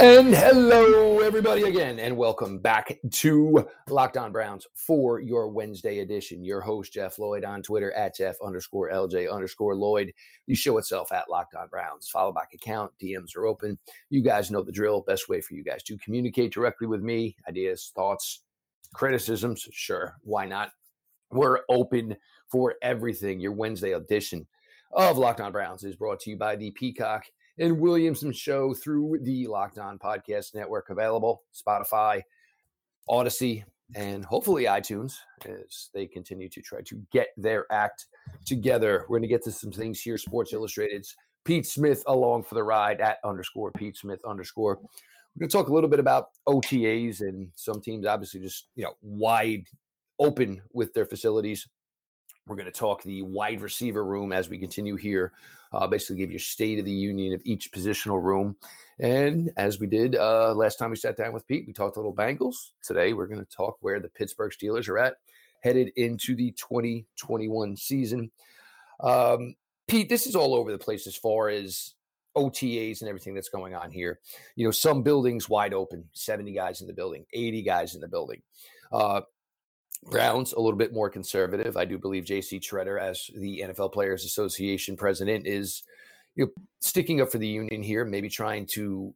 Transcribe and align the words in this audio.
And 0.00 0.32
hello, 0.32 1.18
everybody, 1.18 1.62
again, 1.62 1.98
and 1.98 2.16
welcome 2.16 2.58
back 2.60 2.96
to 3.10 3.66
Locked 3.88 4.16
On 4.16 4.30
Browns 4.30 4.64
for 4.72 5.18
your 5.18 5.48
Wednesday 5.48 5.98
edition. 5.98 6.44
Your 6.44 6.60
host, 6.60 6.92
Jeff 6.92 7.18
Lloyd, 7.18 7.44
on 7.44 7.62
Twitter 7.62 7.90
at 7.94 8.14
Jeff 8.14 8.36
underscore 8.40 8.92
LJ 8.92 9.28
underscore 9.28 9.74
Lloyd. 9.74 10.12
The 10.46 10.54
show 10.54 10.78
itself 10.78 11.10
at 11.10 11.28
Locked 11.28 11.56
On 11.56 11.66
Browns. 11.66 12.08
Follow 12.08 12.30
back 12.30 12.50
account. 12.54 12.92
DMs 13.02 13.34
are 13.36 13.46
open. 13.46 13.76
You 14.08 14.22
guys 14.22 14.52
know 14.52 14.62
the 14.62 14.70
drill. 14.70 15.00
Best 15.00 15.28
way 15.28 15.40
for 15.40 15.54
you 15.54 15.64
guys 15.64 15.82
to 15.82 15.98
communicate 15.98 16.52
directly 16.52 16.86
with 16.86 17.02
me. 17.02 17.34
Ideas, 17.48 17.90
thoughts, 17.96 18.44
criticisms. 18.94 19.66
Sure, 19.72 20.14
why 20.22 20.46
not? 20.46 20.70
We're 21.32 21.62
open 21.68 22.16
for 22.46 22.76
everything. 22.82 23.40
Your 23.40 23.52
Wednesday 23.52 23.94
edition 23.94 24.46
of 24.92 25.18
Locked 25.18 25.40
On 25.40 25.50
Browns 25.50 25.82
is 25.82 25.96
brought 25.96 26.20
to 26.20 26.30
you 26.30 26.36
by 26.36 26.54
the 26.54 26.70
Peacock 26.70 27.24
and 27.58 27.80
Williamson 27.80 28.32
Show 28.32 28.74
through 28.74 29.18
the 29.22 29.46
Locked 29.46 29.78
On 29.78 29.98
Podcast 29.98 30.54
Network, 30.54 30.90
available 30.90 31.42
Spotify, 31.54 32.22
Odyssey, 33.08 33.64
and 33.94 34.24
hopefully 34.24 34.64
iTunes 34.64 35.16
as 35.46 35.88
they 35.94 36.06
continue 36.06 36.48
to 36.48 36.60
try 36.60 36.80
to 36.82 37.02
get 37.10 37.28
their 37.36 37.66
act 37.72 38.06
together. 38.44 39.06
We're 39.08 39.18
going 39.18 39.22
to 39.22 39.28
get 39.28 39.44
to 39.44 39.52
some 39.52 39.72
things 39.72 40.00
here. 40.00 40.18
Sports 40.18 40.52
Illustrated's 40.52 41.16
Pete 41.44 41.66
Smith 41.66 42.02
along 42.06 42.44
for 42.44 42.54
the 42.54 42.62
ride 42.62 43.00
at 43.00 43.18
underscore 43.24 43.72
Pete 43.72 43.96
Smith 43.96 44.20
underscore. 44.26 44.78
We're 44.78 45.40
going 45.40 45.48
to 45.48 45.56
talk 45.56 45.68
a 45.68 45.72
little 45.72 45.88
bit 45.88 46.00
about 46.00 46.28
OTAs 46.46 47.20
and 47.20 47.48
some 47.54 47.80
teams 47.80 48.06
obviously 48.06 48.40
just, 48.40 48.68
you 48.74 48.84
know, 48.84 48.94
wide 49.00 49.64
open 50.18 50.60
with 50.72 50.92
their 50.92 51.06
facilities. 51.06 51.66
We're 52.48 52.56
going 52.56 52.66
to 52.66 52.72
talk 52.72 53.02
the 53.02 53.22
wide 53.22 53.60
receiver 53.60 54.04
room 54.04 54.32
as 54.32 54.48
we 54.48 54.58
continue 54.58 54.96
here 54.96 55.32
uh, 55.72 55.86
basically 55.86 56.16
give 56.16 56.32
you 56.32 56.38
state 56.38 56.78
of 56.78 56.84
the 56.84 56.92
union 56.92 57.34
of 57.34 57.42
each 57.44 57.72
positional 57.72 58.22
room. 58.22 58.56
And 58.98 59.50
as 59.56 59.78
we 59.78 59.86
did 59.86 60.16
uh, 60.16 60.54
last 60.54 60.78
time 60.78 60.90
we 60.90 60.96
sat 60.96 61.16
down 61.16 61.32
with 61.32 61.46
Pete, 61.46 61.64
we 61.66 61.72
talked 61.72 61.96
a 61.96 62.00
little 62.00 62.14
Bengals. 62.14 62.70
Today 62.82 63.12
we're 63.12 63.26
going 63.26 63.44
to 63.44 63.56
talk 63.56 63.76
where 63.80 64.00
the 64.00 64.08
Pittsburgh 64.08 64.52
Steelers 64.52 64.88
are 64.88 64.98
at, 64.98 65.16
headed 65.62 65.92
into 65.96 66.34
the 66.34 66.52
2021 66.52 67.76
season. 67.76 68.30
Um, 69.00 69.54
Pete, 69.86 70.08
this 70.08 70.26
is 70.26 70.34
all 70.34 70.54
over 70.54 70.72
the 70.72 70.78
place 70.78 71.06
as 71.06 71.16
far 71.16 71.48
as 71.48 71.94
OTAs 72.36 73.00
and 73.00 73.08
everything 73.08 73.34
that's 73.34 73.48
going 73.48 73.74
on 73.74 73.90
here. 73.90 74.20
You 74.56 74.64
know, 74.64 74.70
some 74.70 75.02
buildings 75.02 75.48
wide 75.48 75.74
open, 75.74 76.04
70 76.12 76.52
guys 76.52 76.80
in 76.80 76.86
the 76.86 76.92
building, 76.92 77.24
80 77.32 77.62
guys 77.62 77.94
in 77.94 78.00
the 78.00 78.08
building. 78.08 78.42
Uh, 78.90 79.22
Browns 80.04 80.52
a 80.52 80.60
little 80.60 80.78
bit 80.78 80.92
more 80.92 81.10
conservative. 81.10 81.76
I 81.76 81.84
do 81.84 81.98
believe 81.98 82.24
J.C. 82.24 82.60
Tretter, 82.60 83.00
as 83.00 83.30
the 83.36 83.64
NFL 83.66 83.92
Players 83.92 84.24
Association 84.24 84.96
president, 84.96 85.46
is 85.46 85.82
you 86.34 86.46
know, 86.46 86.50
sticking 86.80 87.20
up 87.20 87.30
for 87.30 87.38
the 87.38 87.48
union 87.48 87.82
here, 87.82 88.04
maybe 88.04 88.28
trying 88.28 88.66
to 88.66 89.14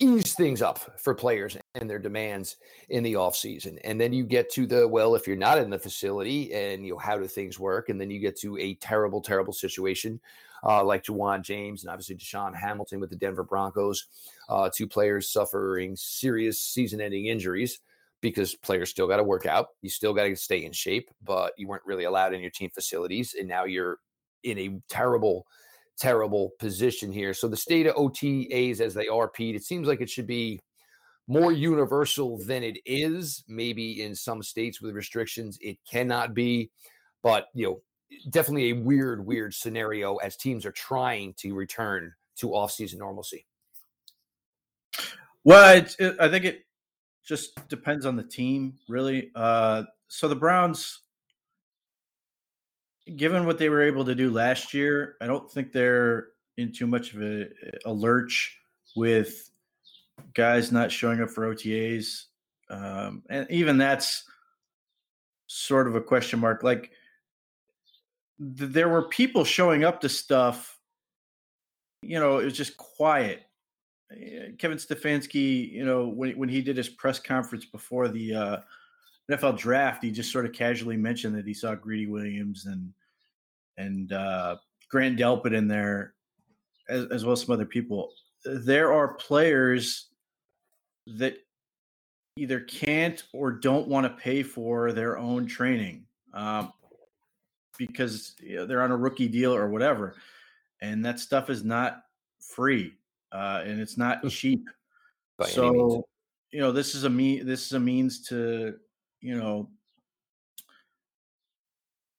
ease 0.00 0.34
things 0.34 0.62
up 0.62 0.78
for 0.98 1.14
players 1.14 1.56
and 1.74 1.88
their 1.88 1.98
demands 1.98 2.56
in 2.88 3.04
the 3.04 3.12
offseason. 3.12 3.78
And 3.84 4.00
then 4.00 4.12
you 4.12 4.24
get 4.24 4.50
to 4.52 4.66
the 4.66 4.88
well, 4.88 5.14
if 5.14 5.26
you're 5.26 5.36
not 5.36 5.58
in 5.58 5.70
the 5.70 5.78
facility 5.78 6.52
and 6.52 6.84
you 6.84 6.94
know 6.94 6.98
how 6.98 7.18
do 7.18 7.26
things 7.26 7.58
work, 7.58 7.88
and 7.88 8.00
then 8.00 8.10
you 8.10 8.18
get 8.18 8.38
to 8.40 8.56
a 8.58 8.74
terrible, 8.74 9.20
terrible 9.20 9.52
situation 9.52 10.20
uh, 10.64 10.82
like 10.82 11.04
Ja'Wuan 11.04 11.42
James 11.42 11.84
and 11.84 11.90
obviously 11.90 12.16
DaeSean 12.16 12.54
Hamilton 12.54 12.98
with 12.98 13.10
the 13.10 13.16
Denver 13.16 13.44
Broncos, 13.44 14.06
uh, 14.48 14.70
two 14.72 14.86
players 14.86 15.28
suffering 15.28 15.94
serious 15.96 16.60
season-ending 16.60 17.26
injuries 17.26 17.80
because 18.30 18.56
players 18.56 18.90
still 18.90 19.06
got 19.06 19.18
to 19.18 19.22
work 19.22 19.46
out. 19.46 19.68
You 19.82 19.90
still 19.90 20.12
got 20.12 20.24
to 20.24 20.34
stay 20.34 20.64
in 20.64 20.72
shape, 20.72 21.08
but 21.22 21.52
you 21.56 21.68
weren't 21.68 21.86
really 21.86 22.04
allowed 22.04 22.34
in 22.34 22.40
your 22.40 22.50
team 22.50 22.70
facilities. 22.74 23.34
And 23.38 23.48
now 23.48 23.64
you're 23.64 23.98
in 24.42 24.58
a 24.58 24.80
terrible, 24.88 25.46
terrible 25.96 26.50
position 26.58 27.12
here. 27.12 27.32
So 27.34 27.46
the 27.46 27.56
state 27.56 27.86
of 27.86 27.94
OTAs 27.94 28.80
as 28.80 28.94
they 28.94 29.06
are, 29.06 29.28
Pete, 29.28 29.54
it 29.54 29.62
seems 29.62 29.86
like 29.86 30.00
it 30.00 30.10
should 30.10 30.26
be 30.26 30.60
more 31.28 31.52
universal 31.52 32.38
than 32.38 32.64
it 32.64 32.78
is. 32.84 33.44
Maybe 33.46 34.02
in 34.02 34.14
some 34.14 34.42
states 34.42 34.82
with 34.82 34.94
restrictions, 34.94 35.56
it 35.60 35.78
cannot 35.88 36.34
be. 36.34 36.70
But, 37.22 37.46
you 37.54 37.66
know, 37.66 37.80
definitely 38.30 38.70
a 38.70 38.76
weird, 38.76 39.24
weird 39.24 39.54
scenario 39.54 40.16
as 40.16 40.36
teams 40.36 40.66
are 40.66 40.72
trying 40.72 41.34
to 41.38 41.54
return 41.54 42.12
to 42.38 42.48
offseason 42.48 42.98
normalcy. 42.98 43.46
Well, 45.44 45.76
it, 45.76 46.16
I 46.18 46.28
think 46.28 46.44
it 46.44 46.65
just 47.26 47.68
depends 47.68 48.06
on 48.06 48.16
the 48.16 48.22
team, 48.22 48.74
really. 48.88 49.30
Uh, 49.34 49.82
so 50.08 50.28
the 50.28 50.36
Browns, 50.36 51.00
given 53.16 53.44
what 53.44 53.58
they 53.58 53.68
were 53.68 53.82
able 53.82 54.04
to 54.04 54.14
do 54.14 54.30
last 54.30 54.72
year, 54.72 55.16
I 55.20 55.26
don't 55.26 55.50
think 55.50 55.72
they're 55.72 56.28
in 56.56 56.72
too 56.72 56.86
much 56.86 57.12
of 57.12 57.22
a, 57.22 57.48
a 57.84 57.92
lurch 57.92 58.56
with 58.94 59.50
guys 60.34 60.70
not 60.72 60.92
showing 60.92 61.20
up 61.20 61.30
for 61.30 61.52
OTAs. 61.52 62.24
Um, 62.70 63.22
and 63.28 63.46
even 63.50 63.76
that's 63.76 64.24
sort 65.48 65.88
of 65.88 65.96
a 65.96 66.00
question 66.00 66.38
mark. 66.38 66.62
Like, 66.62 66.92
th- 68.38 68.70
there 68.70 68.88
were 68.88 69.08
people 69.08 69.44
showing 69.44 69.84
up 69.84 70.00
to 70.00 70.08
stuff, 70.08 70.78
you 72.02 72.20
know, 72.20 72.38
it 72.38 72.44
was 72.44 72.56
just 72.56 72.76
quiet 72.76 73.42
Kevin 74.58 74.78
Stefanski, 74.78 75.70
you 75.70 75.84
know, 75.84 76.06
when 76.06 76.36
when 76.38 76.48
he 76.48 76.62
did 76.62 76.76
his 76.76 76.88
press 76.88 77.18
conference 77.18 77.64
before 77.64 78.08
the 78.08 78.34
uh, 78.34 78.56
NFL 79.30 79.58
draft, 79.58 80.04
he 80.04 80.10
just 80.10 80.30
sort 80.30 80.46
of 80.46 80.52
casually 80.52 80.96
mentioned 80.96 81.34
that 81.36 81.46
he 81.46 81.54
saw 81.54 81.74
Greedy 81.74 82.06
Williams 82.06 82.66
and 82.66 82.92
and 83.76 84.12
uh, 84.12 84.56
Grant 84.88 85.18
Delpit 85.18 85.52
in 85.52 85.66
there, 85.66 86.14
as, 86.88 87.06
as 87.06 87.24
well 87.24 87.32
as 87.32 87.42
some 87.42 87.52
other 87.52 87.66
people. 87.66 88.12
There 88.44 88.92
are 88.92 89.14
players 89.14 90.08
that 91.08 91.36
either 92.36 92.60
can't 92.60 93.24
or 93.32 93.50
don't 93.50 93.88
want 93.88 94.04
to 94.04 94.22
pay 94.22 94.42
for 94.42 94.92
their 94.92 95.18
own 95.18 95.46
training 95.46 96.04
um, 96.32 96.72
because 97.76 98.34
you 98.40 98.56
know, 98.56 98.66
they're 98.66 98.82
on 98.82 98.92
a 98.92 98.96
rookie 98.96 99.28
deal 99.28 99.54
or 99.54 99.68
whatever, 99.68 100.14
and 100.80 101.04
that 101.04 101.18
stuff 101.18 101.50
is 101.50 101.64
not 101.64 102.02
free 102.38 102.94
uh, 103.32 103.62
and 103.64 103.80
it's 103.80 103.98
not 103.98 104.20
hmm. 104.20 104.28
cheap. 104.28 104.68
By 105.38 105.46
so, 105.46 106.06
you 106.50 106.60
know, 106.60 106.72
this 106.72 106.94
is 106.94 107.04
a 107.04 107.10
me. 107.10 107.40
This 107.40 107.66
is 107.66 107.72
a 107.72 107.80
means 107.80 108.22
to, 108.28 108.74
you 109.20 109.36
know, 109.36 109.68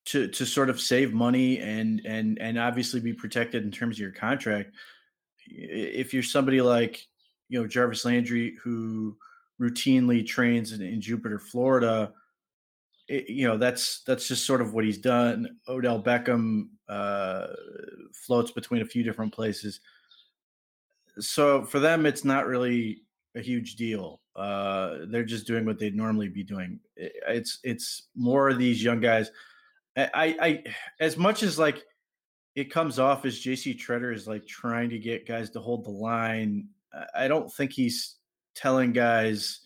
to 0.06 0.28
to 0.28 0.46
sort 0.46 0.70
of 0.70 0.80
save 0.80 1.14
money 1.14 1.60
and 1.60 2.02
and 2.06 2.38
and 2.40 2.60
obviously 2.60 3.00
be 3.00 3.14
protected 3.14 3.64
in 3.64 3.72
terms 3.72 3.96
of 3.96 4.00
your 4.00 4.12
contract. 4.12 4.72
If 5.48 6.14
you're 6.14 6.24
somebody 6.24 6.62
like, 6.62 7.08
you 7.50 7.60
know, 7.60 7.68
Jarvis 7.68 8.06
Landry 8.06 8.56
who 8.62 9.18
routinely 9.60 10.26
trains 10.26 10.72
in, 10.72 10.82
in 10.82 11.02
Jupiter, 11.02 11.40
Florida. 11.40 12.14
It, 13.08 13.30
you 13.30 13.48
know 13.48 13.58
that's 13.58 14.04
that's 14.06 14.28
just 14.28 14.46
sort 14.46 14.62
of 14.62 14.74
what 14.74 14.84
he's 14.84 14.98
done. 14.98 15.58
Odell 15.68 16.02
Beckham 16.02 16.68
uh, 16.90 17.48
floats 18.14 18.52
between 18.52 18.82
a 18.82 18.86
few 18.86 19.04
different 19.04 19.34
places 19.34 19.80
so 21.20 21.64
for 21.64 21.80
them, 21.80 22.06
it's 22.06 22.26
not 22.26 22.48
really 22.48 23.02
a 23.36 23.42
huge 23.42 23.76
deal. 23.76 24.22
Uh, 24.36 25.00
they're 25.08 25.24
just 25.24 25.48
doing 25.48 25.66
what 25.66 25.80
they'd 25.80 25.96
normally 25.96 26.30
be 26.30 26.44
doing. 26.44 26.80
It's 26.96 27.60
it's 27.64 28.04
more 28.16 28.50
of 28.50 28.58
these 28.58 28.84
young 28.84 29.00
guys. 29.00 29.32
I, 29.98 30.36
I 30.40 30.64
as 31.00 31.18
much 31.18 31.42
as 31.42 31.58
like 31.58 31.84
it 32.56 32.72
comes 32.72 33.00
off 33.00 33.26
as 33.26 33.40
JC 33.40 33.78
Tretter 33.78 34.14
is 34.14 34.28
like 34.28 34.46
trying 34.46 34.90
to 34.90 35.00
get 35.00 35.28
guys 35.28 35.50
to 35.52 35.60
hold 35.60 35.86
the 35.86 35.92
line. 35.92 36.68
I 37.16 37.28
don't 37.28 37.52
think 37.52 37.72
he's 37.72 38.16
telling 38.56 38.94
guys, 38.94 39.62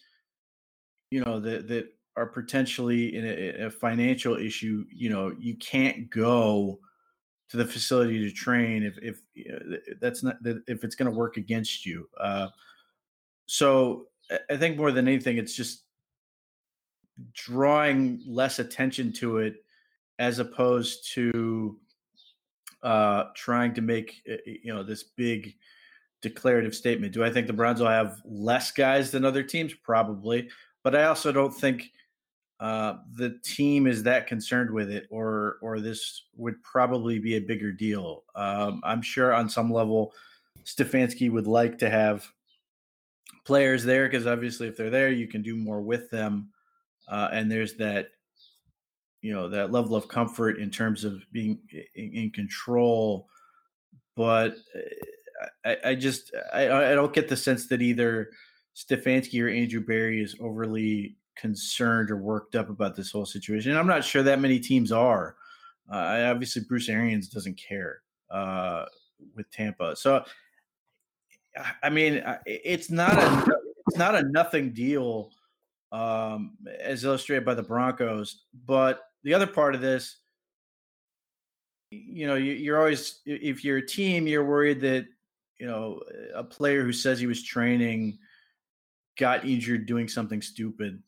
you 1.09 1.23
know, 1.23 1.39
that 1.39 1.67
that 1.67 1.87
are 2.17 2.27
potentially 2.27 3.15
in 3.15 3.25
a, 3.25 3.65
a 3.65 3.69
financial 3.69 4.35
issue. 4.35 4.85
You 4.93 5.09
know, 5.09 5.33
you 5.39 5.55
can't 5.55 6.09
go 6.09 6.79
to 7.51 7.57
the 7.57 7.65
facility 7.65 8.19
to 8.19 8.31
train 8.31 8.81
if 8.81 8.97
if 9.01 9.99
that's 9.99 10.23
not 10.23 10.37
if 10.67 10.83
it's 10.83 10.95
going 10.95 11.11
to 11.11 11.17
work 11.17 11.37
against 11.37 11.85
you. 11.85 12.07
Uh, 12.19 12.47
so 13.45 14.07
I 14.49 14.55
think 14.55 14.77
more 14.77 14.91
than 14.93 15.07
anything, 15.07 15.37
it's 15.37 15.53
just 15.53 15.83
drawing 17.33 18.21
less 18.25 18.59
attention 18.59 19.11
to 19.13 19.39
it 19.39 19.55
as 20.17 20.39
opposed 20.39 21.11
to 21.13 21.77
uh, 22.83 23.25
trying 23.35 23.73
to 23.73 23.81
make 23.81 24.23
you 24.45 24.73
know 24.73 24.83
this 24.83 25.03
big 25.03 25.53
declarative 26.21 26.73
statement. 26.73 27.13
Do 27.13 27.23
I 27.23 27.31
think 27.31 27.47
the 27.47 27.53
Browns 27.53 27.81
will 27.81 27.87
have 27.87 28.21
less 28.23 28.71
guys 28.71 29.11
than 29.11 29.25
other 29.25 29.43
teams? 29.43 29.73
Probably, 29.73 30.49
but 30.83 30.95
I 30.95 31.03
also 31.03 31.33
don't 31.33 31.53
think 31.53 31.91
uh, 32.61 32.97
the 33.15 33.39
team 33.43 33.87
is 33.87 34.03
that 34.03 34.27
concerned 34.27 34.69
with 34.69 34.91
it, 34.91 35.07
or 35.09 35.57
or 35.63 35.79
this 35.79 36.25
would 36.35 36.61
probably 36.61 37.17
be 37.17 37.35
a 37.35 37.41
bigger 37.41 37.71
deal. 37.71 38.23
Um, 38.35 38.81
I'm 38.83 39.01
sure 39.01 39.33
on 39.33 39.49
some 39.49 39.73
level, 39.73 40.13
Stefanski 40.63 41.31
would 41.31 41.47
like 41.47 41.79
to 41.79 41.89
have 41.89 42.31
players 43.45 43.83
there 43.83 44.07
because 44.07 44.27
obviously, 44.27 44.67
if 44.67 44.77
they're 44.77 44.91
there, 44.91 45.09
you 45.09 45.27
can 45.27 45.41
do 45.41 45.55
more 45.55 45.81
with 45.81 46.11
them, 46.11 46.51
uh, 47.07 47.29
and 47.31 47.51
there's 47.51 47.73
that 47.77 48.09
you 49.23 49.33
know 49.33 49.49
that 49.49 49.71
level 49.71 49.95
of 49.95 50.07
comfort 50.07 50.59
in 50.59 50.69
terms 50.69 51.03
of 51.03 51.23
being 51.31 51.57
in, 51.95 52.13
in 52.13 52.29
control. 52.29 53.27
But 54.15 54.57
uh, 54.75 55.47
I, 55.65 55.77
I 55.83 55.95
just 55.95 56.31
I, 56.53 56.65
I 56.65 56.93
don't 56.93 57.13
get 57.13 57.27
the 57.27 57.37
sense 57.37 57.65
that 57.69 57.81
either 57.81 58.29
Stefanski 58.75 59.43
or 59.43 59.49
Andrew 59.49 59.81
Berry 59.81 60.21
is 60.21 60.35
overly 60.39 61.17
concerned 61.35 62.11
or 62.11 62.17
worked 62.17 62.55
up 62.55 62.69
about 62.69 62.95
this 62.95 63.11
whole 63.11 63.25
situation. 63.25 63.71
And 63.71 63.79
I'm 63.79 63.87
not 63.87 64.03
sure 64.03 64.23
that 64.23 64.39
many 64.39 64.59
teams 64.59 64.91
are. 64.91 65.35
Uh, 65.91 66.29
obviously, 66.29 66.63
Bruce 66.63 66.89
Arians 66.89 67.27
doesn't 67.27 67.57
care 67.57 68.01
uh, 68.29 68.85
with 69.35 69.49
Tampa. 69.51 69.95
So, 69.95 70.23
I 71.83 71.89
mean, 71.89 72.23
it's 72.45 72.89
not 72.89 73.17
a 73.17 73.53
it's 73.87 73.97
not 73.97 74.15
a 74.15 74.23
nothing 74.23 74.71
deal 74.71 75.31
um, 75.91 76.57
as 76.79 77.03
illustrated 77.03 77.45
by 77.45 77.55
the 77.55 77.63
Broncos. 77.63 78.43
But 78.65 79.01
the 79.23 79.33
other 79.33 79.47
part 79.47 79.75
of 79.75 79.81
this, 79.81 80.17
you 81.89 82.25
know, 82.25 82.35
you, 82.35 82.53
you're 82.53 82.77
always 82.77 83.19
if 83.25 83.65
you're 83.65 83.77
a 83.77 83.85
team, 83.85 84.27
you're 84.27 84.45
worried 84.45 84.79
that 84.81 85.07
you 85.59 85.67
know 85.67 86.01
a 86.33 86.43
player 86.43 86.83
who 86.83 86.93
says 86.93 87.19
he 87.19 87.27
was 87.27 87.43
training 87.43 88.17
got 89.17 89.45
injured 89.45 89.85
doing 89.85 90.07
something 90.07 90.41
stupid 90.41 91.03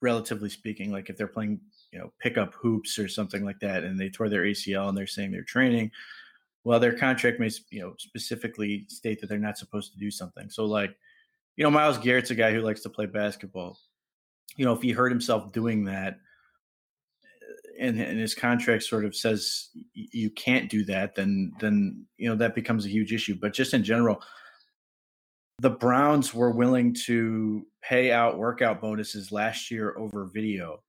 relatively 0.00 0.48
speaking, 0.48 0.90
like 0.90 1.10
if 1.10 1.16
they're 1.16 1.26
playing, 1.26 1.60
you 1.92 1.98
know, 1.98 2.12
pickup 2.18 2.54
hoops 2.54 2.98
or 2.98 3.08
something 3.08 3.44
like 3.44 3.60
that, 3.60 3.84
and 3.84 3.98
they 3.98 4.08
tore 4.08 4.28
their 4.28 4.42
ACL 4.42 4.88
and 4.88 4.96
they're 4.96 5.06
saying 5.06 5.30
they're 5.30 5.42
training, 5.42 5.90
well, 6.64 6.80
their 6.80 6.96
contract 6.96 7.40
may, 7.40 7.50
you 7.70 7.80
know, 7.80 7.94
specifically 7.98 8.84
state 8.88 9.20
that 9.20 9.28
they're 9.28 9.38
not 9.38 9.58
supposed 9.58 9.92
to 9.92 9.98
do 9.98 10.10
something. 10.10 10.50
So, 10.50 10.64
like, 10.64 10.94
you 11.56 11.64
know, 11.64 11.70
Myles 11.70 11.98
Garrett's 11.98 12.30
a 12.30 12.34
guy 12.34 12.52
who 12.52 12.60
likes 12.60 12.82
to 12.82 12.90
play 12.90 13.06
basketball. 13.06 13.78
You 14.56 14.64
know, 14.64 14.72
if 14.72 14.82
he 14.82 14.90
hurt 14.90 15.10
himself 15.10 15.52
doing 15.52 15.84
that, 15.84 16.18
and, 17.78 17.98
and 17.98 18.18
his 18.18 18.34
contract 18.34 18.82
sort 18.82 19.06
of 19.06 19.16
says 19.16 19.70
you 19.94 20.28
can't 20.30 20.68
do 20.68 20.84
that, 20.84 21.14
then 21.14 21.52
then 21.60 22.04
you 22.18 22.28
know 22.28 22.36
that 22.36 22.54
becomes 22.54 22.84
a 22.84 22.90
huge 22.90 23.12
issue. 23.12 23.34
But 23.40 23.54
just 23.54 23.72
in 23.72 23.82
general, 23.82 24.22
the 25.60 25.70
Browns 25.70 26.32
were 26.32 26.50
willing 26.50 26.94
to 27.06 27.66
pay 27.82 28.10
out 28.12 28.38
workout 28.38 28.80
bonuses 28.80 29.30
last 29.30 29.70
year 29.70 29.94
over 29.98 30.24
video, 30.24 30.82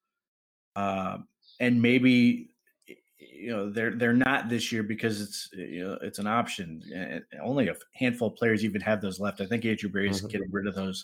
um, 0.78 1.28
and 1.60 1.82
maybe 1.82 2.52
you 3.20 3.50
know 3.50 3.70
they're 3.70 3.92
they're 3.92 4.14
not 4.14 4.48
this 4.48 4.72
year 4.72 4.82
because 4.82 5.20
it's 5.20 5.50
you 5.52 5.86
know 5.86 5.98
it's 6.02 6.20
an 6.20 6.28
option. 6.28 6.82
And 6.96 7.22
only 7.44 7.68
a 7.68 7.76
handful 7.96 8.30
of 8.30 8.36
players 8.36 8.64
even 8.64 8.80
have 8.82 9.02
those 9.02 9.20
left. 9.20 9.42
I 9.42 9.46
think 9.46 9.66
Andrew 9.66 9.90
Berry's 9.90 10.20
mm-hmm. 10.20 10.28
getting 10.28 10.52
rid 10.52 10.68
of 10.68 10.76
those 10.76 11.04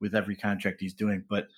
with 0.00 0.14
every 0.14 0.34
contract 0.34 0.80
he's 0.80 0.94
doing, 0.94 1.22
but 1.28 1.48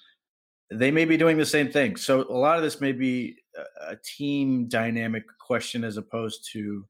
they 0.70 0.90
may 0.90 1.04
be 1.04 1.16
doing 1.16 1.36
the 1.36 1.46
same 1.46 1.70
thing. 1.70 1.94
So 1.94 2.22
a 2.22 2.36
lot 2.36 2.56
of 2.56 2.64
this 2.64 2.80
may 2.80 2.92
be 2.92 3.36
a, 3.56 3.92
a 3.92 3.96
team 4.04 4.66
dynamic 4.66 5.22
question 5.38 5.84
as 5.84 5.98
opposed 5.98 6.50
to 6.52 6.84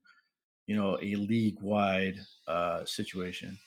you 0.67 0.75
know 0.75 0.97
a 1.03 1.17
league 1.17 1.61
wide 1.61 2.17
uh, 2.49 2.83
situation. 2.87 3.59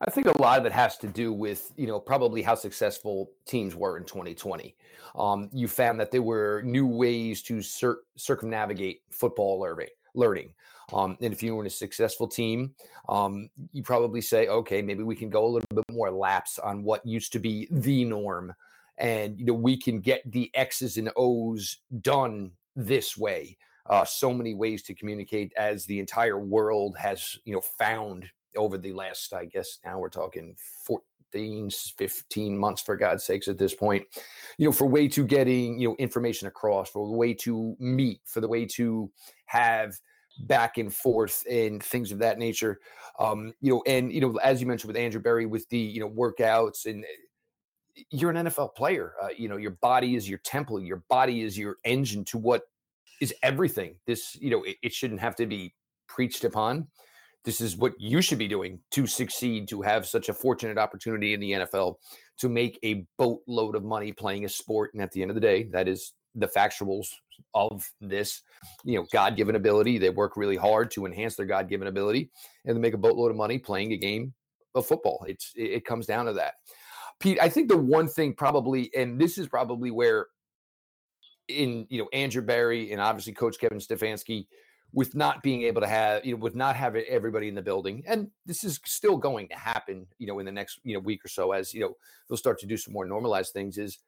I 0.00 0.10
think 0.10 0.26
a 0.26 0.42
lot 0.42 0.60
of 0.60 0.66
it 0.66 0.72
has 0.72 0.96
to 0.98 1.08
do 1.08 1.32
with, 1.32 1.72
you 1.76 1.86
know, 1.88 1.98
probably 1.98 2.40
how 2.40 2.54
successful 2.54 3.32
teams 3.46 3.74
were 3.74 3.96
in 3.96 4.04
2020. 4.04 4.76
Um, 5.16 5.50
you 5.52 5.66
found 5.66 5.98
that 5.98 6.12
there 6.12 6.22
were 6.22 6.62
new 6.64 6.86
ways 6.86 7.42
to 7.42 7.60
cir- 7.62 8.02
circumnavigate 8.16 9.00
football 9.10 9.58
learning. 9.58 9.88
learning. 10.14 10.54
Um, 10.92 11.18
and 11.20 11.32
if 11.32 11.42
you 11.42 11.54
were 11.54 11.62
in 11.62 11.66
a 11.66 11.70
successful 11.70 12.28
team, 12.28 12.74
um, 13.08 13.50
you 13.72 13.82
probably 13.82 14.20
say, 14.20 14.46
okay, 14.46 14.82
maybe 14.82 15.02
we 15.02 15.16
can 15.16 15.30
go 15.30 15.44
a 15.44 15.48
little 15.48 15.66
bit 15.74 15.84
more 15.90 16.10
laps 16.10 16.58
on 16.58 16.84
what 16.84 17.04
used 17.04 17.32
to 17.32 17.40
be 17.40 17.66
the 17.70 18.04
norm. 18.04 18.54
And, 18.98 19.38
you 19.38 19.46
know, 19.46 19.54
we 19.54 19.76
can 19.76 20.00
get 20.00 20.22
the 20.30 20.50
X's 20.54 20.96
and 20.96 21.10
O's 21.16 21.78
done 22.00 22.52
this 22.76 23.16
way. 23.18 23.58
Uh, 23.86 24.04
so 24.04 24.32
many 24.32 24.54
ways 24.54 24.82
to 24.84 24.94
communicate 24.94 25.52
as 25.56 25.86
the 25.86 25.98
entire 25.98 26.38
world 26.38 26.96
has, 26.98 27.36
you 27.44 27.54
know, 27.54 27.62
found 27.78 28.28
over 28.56 28.78
the 28.78 28.92
last, 28.92 29.32
I 29.32 29.44
guess 29.44 29.78
now 29.84 29.98
we're 29.98 30.08
talking 30.08 30.56
14, 30.84 31.70
15 31.70 32.58
months 32.58 32.82
for 32.82 32.96
God's 32.96 33.24
sakes 33.24 33.48
at 33.48 33.58
this 33.58 33.74
point, 33.74 34.06
you 34.56 34.66
know, 34.66 34.72
for 34.72 34.86
way 34.86 35.08
to 35.08 35.24
getting, 35.24 35.78
you 35.78 35.88
know, 35.88 35.96
information 35.96 36.48
across, 36.48 36.90
for 36.90 37.06
the 37.06 37.16
way 37.16 37.34
to 37.34 37.76
meet, 37.78 38.20
for 38.24 38.40
the 38.40 38.48
way 38.48 38.64
to 38.66 39.10
have 39.46 39.94
back 40.40 40.78
and 40.78 40.94
forth 40.94 41.44
and 41.50 41.82
things 41.82 42.12
of 42.12 42.18
that 42.18 42.38
nature. 42.38 42.78
Um, 43.18 43.52
you 43.60 43.72
know, 43.72 43.82
and 43.86 44.12
you 44.12 44.20
know, 44.20 44.36
as 44.36 44.60
you 44.60 44.66
mentioned 44.66 44.88
with 44.88 44.96
Andrew 44.96 45.20
Berry 45.20 45.46
with 45.46 45.68
the, 45.68 45.78
you 45.78 46.00
know, 46.00 46.10
workouts 46.10 46.86
and 46.86 47.04
eh, 47.04 48.02
you're 48.10 48.30
an 48.30 48.46
NFL 48.46 48.74
player. 48.74 49.14
Uh, 49.22 49.28
you 49.36 49.48
know, 49.48 49.56
your 49.56 49.72
body 49.72 50.14
is 50.14 50.28
your 50.28 50.38
temple, 50.38 50.80
your 50.80 51.02
body 51.08 51.42
is 51.42 51.58
your 51.58 51.76
engine 51.84 52.24
to 52.26 52.38
what 52.38 52.62
is 53.20 53.34
everything. 53.42 53.96
This, 54.06 54.36
you 54.40 54.50
know, 54.50 54.62
it, 54.62 54.76
it 54.82 54.92
shouldn't 54.92 55.20
have 55.20 55.34
to 55.36 55.46
be 55.46 55.74
preached 56.06 56.44
upon 56.44 56.86
this 57.44 57.60
is 57.60 57.76
what 57.76 57.92
you 57.98 58.20
should 58.20 58.38
be 58.38 58.48
doing 58.48 58.80
to 58.90 59.06
succeed, 59.06 59.68
to 59.68 59.82
have 59.82 60.06
such 60.06 60.28
a 60.28 60.34
fortunate 60.34 60.78
opportunity 60.78 61.34
in 61.34 61.40
the 61.40 61.52
NFL, 61.52 61.96
to 62.38 62.48
make 62.48 62.78
a 62.82 63.06
boatload 63.16 63.74
of 63.74 63.84
money 63.84 64.12
playing 64.12 64.44
a 64.44 64.48
sport. 64.48 64.92
And 64.92 65.02
at 65.02 65.12
the 65.12 65.22
end 65.22 65.30
of 65.30 65.34
the 65.34 65.40
day, 65.40 65.64
that 65.72 65.88
is 65.88 66.12
the 66.34 66.48
factuals 66.48 67.08
of 67.54 67.88
this, 68.00 68.42
you 68.84 68.98
know, 68.98 69.06
God 69.12 69.36
given 69.36 69.56
ability. 69.56 69.98
They 69.98 70.10
work 70.10 70.36
really 70.36 70.56
hard 70.56 70.90
to 70.92 71.06
enhance 71.06 71.36
their 71.36 71.46
God 71.46 71.68
given 71.68 71.88
ability 71.88 72.30
and 72.64 72.74
to 72.74 72.80
make 72.80 72.94
a 72.94 72.98
boatload 72.98 73.30
of 73.30 73.36
money 73.36 73.58
playing 73.58 73.92
a 73.92 73.96
game 73.96 74.34
of 74.74 74.86
football. 74.86 75.24
It's 75.28 75.52
it 75.56 75.84
comes 75.84 76.06
down 76.06 76.26
to 76.26 76.32
that. 76.34 76.54
Pete, 77.20 77.38
I 77.40 77.48
think 77.48 77.68
the 77.68 77.76
one 77.76 78.08
thing 78.08 78.34
probably, 78.34 78.90
and 78.94 79.20
this 79.20 79.38
is 79.38 79.48
probably 79.48 79.90
where 79.90 80.26
in 81.48 81.86
you 81.88 81.98
know 81.98 82.08
Andrew 82.12 82.42
Berry 82.42 82.92
and 82.92 83.00
obviously 83.00 83.32
Coach 83.32 83.58
Kevin 83.58 83.78
Stefanski 83.78 84.46
with 84.92 85.14
not 85.14 85.42
being 85.42 85.62
able 85.62 85.80
to 85.80 85.86
have 85.86 86.24
you 86.24 86.34
know 86.34 86.40
with 86.40 86.54
not 86.54 86.74
having 86.74 87.04
everybody 87.08 87.48
in 87.48 87.54
the 87.54 87.62
building 87.62 88.02
and 88.06 88.30
this 88.46 88.64
is 88.64 88.80
still 88.84 89.16
going 89.16 89.46
to 89.48 89.54
happen 89.54 90.06
you 90.18 90.26
know 90.26 90.38
in 90.38 90.46
the 90.46 90.52
next 90.52 90.80
you 90.82 90.94
know 90.94 91.00
week 91.00 91.24
or 91.24 91.28
so 91.28 91.52
as 91.52 91.74
you 91.74 91.80
know 91.80 91.94
they'll 92.28 92.38
start 92.38 92.58
to 92.58 92.66
do 92.66 92.76
some 92.76 92.94
more 92.94 93.04
normalized 93.04 93.52
things 93.52 93.76
is 93.76 93.98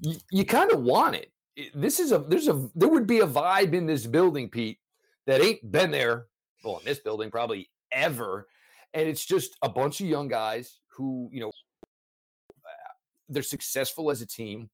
you, 0.00 0.16
you 0.30 0.44
kind 0.44 0.72
of 0.72 0.82
want 0.82 1.16
it. 1.16 1.32
This 1.74 1.98
is 1.98 2.12
a 2.12 2.18
there's 2.18 2.48
a 2.48 2.68
there 2.74 2.88
would 2.88 3.06
be 3.06 3.20
a 3.20 3.26
vibe 3.26 3.72
in 3.72 3.86
this 3.86 4.06
building 4.06 4.48
pete 4.48 4.78
that 5.26 5.40
ain't 5.40 5.70
been 5.72 5.90
there 5.90 6.26
well 6.62 6.78
in 6.78 6.84
this 6.84 7.00
building 7.00 7.30
probably 7.30 7.68
ever 7.90 8.46
and 8.94 9.08
it's 9.08 9.24
just 9.24 9.56
a 9.62 9.68
bunch 9.68 10.00
of 10.00 10.06
young 10.06 10.28
guys 10.28 10.78
who 10.88 11.28
you 11.32 11.40
know 11.40 11.52
they're 13.28 13.42
successful 13.42 14.10
as 14.10 14.22
a 14.22 14.26
team. 14.26 14.70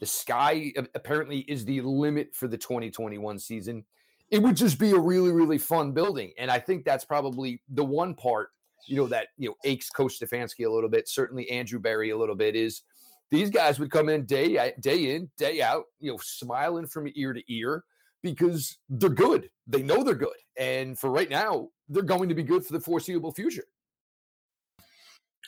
The 0.00 0.06
sky 0.06 0.72
apparently 0.94 1.40
is 1.40 1.64
the 1.64 1.80
limit 1.80 2.34
for 2.34 2.46
the 2.46 2.56
2021 2.56 3.38
season 3.38 3.84
it 4.30 4.42
would 4.42 4.56
just 4.56 4.78
be 4.78 4.90
a 4.90 4.98
really, 4.98 5.30
really 5.30 5.58
fun 5.58 5.92
building. 5.92 6.32
And 6.38 6.50
I 6.50 6.58
think 6.58 6.84
that's 6.84 7.04
probably 7.04 7.62
the 7.70 7.84
one 7.84 8.14
part, 8.14 8.50
you 8.86 8.96
know, 8.96 9.06
that, 9.06 9.28
you 9.38 9.48
know, 9.48 9.54
aches 9.64 9.90
Coach 9.90 10.18
Stefanski 10.20 10.66
a 10.66 10.70
little 10.70 10.90
bit, 10.90 11.08
certainly 11.08 11.50
Andrew 11.50 11.78
Berry 11.78 12.10
a 12.10 12.16
little 12.16 12.34
bit 12.34 12.54
is 12.54 12.82
these 13.30 13.50
guys 13.50 13.78
would 13.78 13.90
come 13.90 14.08
in 14.08 14.24
day 14.24 14.72
day 14.80 15.14
in, 15.14 15.30
day 15.36 15.60
out, 15.62 15.84
you 16.00 16.10
know, 16.10 16.18
smiling 16.22 16.86
from 16.86 17.10
ear 17.14 17.32
to 17.32 17.42
ear 17.52 17.84
because 18.22 18.78
they're 18.88 19.10
good. 19.10 19.50
They 19.66 19.82
know 19.82 20.02
they're 20.02 20.14
good. 20.14 20.36
And 20.58 20.98
for 20.98 21.10
right 21.10 21.30
now, 21.30 21.68
they're 21.88 22.02
going 22.02 22.28
to 22.28 22.34
be 22.34 22.42
good 22.42 22.64
for 22.64 22.72
the 22.72 22.80
foreseeable 22.80 23.32
future. 23.32 23.64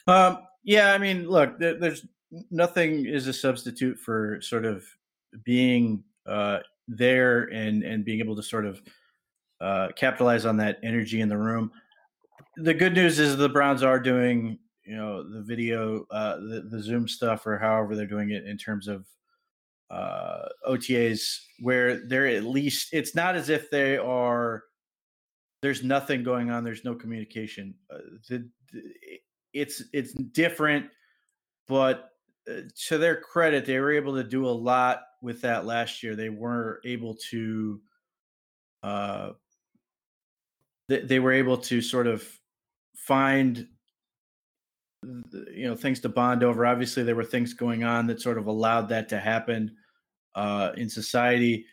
Um, 0.06 0.38
yeah, 0.62 0.92
I 0.92 0.98
mean, 0.98 1.28
look, 1.28 1.58
there's 1.58 2.06
nothing 2.50 3.06
is 3.06 3.26
a 3.26 3.32
substitute 3.32 3.98
for 3.98 4.40
sort 4.40 4.64
of 4.64 4.84
being 5.44 6.04
uh, 6.26 6.60
there 6.90 7.44
and 7.44 7.82
and 7.82 8.04
being 8.04 8.18
able 8.18 8.36
to 8.36 8.42
sort 8.42 8.66
of 8.66 8.82
uh, 9.60 9.88
capitalize 9.96 10.44
on 10.44 10.56
that 10.58 10.78
energy 10.82 11.20
in 11.20 11.28
the 11.28 11.38
room. 11.38 11.70
The 12.56 12.74
good 12.74 12.94
news 12.94 13.18
is 13.18 13.36
the 13.36 13.48
Browns 13.48 13.82
are 13.82 14.00
doing 14.00 14.58
you 14.84 14.96
know 14.96 15.22
the 15.22 15.42
video, 15.42 16.04
uh, 16.10 16.36
the, 16.36 16.66
the 16.68 16.82
Zoom 16.82 17.06
stuff, 17.06 17.46
or 17.46 17.58
however 17.58 17.94
they're 17.94 18.06
doing 18.06 18.30
it 18.30 18.46
in 18.46 18.58
terms 18.58 18.88
of 18.88 19.06
uh, 19.90 20.48
OTAs, 20.68 21.38
where 21.60 22.06
they're 22.06 22.26
at 22.26 22.44
least 22.44 22.88
it's 22.92 23.14
not 23.14 23.36
as 23.36 23.48
if 23.48 23.70
they 23.70 23.96
are. 23.96 24.64
There's 25.62 25.84
nothing 25.84 26.24
going 26.24 26.50
on. 26.50 26.64
There's 26.64 26.84
no 26.84 26.94
communication. 26.94 27.74
Uh, 27.92 27.98
the, 28.28 28.48
the, 28.72 28.82
it's 29.52 29.82
it's 29.92 30.12
different, 30.14 30.86
but 31.68 32.10
to 32.88 32.98
their 32.98 33.20
credit, 33.20 33.64
they 33.64 33.78
were 33.80 33.92
able 33.92 34.14
to 34.14 34.24
do 34.24 34.46
a 34.46 34.50
lot 34.50 35.02
with 35.22 35.40
that 35.42 35.66
last 35.66 36.02
year. 36.02 36.16
They 36.16 36.28
were 36.30 36.80
able 36.84 37.16
to, 37.30 37.80
uh, 38.82 39.30
they, 40.88 41.00
they 41.00 41.18
were 41.20 41.32
able 41.32 41.58
to 41.58 41.80
sort 41.82 42.06
of 42.06 42.26
find, 42.96 43.68
you 45.52 45.68
know, 45.68 45.76
things 45.76 46.00
to 46.00 46.08
bond 46.08 46.42
over. 46.42 46.66
Obviously, 46.66 47.02
there 47.02 47.16
were 47.16 47.24
things 47.24 47.54
going 47.54 47.84
on 47.84 48.06
that 48.06 48.20
sort 48.20 48.38
of 48.38 48.46
allowed 48.46 48.88
that 48.88 49.08
to 49.10 49.18
happen. 49.18 49.76
uh, 50.34 50.72
in 50.76 50.88
society. 50.88 51.66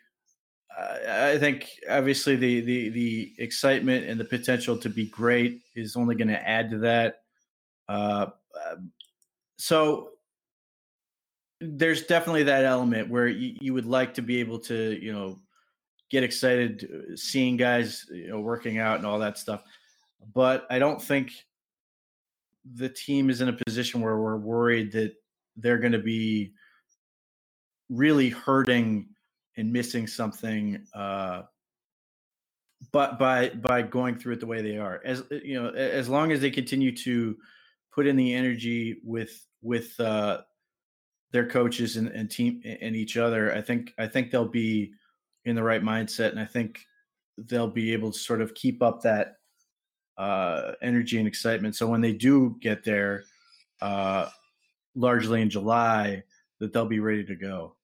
I 1.08 1.38
think 1.38 1.70
obviously 1.90 2.36
the, 2.36 2.60
the 2.60 2.88
the 2.90 3.34
excitement 3.38 4.06
and 4.08 4.20
the 4.20 4.24
potential 4.24 4.76
to 4.78 4.88
be 4.88 5.06
great 5.06 5.62
is 5.74 5.96
only 5.96 6.14
going 6.14 6.28
to 6.28 6.48
add 6.48 6.70
to 6.70 6.78
that. 6.78 7.22
Uh, 7.88 8.26
um, 8.70 8.92
so 9.58 10.10
there's 11.60 12.06
definitely 12.06 12.44
that 12.44 12.64
element 12.64 13.08
where 13.08 13.26
you, 13.26 13.56
you, 13.60 13.74
would 13.74 13.86
like 13.86 14.14
to 14.14 14.22
be 14.22 14.38
able 14.40 14.58
to 14.58 14.98
you 15.02 15.12
know 15.12 15.38
get 16.10 16.22
excited 16.22 16.88
uh, 16.92 17.16
seeing 17.16 17.56
guys 17.56 18.06
you 18.10 18.28
know 18.28 18.40
working 18.40 18.78
out 18.78 18.98
and 18.98 19.06
all 19.06 19.18
that 19.18 19.38
stuff. 19.38 19.62
But 20.34 20.66
i 20.70 20.78
don't 20.78 21.00
think 21.00 21.32
the 22.74 22.88
team 22.88 23.30
is 23.30 23.40
in 23.40 23.48
a 23.48 23.58
position 23.66 24.00
where 24.00 24.18
we're 24.18 24.36
worried 24.36 24.92
that 24.92 25.14
they're 25.56 25.78
going 25.78 25.92
to 25.92 25.98
be 25.98 26.52
really 27.88 28.28
hurting 28.28 29.08
and 29.56 29.72
missing 29.72 30.06
something 30.06 30.84
uh, 30.94 31.42
but 32.92 33.18
by 33.18 33.50
by 33.50 33.82
going 33.82 34.16
through 34.16 34.34
it 34.34 34.40
the 34.40 34.46
way 34.46 34.62
they 34.62 34.78
are. 34.78 35.00
As 35.04 35.24
you 35.30 35.60
know 35.60 35.70
as 35.70 36.08
long 36.08 36.32
as 36.32 36.40
they 36.40 36.50
continue 36.50 36.94
to 36.96 37.36
put 37.92 38.06
in 38.06 38.16
the 38.16 38.34
energy 38.34 39.00
with 39.04 39.46
with 39.62 39.98
uh, 40.00 40.42
their 41.32 41.46
coaches 41.46 41.96
and, 41.96 42.08
and 42.08 42.30
team 42.30 42.62
and 42.64 42.96
each 42.96 43.16
other 43.16 43.54
i 43.54 43.60
think 43.60 43.92
i 43.98 44.06
think 44.06 44.30
they'll 44.30 44.48
be 44.48 44.92
in 45.44 45.54
the 45.54 45.62
right 45.62 45.82
mindset 45.82 46.30
and 46.30 46.40
i 46.40 46.44
think 46.44 46.80
they'll 47.46 47.70
be 47.70 47.92
able 47.92 48.10
to 48.10 48.18
sort 48.18 48.40
of 48.40 48.54
keep 48.54 48.82
up 48.82 49.02
that 49.02 49.38
uh, 50.18 50.72
energy 50.82 51.18
and 51.18 51.28
excitement. 51.28 51.76
So 51.76 51.86
when 51.86 52.00
they 52.00 52.12
do 52.12 52.56
get 52.60 52.84
there, 52.84 53.24
uh, 53.80 54.28
largely 54.94 55.40
in 55.40 55.48
July, 55.48 56.24
that 56.58 56.72
they'll 56.72 56.86
be 56.86 57.00
ready 57.00 57.24
to 57.24 57.36
go. 57.36 57.76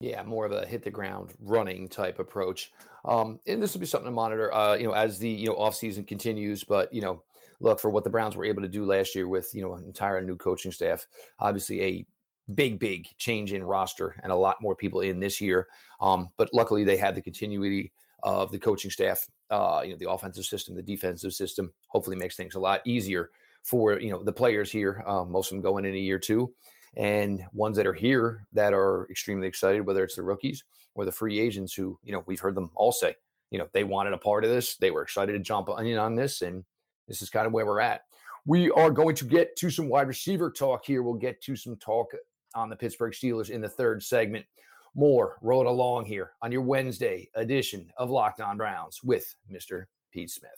Yeah, 0.00 0.22
more 0.22 0.46
of 0.46 0.52
a 0.52 0.64
hit 0.64 0.84
the 0.84 0.92
ground 0.92 1.34
running 1.40 1.88
type 1.88 2.20
approach. 2.20 2.70
Um, 3.04 3.40
and 3.48 3.60
this 3.60 3.72
will 3.72 3.80
be 3.80 3.86
something 3.86 4.06
to 4.06 4.12
monitor, 4.12 4.54
uh, 4.54 4.76
you 4.76 4.86
know, 4.86 4.92
as 4.92 5.18
the 5.18 5.28
you 5.28 5.48
know 5.48 5.56
off 5.56 5.74
season 5.74 6.04
continues. 6.04 6.62
But 6.62 6.94
you 6.94 7.00
know, 7.00 7.24
look 7.60 7.80
for 7.80 7.90
what 7.90 8.04
the 8.04 8.10
Browns 8.10 8.36
were 8.36 8.44
able 8.44 8.62
to 8.62 8.68
do 8.68 8.84
last 8.84 9.14
year 9.14 9.28
with 9.28 9.50
you 9.54 9.62
know 9.62 9.74
an 9.74 9.84
entire 9.84 10.20
new 10.20 10.36
coaching 10.36 10.72
staff. 10.72 11.06
Obviously, 11.38 11.82
a 11.82 12.06
big, 12.54 12.78
big 12.78 13.08
change 13.18 13.52
in 13.52 13.62
roster 13.62 14.16
and 14.22 14.32
a 14.32 14.36
lot 14.36 14.56
more 14.60 14.74
people 14.74 15.00
in 15.00 15.20
this 15.20 15.40
year. 15.40 15.66
Um, 16.00 16.30
but 16.36 16.48
luckily, 16.52 16.84
they 16.84 16.96
had 16.96 17.14
the 17.14 17.22
continuity 17.22 17.92
of 18.22 18.50
the 18.50 18.58
coaching 18.58 18.90
staff, 18.90 19.26
uh, 19.50 19.82
you 19.84 19.92
know, 19.92 19.98
the 19.98 20.10
offensive 20.10 20.44
system, 20.44 20.74
the 20.74 20.82
defensive 20.82 21.32
system, 21.32 21.72
hopefully 21.88 22.16
makes 22.16 22.36
things 22.36 22.54
a 22.54 22.60
lot 22.60 22.80
easier 22.84 23.30
for, 23.62 24.00
you 24.00 24.10
know, 24.10 24.22
the 24.22 24.32
players 24.32 24.72
here. 24.72 25.04
Um, 25.06 25.30
most 25.30 25.52
of 25.52 25.56
them 25.56 25.62
going 25.62 25.84
in 25.84 25.94
a 25.94 25.98
year 25.98 26.18
two 26.18 26.52
and 26.96 27.44
ones 27.52 27.76
that 27.76 27.86
are 27.86 27.94
here 27.94 28.46
that 28.52 28.72
are 28.72 29.06
extremely 29.10 29.46
excited, 29.46 29.86
whether 29.86 30.02
it's 30.02 30.16
the 30.16 30.22
rookies 30.22 30.64
or 30.94 31.04
the 31.04 31.12
free 31.12 31.38
agents 31.38 31.74
who, 31.74 31.98
you 32.02 32.12
know, 32.12 32.24
we've 32.26 32.40
heard 32.40 32.54
them 32.54 32.70
all 32.74 32.92
say, 32.92 33.14
you 33.50 33.58
know, 33.58 33.68
they 33.72 33.84
wanted 33.84 34.14
a 34.14 34.18
part 34.18 34.44
of 34.44 34.50
this. 34.50 34.76
They 34.76 34.90
were 34.90 35.02
excited 35.02 35.32
to 35.32 35.38
jump 35.38 35.68
in 35.78 35.98
on 35.98 36.16
this. 36.16 36.42
And 36.42 36.64
this 37.08 37.22
is 37.22 37.30
kind 37.30 37.46
of 37.46 37.52
where 37.52 37.66
we're 37.66 37.80
at. 37.80 38.02
We 38.46 38.70
are 38.70 38.90
going 38.90 39.16
to 39.16 39.24
get 39.24 39.56
to 39.56 39.70
some 39.70 39.88
wide 39.88 40.08
receiver 40.08 40.50
talk 40.50 40.84
here. 40.84 41.02
We'll 41.02 41.14
get 41.14 41.42
to 41.42 41.56
some 41.56 41.76
talk 41.76 42.12
on 42.54 42.68
the 42.68 42.76
Pittsburgh 42.76 43.12
Steelers 43.12 43.50
in 43.50 43.60
the 43.60 43.68
third 43.68 44.02
segment 44.02 44.46
more 44.94 45.36
rolling 45.42 45.68
along 45.68 46.06
here 46.06 46.32
on 46.42 46.50
your 46.50 46.62
Wednesday 46.62 47.28
edition 47.34 47.90
of 47.98 48.10
Locked 48.10 48.40
On 48.40 48.56
Browns 48.56 49.00
with 49.02 49.34
Mr. 49.52 49.84
Pete 50.12 50.30
Smith. 50.30 50.50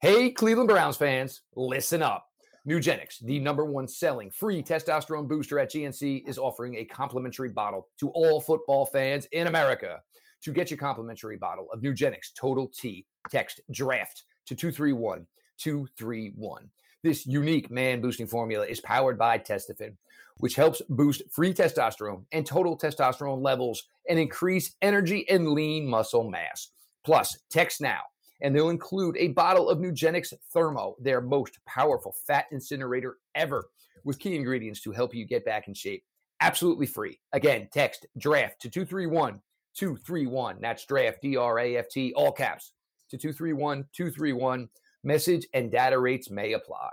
Hey, 0.00 0.30
Cleveland 0.30 0.68
Browns 0.68 0.96
fans, 0.96 1.42
listen 1.54 2.02
up. 2.02 2.26
Nugenix, 2.66 3.18
the 3.20 3.40
number 3.40 3.64
one 3.64 3.88
selling 3.88 4.30
free 4.30 4.62
testosterone 4.62 5.28
booster 5.28 5.58
at 5.58 5.72
GNC, 5.72 6.28
is 6.28 6.38
offering 6.38 6.76
a 6.76 6.84
complimentary 6.84 7.50
bottle 7.50 7.88
to 7.98 8.08
all 8.10 8.40
football 8.40 8.86
fans 8.86 9.26
in 9.32 9.48
America. 9.48 10.00
To 10.44 10.52
get 10.52 10.70
your 10.70 10.78
complimentary 10.78 11.36
bottle 11.36 11.68
of 11.72 11.82
Nugenix 11.82 12.32
Total 12.36 12.68
T, 12.68 13.06
text 13.30 13.60
DRAFT 13.70 14.24
to 14.46 14.56
231 14.56 15.26
231. 15.62 16.68
This 17.02 17.26
unique 17.26 17.70
man 17.70 18.00
boosting 18.00 18.26
formula 18.26 18.66
is 18.66 18.80
powered 18.80 19.18
by 19.18 19.38
Testofen 19.38 19.96
which 20.38 20.56
helps 20.56 20.82
boost 20.88 21.22
free 21.30 21.52
testosterone 21.52 22.24
and 22.32 22.44
total 22.44 22.76
testosterone 22.76 23.42
levels 23.42 23.84
and 24.08 24.18
increase 24.18 24.74
energy 24.82 25.28
and 25.28 25.48
lean 25.48 25.86
muscle 25.86 26.28
mass. 26.28 26.70
Plus, 27.04 27.38
text 27.50 27.80
now 27.80 28.00
and 28.42 28.54
they'll 28.54 28.70
include 28.70 29.16
a 29.16 29.28
bottle 29.28 29.70
of 29.70 29.78
Nugenix 29.78 30.32
Thermo, 30.52 30.96
their 31.00 31.20
most 31.20 31.58
powerful 31.64 32.14
fat 32.26 32.46
incinerator 32.50 33.18
ever, 33.34 33.68
with 34.04 34.18
key 34.18 34.34
ingredients 34.34 34.80
to 34.80 34.90
help 34.90 35.14
you 35.14 35.24
get 35.24 35.44
back 35.44 35.68
in 35.68 35.74
shape. 35.74 36.02
Absolutely 36.40 36.86
free. 36.86 37.20
Again, 37.32 37.68
text 37.72 38.04
DRAFT 38.18 38.58
to 38.62 38.68
231 38.68 39.40
231. 39.74 40.56
That's 40.60 40.84
DRAFT, 40.84 41.20
D 41.22 41.36
R 41.36 41.60
A 41.60 41.76
F 41.76 41.88
T, 41.88 42.12
all 42.14 42.32
caps, 42.32 42.72
to 43.10 43.16
231 43.16 43.84
231. 43.92 44.68
Message 45.04 45.46
and 45.54 45.70
data 45.70 45.98
rates 45.98 46.30
may 46.30 46.52
apply. 46.52 46.90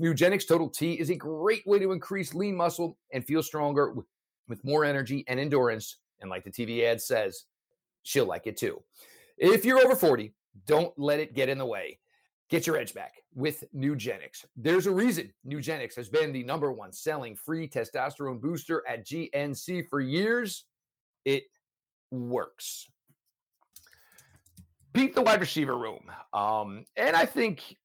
Nugenix 0.00 0.46
Total 0.46 0.68
T 0.68 0.94
is 0.94 1.10
a 1.10 1.16
great 1.16 1.66
way 1.66 1.78
to 1.78 1.92
increase 1.92 2.34
lean 2.34 2.56
muscle 2.56 2.96
and 3.12 3.24
feel 3.24 3.42
stronger 3.42 3.92
with, 3.92 4.64
more 4.64 4.84
energy 4.84 5.24
and 5.28 5.38
endurance. 5.38 5.98
And 6.20 6.30
like 6.30 6.44
the 6.44 6.50
TV 6.50 6.84
ad 6.84 7.00
says, 7.00 7.44
she'll 8.02 8.26
like 8.26 8.46
it 8.46 8.56
too. 8.56 8.82
If 9.36 9.64
you're 9.64 9.78
over 9.78 9.94
40, 9.94 10.32
don't 10.66 10.92
let 10.96 11.20
it 11.20 11.34
get 11.34 11.48
in 11.48 11.58
the 11.58 11.66
way. 11.66 11.98
Get 12.48 12.66
your 12.66 12.78
edge 12.78 12.94
back 12.94 13.12
with 13.34 13.64
Nugenix. 13.76 14.46
There's 14.56 14.86
a 14.86 14.90
reason 14.90 15.32
Nugenix 15.46 15.94
has 15.96 16.08
been 16.08 16.32
the 16.32 16.44
number 16.44 16.72
one 16.72 16.92
selling 16.92 17.36
free 17.36 17.68
testosterone 17.68 18.40
booster 18.40 18.82
at 18.88 19.06
GNC 19.06 19.88
for 19.88 20.00
years. 20.00 20.64
It 21.26 21.44
works. 22.10 22.88
Beat 24.92 25.14
the 25.14 25.22
wide 25.22 25.40
receiver 25.40 25.76
room. 25.76 26.10
Um, 26.32 26.84
and 26.96 27.14
I 27.14 27.26
think 27.26 27.76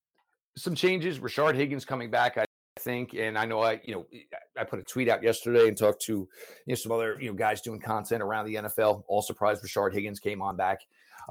some 0.58 0.76
changes. 0.76 1.20
Rashard 1.20 1.56
Higgins 1.56 1.86
coming 1.86 2.10
back, 2.10 2.38
I 2.38 2.46
think, 2.80 3.14
and 3.14 3.38
I 3.38 3.46
know 3.46 3.60
I, 3.62 3.82
you 3.84 3.94
know, 3.94 4.06
I 4.58 4.64
put 4.64 4.80
a 4.80 4.84
tweet 4.84 5.10
out 5.10 5.24
yesterday 5.24 5.68
and 5.68 5.78
talked 5.78 6.02
to 6.04 6.14
you 6.14 6.28
know 6.68 6.76
some 6.76 6.92
other 6.92 7.18
you 7.20 7.30
know 7.30 7.36
guys 7.36 7.62
doing 7.62 7.80
content 7.80 8.22
around 8.22 8.46
the 8.46 8.56
NFL. 8.56 9.04
All 9.08 9.22
surprised 9.22 9.64
Rashard 9.64 9.94
Higgins 9.94 10.20
came 10.20 10.42
on 10.42 10.56
back. 10.56 10.80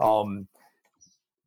Um, 0.00 0.46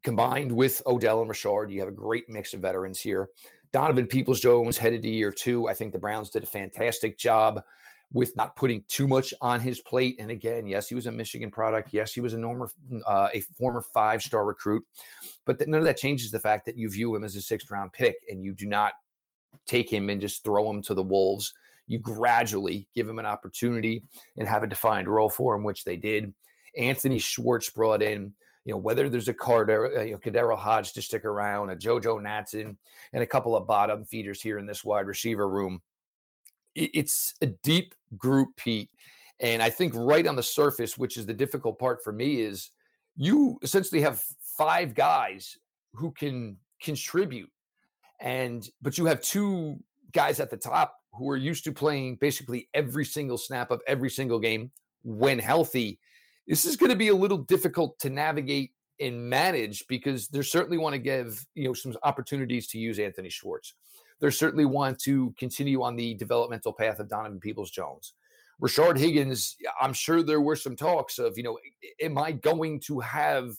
combined 0.04 0.52
with 0.52 0.82
Odell 0.86 1.22
and 1.22 1.30
Rashard, 1.30 1.72
you 1.72 1.80
have 1.80 1.90
a 1.90 1.94
great 1.94 2.30
mix 2.30 2.54
of 2.54 2.62
veterans 2.62 3.00
here. 3.00 3.30
Donovan 3.72 4.08
Peoples 4.08 4.40
Jones 4.40 4.78
headed 4.78 5.02
to 5.02 5.10
year 5.10 5.32
two. 5.32 5.68
I 5.68 5.74
think 5.74 5.92
the 5.92 6.00
Browns 6.00 6.30
did 6.30 6.44
a 6.44 6.48
fantastic 6.48 7.18
job 7.18 7.62
with 8.14 8.36
not 8.36 8.56
putting 8.56 8.84
too 8.88 9.08
much 9.08 9.34
on 9.42 9.60
his 9.60 9.82
plate. 9.82 10.16
And 10.20 10.32
again, 10.32 10.68
yes, 10.68 10.88
he 10.88 10.96
was 10.96 11.06
a 11.06 11.12
Michigan 11.12 11.52
product. 11.52 11.90
Yes, 11.92 12.14
he 12.14 12.22
was 12.22 12.34
a, 12.34 12.38
normal, 12.38 12.70
uh, 13.06 13.30
a 13.34 13.42
former 13.58 13.82
five 13.82 14.22
star 14.22 14.46
recruit. 14.46 14.84
But 15.46 15.66
none 15.68 15.80
of 15.80 15.86
that 15.86 15.98
changes 15.98 16.32
the 16.32 16.40
fact 16.40 16.66
that 16.66 16.78
you 16.78 16.90
view 16.90 17.16
him 17.16 17.24
as 17.24 17.36
a 17.36 17.42
sixth 17.42 17.70
round 17.70 17.94
pick 17.94 18.16
and 18.30 18.44
you 18.44 18.54
do 18.54 18.66
not 18.66 18.94
take 19.66 19.92
him 19.92 20.10
and 20.10 20.22
just 20.22 20.44
throw 20.44 20.70
him 20.70 20.82
to 20.84 20.94
the 20.94 21.04
Wolves. 21.04 21.54
You 21.88 22.00
gradually 22.00 22.88
give 22.96 23.08
him 23.08 23.20
an 23.20 23.26
opportunity 23.26 24.04
and 24.38 24.48
have 24.48 24.64
a 24.64 24.68
defined 24.68 25.08
role 25.08 25.30
for 25.30 25.56
him, 25.56 25.64
which 25.64 25.84
they 25.84 25.98
did. 25.98 26.34
Anthony 26.78 27.20
Schwartz 27.20 27.70
brought 27.70 28.02
in, 28.02 28.34
you 28.66 28.74
know, 28.74 28.78
whether 28.78 29.08
there's 29.08 29.28
a 29.28 29.34
Carter, 29.34 29.98
uh, 29.98 30.02
you 30.02 30.14
know, 30.14 30.18
KhaDarel 30.18 30.58
Hodge 30.58 30.94
to 30.94 31.02
stick 31.02 31.26
around, 31.26 31.70
a 31.70 31.76
JoJo 31.76 32.22
Natson, 32.22 32.76
and 33.14 33.24
a 33.24 33.28
couple 33.28 33.56
of 33.56 33.68
bottom 33.68 34.04
feeders 34.04 34.42
here 34.42 34.58
in 34.58 34.66
this 34.66 34.84
wide 34.84 35.06
receiver 35.06 35.48
room 35.48 35.82
it's 36.76 37.34
a 37.42 37.48
deep 37.48 37.96
group, 38.18 38.50
Pete. 38.58 38.90
And 39.40 39.62
I 39.62 39.70
think 39.70 39.94
right 39.96 40.26
on 40.28 40.36
the 40.36 40.44
surface, 40.44 40.98
which 40.98 41.18
is 41.18 41.26
the 41.26 41.34
difficult 41.34 41.80
part 41.80 42.04
for 42.04 42.12
me, 42.14 42.42
is 42.42 42.72
you 43.16 43.58
essentially 43.62 44.02
have 44.02 44.24
five 44.58 44.94
guys 44.94 45.58
who 45.94 46.12
can 46.12 46.58
contribute. 46.82 47.50
And 48.22 48.70
but 48.82 48.98
you 48.98 49.06
have 49.06 49.22
two 49.22 49.78
guys 50.14 50.40
at 50.40 50.50
the 50.50 50.58
top 50.58 50.98
who 51.14 51.30
are 51.30 51.38
used 51.38 51.64
to 51.66 51.72
playing 51.72 52.16
basically 52.16 52.70
every 52.74 53.06
single 53.06 53.38
snap 53.38 53.72
of 53.72 53.82
every 53.88 54.10
single 54.10 54.40
game 54.40 54.72
when 55.04 55.40
healthy. 55.40 56.00
This 56.48 56.66
is 56.66 56.76
going 56.76 56.92
to 56.92 56.96
be 56.96 57.10
a 57.10 57.16
little 57.16 57.38
difficult 57.38 58.00
to 58.00 58.10
navigate 58.10 58.72
and 59.02 59.30
manage 59.30 59.86
because 59.88 60.28
they 60.30 60.42
certainly 60.42 60.78
want 60.78 60.94
to 60.94 61.00
give 61.00 61.46
you 61.56 61.66
know 61.66 61.74
some 61.74 61.96
opportunities 62.04 62.68
to 62.68 62.78
use 62.78 63.00
Anthony 63.00 63.30
Schwartz 63.30 63.74
they 64.22 64.30
certainly 64.30 64.66
want 64.66 65.00
to 65.00 65.34
continue 65.38 65.82
on 65.84 65.96
the 65.96 66.14
developmental 66.16 66.74
path 66.74 67.00
of 67.00 67.10
Donovan 67.10 67.40
Peoples 67.40 67.72
Jones. 67.72 68.14
Rashard 68.62 68.98
Higgins, 68.98 69.58
I'm 69.82 69.94
sure 69.94 70.24
there 70.24 70.42
were 70.42 70.56
some 70.56 70.76
talks 70.76 71.20
of, 71.20 71.38
you 71.38 71.44
know, 71.44 71.58
am 72.02 72.18
I 72.18 72.32
going 72.32 72.80
to 72.82 73.02
have 73.02 73.52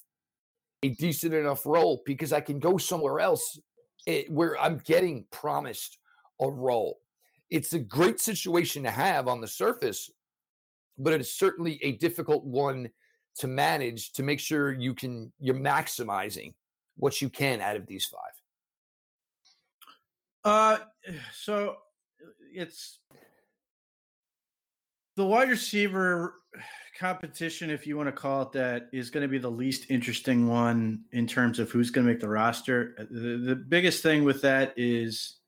a 0.82 0.90
decent 0.90 1.34
enough 1.34 1.66
role 1.66 2.02
because 2.06 2.32
I 2.32 2.40
can 2.40 2.58
go 2.58 2.78
somewhere 2.78 3.20
else 3.20 3.58
eh, 4.06 4.24
where 4.28 4.58
I'm 4.60 4.78
getting 4.78 5.24
promised 5.30 5.98
a 6.40 6.48
role. 6.48 6.98
It's 7.50 7.72
a 7.72 7.78
great 7.78 8.20
situation 8.20 8.82
to 8.82 8.90
have 8.90 9.28
on 9.28 9.40
the 9.40 9.48
surface, 9.48 10.10
but 10.98 11.12
it 11.12 11.20
is 11.20 11.34
certainly 11.34 11.78
a 11.82 11.92
difficult 11.92 12.44
one 12.44 12.90
to 13.38 13.46
manage 13.46 14.12
to 14.12 14.22
make 14.22 14.40
sure 14.40 14.72
you 14.72 14.94
can 14.94 15.32
you're 15.38 15.54
maximizing 15.54 16.54
what 16.96 17.20
you 17.20 17.28
can 17.28 17.60
out 17.60 17.76
of 17.76 17.86
these 17.86 18.06
five. 18.06 18.35
Uh, 20.46 20.78
so 21.34 21.74
it's 22.54 23.00
the 25.16 25.24
wide 25.24 25.48
receiver 25.48 26.34
competition, 26.96 27.68
if 27.68 27.84
you 27.84 27.96
want 27.96 28.06
to 28.06 28.12
call 28.12 28.42
it 28.42 28.52
that, 28.52 28.88
is 28.92 29.10
going 29.10 29.22
to 29.22 29.28
be 29.28 29.38
the 29.38 29.50
least 29.50 29.86
interesting 29.90 30.46
one 30.46 31.02
in 31.10 31.26
terms 31.26 31.58
of 31.58 31.68
who's 31.72 31.90
going 31.90 32.06
to 32.06 32.12
make 32.12 32.20
the 32.20 32.28
roster. 32.28 32.94
Uh, 32.96 33.04
the, 33.10 33.38
the 33.38 33.56
biggest 33.56 34.04
thing 34.04 34.22
with 34.22 34.40
that 34.42 34.72
is 34.76 35.38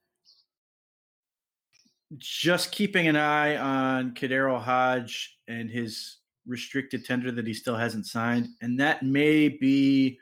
just 2.16 2.72
keeping 2.72 3.06
an 3.06 3.14
eye 3.14 3.56
on 3.56 4.14
KhaDarel 4.14 4.60
Hodge 4.60 5.38
and 5.46 5.70
his 5.70 6.16
restricted 6.44 7.04
tender 7.04 7.30
that 7.30 7.46
he 7.46 7.54
still 7.54 7.76
hasn't 7.76 8.06
signed, 8.06 8.48
and 8.62 8.80
that 8.80 9.04
may 9.04 9.48
be 9.48 10.18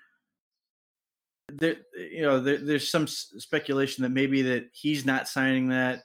there. 1.49 1.77
You 1.97 2.23
know, 2.23 2.41
there, 2.41 2.59
there's 2.59 2.91
some 2.91 3.07
speculation 3.07 4.03
that 4.03 4.11
maybe 4.11 4.43
that 4.43 4.69
he's 4.73 5.05
not 5.07 5.29
signing 5.29 5.69
that. 5.69 6.03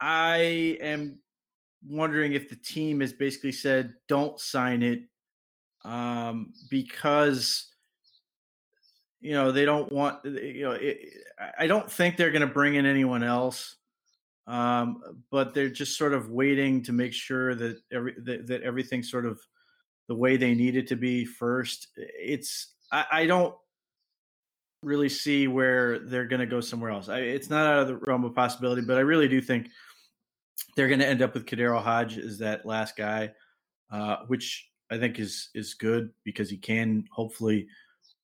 I 0.00 0.78
am 0.80 1.18
wondering 1.86 2.32
if 2.32 2.48
the 2.48 2.56
team 2.56 3.00
has 3.00 3.12
basically 3.12 3.52
said 3.52 3.94
don't 4.08 4.40
sign 4.40 4.82
it 4.82 5.00
um, 5.84 6.52
because 6.70 7.70
you 9.20 9.32
know 9.32 9.52
they 9.52 9.64
don't 9.64 9.90
want 9.92 10.24
you 10.24 10.62
know 10.62 10.72
it, 10.72 10.98
I 11.58 11.66
don't 11.66 11.90
think 11.90 12.16
they're 12.16 12.30
going 12.30 12.46
to 12.46 12.46
bring 12.46 12.74
in 12.74 12.86
anyone 12.86 13.22
else, 13.22 13.76
um, 14.46 15.00
but 15.30 15.54
they're 15.54 15.68
just 15.68 15.96
sort 15.96 16.14
of 16.14 16.30
waiting 16.30 16.82
to 16.84 16.92
make 16.92 17.12
sure 17.12 17.54
that 17.54 17.78
every 17.92 18.14
that, 18.24 18.46
that 18.46 18.62
everything's 18.62 19.10
sort 19.10 19.26
of 19.26 19.40
the 20.08 20.14
way 20.14 20.36
they 20.36 20.54
need 20.54 20.76
it 20.76 20.86
to 20.88 20.96
be 20.96 21.24
first. 21.24 21.88
It's 21.96 22.74
I, 22.92 23.06
I 23.12 23.26
don't 23.26 23.54
really 24.84 25.08
see 25.08 25.48
where 25.48 25.98
they're 25.98 26.26
going 26.26 26.40
to 26.40 26.46
go 26.46 26.60
somewhere 26.60 26.90
else. 26.90 27.08
I, 27.08 27.18
it's 27.20 27.50
not 27.50 27.66
out 27.66 27.82
of 27.82 27.88
the 27.88 27.96
realm 27.96 28.24
of 28.24 28.34
possibility, 28.34 28.82
but 28.82 28.96
I 28.96 29.00
really 29.00 29.28
do 29.28 29.40
think 29.40 29.68
they're 30.76 30.88
going 30.88 31.00
to 31.00 31.06
end 31.06 31.22
up 31.22 31.34
with 31.34 31.46
KhaDarel 31.46 31.82
Hodge 31.82 32.18
as 32.18 32.38
that 32.38 32.66
last 32.66 32.96
guy, 32.96 33.32
uh, 33.92 34.18
which 34.26 34.68
I 34.90 34.98
think 34.98 35.18
is 35.18 35.50
is 35.54 35.74
good 35.74 36.10
because 36.24 36.50
he 36.50 36.56
can 36.56 37.04
hopefully. 37.10 37.66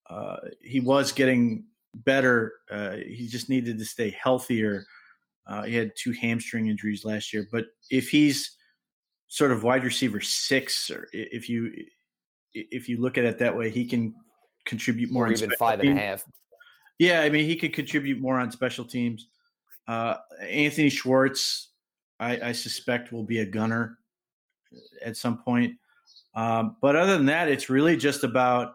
Uh, 0.09 0.37
he 0.61 0.81
was 0.81 1.13
getting 1.13 1.65
better. 1.95 2.55
Uh, 2.71 2.97
he 2.97 3.29
just 3.29 3.49
needed 3.49 3.79
to 3.79 3.85
stay 3.85 4.11
healthier. 4.11 4.85
Uh, 5.47 5.63
he 5.63 5.75
had 5.75 5.93
two 5.97 6.13
hamstring 6.13 6.69
injuries 6.69 7.05
last 7.05 7.33
year, 7.33 7.47
but 7.53 7.67
if 7.91 8.09
he's 8.09 8.57
sort 9.29 9.53
of 9.53 9.63
wide 9.63 9.85
receiver 9.85 10.21
six, 10.21 10.91
or 10.91 11.09
if 11.13 11.49
you 11.49 11.73
if 12.53 12.89
you 12.89 13.01
look 13.01 13.19
at 13.19 13.25
it 13.25 13.39
that 13.39 13.57
way, 13.57 13.71
he 13.71 13.87
can 13.87 14.15
contribute 14.67 15.11
more. 15.11 15.27
Or 15.27 15.33
even 15.33 15.51
five 15.59 15.81
and 15.81 15.97
a 15.99 16.01
half. 16.01 16.25
Yeah, 17.01 17.23
I 17.23 17.31
mean, 17.31 17.47
he 17.47 17.57
could 17.57 17.73
contribute 17.73 18.21
more 18.21 18.39
on 18.39 18.53
special 18.53 18.85
teams. 18.85 19.29
Uh, 19.89 20.17
Anthony 20.43 20.91
Schwartz 20.91 21.71
I, 22.21 22.39
I 22.49 22.53
suspect 22.53 23.11
will 23.11 23.25
be 23.25 23.39
a 23.39 23.47
gunner 23.47 23.97
at 25.03 25.17
some 25.17 25.39
point. 25.39 25.77
Um, 26.35 26.77
but 26.83 26.97
other 26.97 27.17
than 27.17 27.25
that, 27.27 27.49
it's 27.49 27.71
really 27.71 27.97
just 27.97 28.23
about 28.23 28.75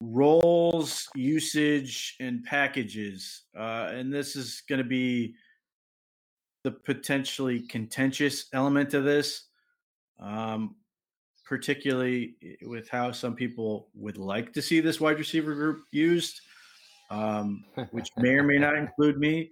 roles, 0.00 1.08
usage, 1.14 2.16
and 2.18 2.42
packages. 2.42 3.42
Uh, 3.56 3.90
and 3.92 4.12
this 4.12 4.34
is 4.34 4.64
going 4.68 4.80
to 4.80 4.84
be 4.84 5.36
the 6.64 6.72
potentially 6.72 7.60
contentious 7.60 8.46
element 8.52 8.94
of 8.94 9.04
this, 9.04 9.44
um, 10.18 10.74
particularly 11.44 12.34
with 12.62 12.88
how 12.88 13.12
some 13.12 13.36
people 13.36 13.90
would 13.94 14.18
like 14.18 14.52
to 14.54 14.60
see 14.60 14.80
this 14.80 15.00
wide 15.00 15.20
receiver 15.20 15.54
group 15.54 15.84
used, 15.92 16.40
um, 17.10 17.64
which 17.90 18.08
may 18.16 18.30
or 18.30 18.42
may 18.42 18.58
not 18.58 18.76
include 18.76 19.18
me. 19.18 19.50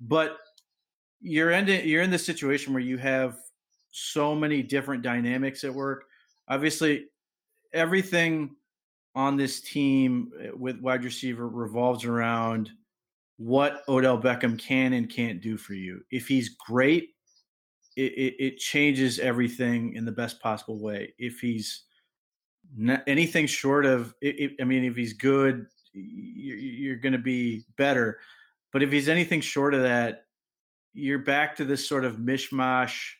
But 0.00 0.36
you're 1.20 1.50
in 1.52 1.66
you're 1.66 2.02
in 2.02 2.10
the 2.10 2.18
situation 2.18 2.72
where 2.72 2.82
you 2.82 2.98
have 2.98 3.38
so 3.90 4.34
many 4.34 4.62
different 4.62 5.02
dynamics 5.02 5.64
at 5.64 5.74
work. 5.74 6.04
Obviously, 6.48 7.06
everything 7.72 8.54
on 9.14 9.36
this 9.36 9.60
team 9.60 10.30
eh, 10.40 10.50
with 10.54 10.78
wide 10.80 11.02
receiver 11.02 11.48
revolves 11.48 12.04
around 12.04 12.70
what 13.38 13.82
Odell 13.88 14.20
Beckham 14.20 14.58
can 14.58 14.92
and 14.92 15.10
can't 15.10 15.40
do 15.40 15.56
for 15.56 15.74
you. 15.74 16.02
If 16.10 16.28
he's 16.28 16.50
great, 16.50 17.10
it, 17.96 18.12
it, 18.12 18.34
it 18.38 18.58
changes 18.58 19.18
everything 19.18 19.94
in 19.94 20.04
the 20.04 20.12
best 20.12 20.40
possible 20.40 20.78
way. 20.78 21.14
If 21.18 21.40
he's 21.40 21.84
not, 22.76 23.02
anything 23.06 23.46
short 23.46 23.86
of, 23.86 24.14
it, 24.20 24.52
I 24.60 24.64
mean, 24.64 24.84
if 24.84 24.96
he's 24.96 25.14
good, 25.14 25.66
you're, 25.96 26.96
going 26.96 27.12
to 27.12 27.18
be 27.18 27.64
better. 27.76 28.18
But 28.72 28.82
if 28.82 28.92
he's 28.92 29.08
anything 29.08 29.40
short 29.40 29.74
of 29.74 29.82
that, 29.82 30.26
you're 30.92 31.18
back 31.18 31.56
to 31.56 31.64
this 31.64 31.86
sort 31.86 32.04
of 32.04 32.16
mishmash 32.16 33.12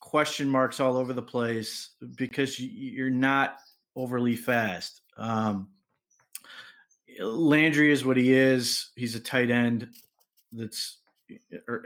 question 0.00 0.48
marks 0.48 0.80
all 0.80 0.96
over 0.96 1.12
the 1.12 1.22
place 1.22 1.90
because 2.16 2.60
you're 2.60 3.10
not 3.10 3.56
overly 3.96 4.36
fast. 4.36 5.02
Um, 5.16 5.68
Landry 7.20 7.90
is 7.90 8.04
what 8.04 8.16
he 8.16 8.32
is. 8.32 8.90
He's 8.96 9.14
a 9.14 9.20
tight 9.20 9.50
end 9.50 9.88
that's 10.52 10.98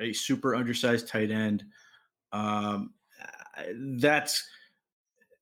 a 0.00 0.12
super 0.12 0.54
undersized 0.54 1.08
tight 1.08 1.30
end. 1.30 1.64
Um, 2.32 2.94
that's 3.98 4.46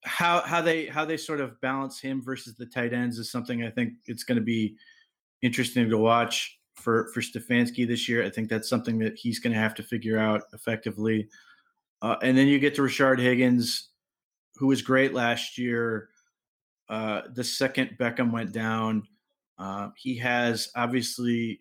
how 0.06 0.40
how 0.42 0.62
they 0.62 0.86
how 0.86 1.04
they 1.04 1.16
sort 1.16 1.40
of 1.40 1.60
balance 1.60 2.00
him 2.00 2.22
versus 2.22 2.54
the 2.54 2.66
tight 2.66 2.92
ends 2.92 3.18
is 3.18 3.30
something 3.30 3.64
I 3.64 3.70
think 3.70 3.94
it's 4.06 4.22
going 4.24 4.38
to 4.38 4.44
be 4.44 4.76
interesting 5.42 5.90
to 5.90 5.98
watch 5.98 6.58
for 6.76 7.10
for 7.12 7.20
Stefanski 7.20 7.86
this 7.86 8.08
year. 8.08 8.24
I 8.24 8.30
think 8.30 8.48
that's 8.48 8.68
something 8.68 8.98
that 9.00 9.16
he's 9.16 9.40
going 9.40 9.52
to 9.52 9.58
have 9.58 9.74
to 9.74 9.82
figure 9.82 10.18
out 10.18 10.44
effectively. 10.52 11.28
Uh, 12.02 12.16
and 12.22 12.38
then 12.38 12.46
you 12.46 12.58
get 12.58 12.74
to 12.76 12.82
Rashard 12.82 13.18
Higgins, 13.18 13.88
who 14.56 14.68
was 14.68 14.80
great 14.80 15.12
last 15.12 15.58
year. 15.58 16.08
Uh, 16.88 17.22
the 17.34 17.42
second 17.42 17.96
Beckham 17.98 18.30
went 18.30 18.52
down, 18.52 19.02
uh, 19.58 19.88
he 19.96 20.16
has 20.18 20.70
obviously 20.76 21.60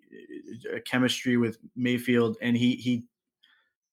a 0.71 0.79
chemistry 0.81 1.37
with 1.37 1.57
Mayfield, 1.75 2.37
and 2.41 2.55
he 2.55 2.75
he 2.75 3.05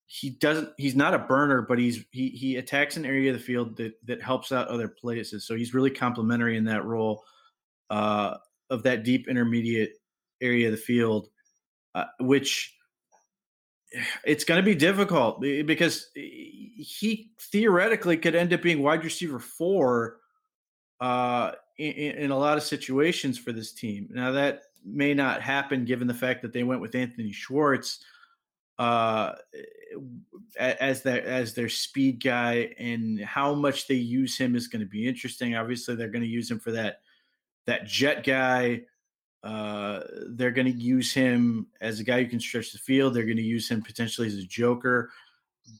he 0.06 0.30
doesn't. 0.30 0.70
He's 0.76 0.94
not 0.94 1.14
a 1.14 1.18
burner, 1.18 1.62
but 1.62 1.78
he's 1.78 2.04
he 2.10 2.28
he 2.28 2.56
attacks 2.56 2.96
an 2.96 3.06
area 3.06 3.32
of 3.32 3.38
the 3.38 3.42
field 3.42 3.76
that 3.76 3.94
that 4.06 4.22
helps 4.22 4.52
out 4.52 4.68
other 4.68 4.88
places. 4.88 5.46
So 5.46 5.54
he's 5.54 5.74
really 5.74 5.90
complementary 5.90 6.56
in 6.56 6.64
that 6.64 6.84
role 6.84 7.24
uh, 7.90 8.36
of 8.68 8.82
that 8.82 9.04
deep 9.04 9.28
intermediate 9.28 9.94
area 10.40 10.66
of 10.66 10.72
the 10.72 10.78
field, 10.78 11.28
uh, 11.94 12.04
which 12.20 12.76
it's 14.24 14.44
going 14.44 14.60
to 14.60 14.64
be 14.64 14.74
difficult 14.74 15.40
because 15.40 16.08
he 16.14 17.30
theoretically 17.38 18.16
could 18.16 18.34
end 18.34 18.52
up 18.52 18.62
being 18.62 18.82
wide 18.82 19.04
receiver 19.04 19.38
four 19.38 20.18
uh, 21.00 21.52
in, 21.78 21.92
in, 21.92 22.30
a 22.30 22.38
lot 22.38 22.56
of 22.56 22.62
situations 22.62 23.38
for 23.38 23.52
this 23.52 23.72
team. 23.72 24.08
Now 24.10 24.32
that 24.32 24.62
may 24.84 25.14
not 25.14 25.42
happen 25.42 25.84
given 25.84 26.06
the 26.06 26.14
fact 26.14 26.42
that 26.42 26.52
they 26.52 26.62
went 26.62 26.80
with 26.80 26.94
Anthony 26.94 27.32
Schwartz 27.32 28.04
uh, 28.82 29.34
as 30.58 31.02
their 31.02 31.24
as 31.24 31.54
their 31.54 31.68
speed 31.68 32.22
guy, 32.22 32.74
and 32.78 33.20
how 33.20 33.54
much 33.54 33.86
they 33.86 33.94
use 33.94 34.36
him 34.36 34.56
is 34.56 34.68
going 34.68 34.80
to 34.80 34.88
be 34.88 35.06
interesting. 35.06 35.54
Obviously, 35.54 35.94
they're 35.94 36.08
going 36.08 36.22
to 36.22 36.28
use 36.28 36.50
him 36.50 36.58
for 36.58 36.72
that 36.72 37.00
that 37.66 37.86
jet 37.86 38.24
guy 38.24 38.82
uh, 39.42 40.00
they're 40.30 40.52
going 40.52 40.72
to 40.72 40.80
use 40.80 41.12
him 41.12 41.66
as 41.80 41.98
a 41.98 42.04
guy 42.04 42.22
who 42.22 42.28
can 42.28 42.40
stretch 42.40 42.72
the 42.72 42.78
field. 42.78 43.14
They're 43.14 43.24
going 43.24 43.36
to 43.36 43.42
use 43.42 43.68
him 43.68 43.82
potentially 43.82 44.28
as 44.28 44.36
a 44.36 44.44
joker. 44.44 45.10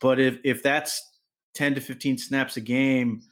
But 0.00 0.18
if 0.18 0.38
if 0.44 0.62
that's 0.62 1.10
10 1.54 1.76
to 1.76 1.80
15 1.80 2.18
snaps 2.18 2.56
a 2.56 2.60
game, 2.60 3.22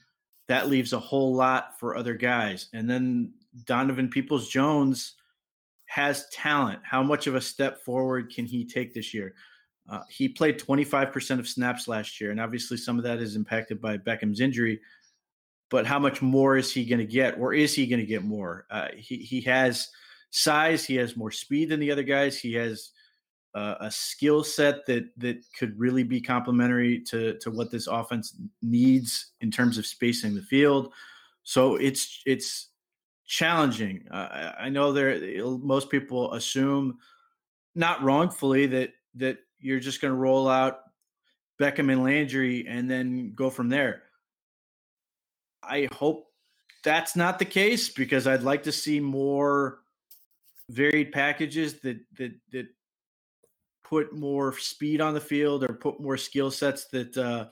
that 0.48 0.68
leaves 0.68 0.92
a 0.92 0.98
whole 0.98 1.34
lot 1.34 1.78
for 1.78 1.96
other 1.96 2.14
guys. 2.14 2.68
And 2.72 2.88
then 2.88 3.32
Donovan 3.64 4.08
Peoples 4.08 4.48
Jones 4.48 5.14
has 5.86 6.28
talent. 6.28 6.80
How 6.84 7.02
much 7.02 7.26
of 7.26 7.34
a 7.34 7.40
step 7.40 7.84
forward 7.84 8.32
can 8.32 8.46
he 8.46 8.64
take 8.64 8.94
this 8.94 9.12
year? 9.12 9.34
Uh, 9.90 10.02
he 10.08 10.28
played 10.28 10.58
25% 10.58 11.40
of 11.40 11.48
snaps 11.48 11.88
last 11.88 12.20
year, 12.20 12.30
and 12.30 12.40
obviously 12.40 12.76
some 12.76 12.96
of 12.96 13.04
that 13.04 13.18
is 13.18 13.34
impacted 13.34 13.80
by 13.80 13.98
Beckham's 13.98 14.40
injury. 14.40 14.80
But 15.68 15.84
how 15.84 15.98
much 15.98 16.22
more 16.22 16.56
is 16.56 16.72
he 16.72 16.84
going 16.84 17.00
to 17.00 17.04
get, 17.04 17.38
or 17.38 17.52
is 17.52 17.74
he 17.74 17.86
going 17.86 18.00
to 18.00 18.06
get 18.06 18.24
more? 18.24 18.66
Uh, 18.70 18.88
he 18.96 19.16
he 19.16 19.40
has 19.42 19.88
size. 20.30 20.84
He 20.84 20.96
has 20.96 21.16
more 21.16 21.30
speed 21.30 21.68
than 21.68 21.80
the 21.80 21.90
other 21.90 22.02
guys. 22.04 22.38
He 22.38 22.54
has 22.54 22.90
uh, 23.54 23.74
a 23.80 23.90
skill 23.90 24.44
set 24.44 24.86
that 24.86 25.10
that 25.18 25.44
could 25.58 25.78
really 25.78 26.04
be 26.04 26.20
complementary 26.20 27.00
to 27.00 27.36
to 27.38 27.50
what 27.50 27.70
this 27.70 27.86
offense 27.88 28.36
needs 28.62 29.32
in 29.40 29.50
terms 29.50 29.76
of 29.76 29.86
spacing 29.86 30.34
the 30.34 30.42
field. 30.42 30.92
So 31.42 31.76
it's 31.76 32.22
it's 32.26 32.68
challenging. 33.26 34.04
Uh, 34.10 34.52
I 34.58 34.68
know 34.68 34.92
there 34.92 35.20
most 35.58 35.90
people 35.90 36.32
assume, 36.34 36.98
not 37.74 38.02
wrongfully, 38.02 38.66
that 38.66 38.90
that 39.16 39.38
you're 39.60 39.80
just 39.80 40.00
going 40.00 40.12
to 40.12 40.18
roll 40.18 40.48
out 40.48 40.80
Beckham 41.60 41.92
and 41.92 42.02
Landry 42.02 42.66
and 42.66 42.90
then 42.90 43.32
go 43.34 43.50
from 43.50 43.68
there. 43.68 44.02
I 45.62 45.88
hope 45.92 46.26
that's 46.82 47.16
not 47.16 47.38
the 47.38 47.44
case 47.44 47.90
because 47.90 48.26
I'd 48.26 48.42
like 48.42 48.62
to 48.64 48.72
see 48.72 49.00
more 49.00 49.80
varied 50.70 51.12
packages 51.12 51.80
that 51.80 51.98
that 52.16 52.32
that 52.52 52.66
put 53.84 54.16
more 54.16 54.56
speed 54.56 55.00
on 55.00 55.14
the 55.14 55.20
field 55.20 55.64
or 55.64 55.74
put 55.74 56.00
more 56.00 56.16
skill 56.16 56.50
sets 56.50 56.86
that 56.86 57.16
uh, 57.18 57.46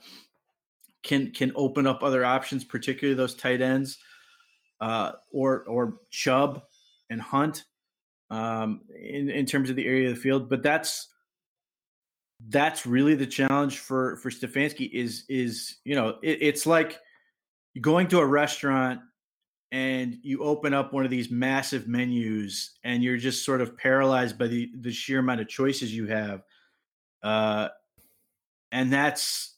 can 1.03 1.31
can 1.31 1.51
open 1.55 1.85
up 1.85 2.01
other 2.01 2.25
options, 2.25 2.63
particularly 2.63 3.15
those 3.15 3.35
tight 3.35 3.61
ends, 3.61 3.99
uh, 4.81 5.11
or 5.31 5.65
or 5.65 5.97
Chubb 6.09 6.63
and 7.09 7.21
Hunt 7.21 7.65
um, 8.29 8.81
in 8.99 9.29
in 9.29 9.45
terms 9.45 9.69
of 9.69 9.75
the 9.75 9.85
area 9.85 10.09
of 10.09 10.15
the 10.15 10.21
field. 10.21 10.49
But 10.49 10.63
that's 10.63 11.09
that's 12.47 12.85
really 12.85 13.15
the 13.15 13.27
challenge 13.27 13.79
for 13.79 14.15
for 14.17 14.29
Stefanski 14.29 14.89
is 14.91 15.25
is 15.27 15.77
you 15.83 15.95
know 15.95 16.17
it, 16.23 16.41
it's 16.41 16.65
like 16.65 16.97
going 17.81 18.07
to 18.07 18.19
a 18.19 18.25
restaurant 18.25 19.01
and 19.71 20.17
you 20.23 20.41
open 20.43 20.73
up 20.73 20.93
one 20.93 21.05
of 21.05 21.11
these 21.11 21.29
massive 21.29 21.87
menus 21.87 22.71
and 22.83 23.03
you're 23.03 23.17
just 23.17 23.45
sort 23.45 23.61
of 23.61 23.77
paralyzed 23.77 24.37
by 24.37 24.47
the 24.47 24.71
the 24.79 24.91
sheer 24.91 25.19
amount 25.19 25.41
of 25.41 25.47
choices 25.47 25.93
you 25.93 26.07
have 26.07 26.41
uh 27.23 27.67
and 28.71 28.91
that's 28.91 29.55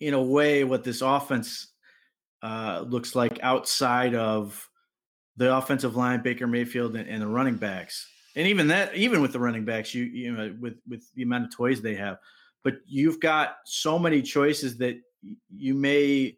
in 0.00 0.14
a 0.14 0.22
way 0.22 0.64
what 0.64 0.84
this 0.84 1.00
offense 1.00 1.72
uh 2.42 2.84
looks 2.86 3.16
like 3.16 3.38
outside 3.42 4.14
of 4.14 4.68
the 5.36 5.56
offensive 5.56 5.96
line 5.96 6.22
baker 6.22 6.46
mayfield 6.46 6.94
and, 6.94 7.08
and 7.08 7.22
the 7.22 7.26
running 7.26 7.56
backs 7.56 8.06
and 8.36 8.46
even 8.46 8.66
that 8.68 8.94
even 8.94 9.20
with 9.20 9.32
the 9.32 9.38
running 9.38 9.64
backs 9.64 9.94
you 9.94 10.04
you 10.04 10.32
know 10.32 10.54
with 10.60 10.74
with 10.88 11.04
the 11.14 11.22
amount 11.22 11.44
of 11.44 11.54
toys 11.54 11.80
they 11.80 11.94
have 11.94 12.18
but 12.62 12.76
you've 12.86 13.20
got 13.20 13.56
so 13.64 13.98
many 13.98 14.22
choices 14.22 14.76
that 14.78 15.00
you 15.50 15.74
may 15.74 16.36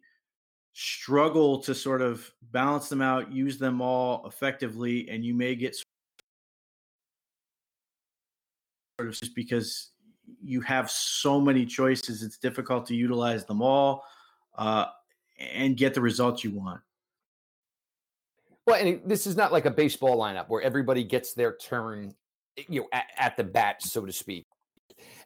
struggle 0.72 1.60
to 1.60 1.74
sort 1.74 2.02
of 2.02 2.30
balance 2.52 2.88
them 2.88 3.00
out, 3.00 3.32
use 3.32 3.58
them 3.58 3.80
all 3.80 4.26
effectively, 4.26 5.08
and 5.08 5.24
you 5.24 5.34
may 5.34 5.54
get 5.54 5.76
sort 8.98 9.08
of 9.08 9.18
just 9.18 9.34
because 9.34 9.90
you 10.42 10.60
have 10.60 10.90
so 10.90 11.40
many 11.40 11.64
choices, 11.64 12.22
it's 12.22 12.38
difficult 12.38 12.86
to 12.86 12.94
utilize 12.94 13.44
them 13.44 13.62
all 13.62 14.04
uh, 14.56 14.86
and 15.38 15.76
get 15.76 15.94
the 15.94 16.00
results 16.00 16.42
you 16.42 16.50
want. 16.50 16.80
Well, 18.66 18.76
and 18.76 19.00
this 19.04 19.26
is 19.26 19.36
not 19.36 19.52
like 19.52 19.66
a 19.66 19.70
baseball 19.70 20.16
lineup 20.18 20.48
where 20.48 20.62
everybody 20.62 21.04
gets 21.04 21.34
their 21.34 21.56
turn, 21.56 22.14
eh, 22.56 22.62
you 22.68 22.80
know, 22.80 22.88
at, 22.92 23.06
at 23.18 23.36
the 23.36 23.44
bat, 23.44 23.82
so 23.82 24.06
to 24.06 24.12
speak 24.12 24.46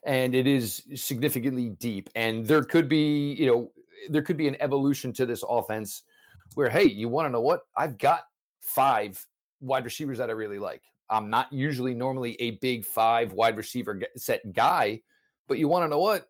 and 0.03 0.33
it 0.35 0.47
is 0.47 0.83
significantly 0.95 1.69
deep. 1.69 2.09
And 2.15 2.45
there 2.45 2.63
could 2.63 2.87
be, 2.87 3.33
you 3.33 3.47
know, 3.47 3.71
there 4.09 4.21
could 4.21 4.37
be 4.37 4.47
an 4.47 4.57
evolution 4.59 5.13
to 5.13 5.25
this 5.25 5.43
offense 5.47 6.03
where, 6.55 6.69
hey, 6.69 6.85
you 6.85 7.09
want 7.09 7.27
to 7.27 7.29
know 7.29 7.41
what? 7.41 7.61
I've 7.75 7.97
got 7.97 8.21
five 8.61 9.23
wide 9.59 9.85
receivers 9.85 10.17
that 10.19 10.29
I 10.29 10.33
really 10.33 10.59
like. 10.59 10.81
I'm 11.09 11.29
not 11.29 11.51
usually 11.51 11.93
normally 11.93 12.39
a 12.39 12.51
big 12.51 12.85
five 12.85 13.33
wide 13.33 13.57
receiver 13.57 13.99
set 14.15 14.53
guy, 14.53 15.01
but 15.47 15.57
you 15.57 15.67
want 15.67 15.83
to 15.83 15.89
know 15.89 15.99
what? 15.99 16.29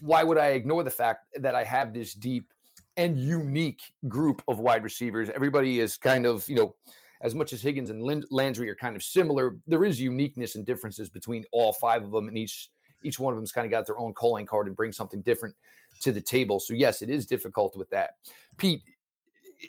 Why 0.00 0.22
would 0.22 0.38
I 0.38 0.48
ignore 0.48 0.84
the 0.84 0.90
fact 0.90 1.26
that 1.40 1.54
I 1.54 1.64
have 1.64 1.92
this 1.92 2.14
deep 2.14 2.52
and 2.96 3.18
unique 3.18 3.82
group 4.08 4.42
of 4.48 4.58
wide 4.58 4.84
receivers? 4.84 5.30
Everybody 5.34 5.80
is 5.80 5.96
kind 5.96 6.26
of, 6.26 6.48
you 6.48 6.56
know, 6.56 6.74
as 7.22 7.34
much 7.34 7.52
as 7.52 7.62
Higgins 7.62 7.90
and 7.90 8.26
Landry 8.30 8.68
are 8.68 8.74
kind 8.74 8.96
of 8.96 9.02
similar, 9.02 9.56
there 9.66 9.84
is 9.84 10.00
uniqueness 10.00 10.56
and 10.56 10.66
differences 10.66 11.08
between 11.08 11.44
all 11.52 11.72
five 11.72 12.02
of 12.02 12.10
them, 12.10 12.28
and 12.28 12.36
each 12.36 12.70
each 13.04 13.18
one 13.18 13.32
of 13.32 13.38
them's 13.38 13.52
kind 13.52 13.64
of 13.64 13.70
got 13.70 13.86
their 13.86 13.98
own 13.98 14.12
calling 14.12 14.46
card 14.46 14.66
and 14.68 14.76
bring 14.76 14.92
something 14.92 15.22
different 15.22 15.54
to 16.00 16.12
the 16.12 16.20
table. 16.20 16.60
So 16.60 16.74
yes, 16.74 17.02
it 17.02 17.10
is 17.10 17.26
difficult 17.26 17.76
with 17.76 17.90
that. 17.90 18.10
Pete, 18.56 18.82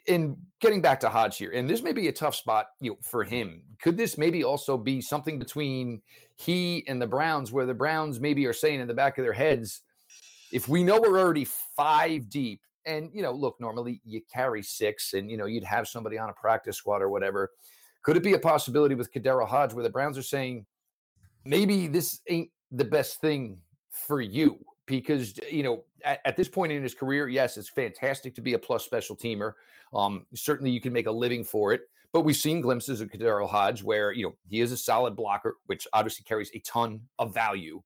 in 0.08 0.38
getting 0.60 0.82
back 0.82 1.00
to 1.02 1.10
Hodge 1.10 1.38
here, 1.38 1.52
and 1.52 1.70
this 1.70 1.82
may 1.82 1.94
be 1.94 2.08
a 2.08 2.12
tough 2.12 2.36
spot 2.36 2.68
you 2.80 2.92
know, 2.92 2.98
for 3.02 3.24
him. 3.24 3.62
Could 3.82 3.98
this 3.98 4.18
maybe 4.18 4.44
also 4.44 4.78
be 4.78 5.02
something 5.02 5.38
between 5.40 6.02
he 6.36 6.84
and 6.88 7.02
the 7.02 7.08
Browns, 7.08 7.52
where 7.52 7.66
the 7.66 7.74
Browns 7.74 8.20
maybe 8.20 8.46
are 8.46 8.54
saying 8.54 8.80
in 8.80 8.88
the 8.88 8.94
back 8.94 9.18
of 9.18 9.24
their 9.24 9.34
heads, 9.34 9.82
if 10.52 10.68
we 10.68 10.84
know 10.84 11.00
we're 11.00 11.20
already 11.20 11.48
five 11.76 12.30
deep, 12.30 12.62
and 12.86 13.10
you 13.14 13.22
know, 13.22 13.32
look, 13.32 13.56
normally 13.60 14.02
you 14.06 14.22
carry 14.32 14.64
six, 14.64 15.14
and 15.14 15.30
you 15.30 15.38
know, 15.38 15.46
you'd 15.46 15.64
have 15.64 15.88
somebody 15.88 16.18
on 16.18 16.30
a 16.30 16.34
practice 16.34 16.78
squad 16.78 17.02
or 17.02 17.10
whatever. 17.10 17.52
Could 18.04 18.18
it 18.18 18.24
be 18.24 18.34
a 18.34 18.40
possibility 18.40 18.96
with 18.96 19.14
KhaDarel 19.14 19.48
Hodge 19.48 19.74
where 19.74 19.84
the 19.84 19.90
Browns 19.90 20.18
are 20.18 20.24
saying 20.24 20.66
maybe 21.46 21.88
this 21.88 22.20
ain't 22.28 22.50
the 22.72 22.86
best 22.86 23.22
thing 23.22 23.58
for 23.90 24.22
you? 24.22 24.60
because 24.86 25.40
you 25.50 25.64
know 25.64 25.84
at, 26.04 26.20
at, 26.26 26.38
this 26.38 26.50
point 26.50 26.72
in 26.72 26.84
his 26.84 26.94
career, 26.94 27.28
yes, 27.28 27.58
it's 27.58 27.70
fantastic 27.70 28.36
to 28.36 28.42
be 28.42 28.54
a 28.54 28.60
plus 28.60 28.84
special 28.84 29.16
teamer. 29.16 29.54
Um, 29.94 30.26
certainly, 30.36 30.72
you 30.72 30.82
can 30.82 30.94
make 30.94 31.08
a 31.08 31.12
living 31.12 31.44
for 31.44 31.74
it. 31.74 31.82
But 32.12 32.22
we've 32.22 32.36
seen 32.36 32.62
glimpses 32.62 33.02
of 33.02 33.10
KhaDarel 33.10 33.50
Hodge 33.50 33.82
where 33.84 34.12
you 34.12 34.26
know 34.26 34.36
he 34.48 34.62
is 34.62 34.72
a 34.72 34.78
solid 34.78 35.16
blocker, 35.16 35.58
which 35.66 35.88
obviously 35.94 36.24
carries 36.24 36.52
a 36.54 36.60
ton 36.60 37.02
of 37.20 37.34
value 37.34 37.82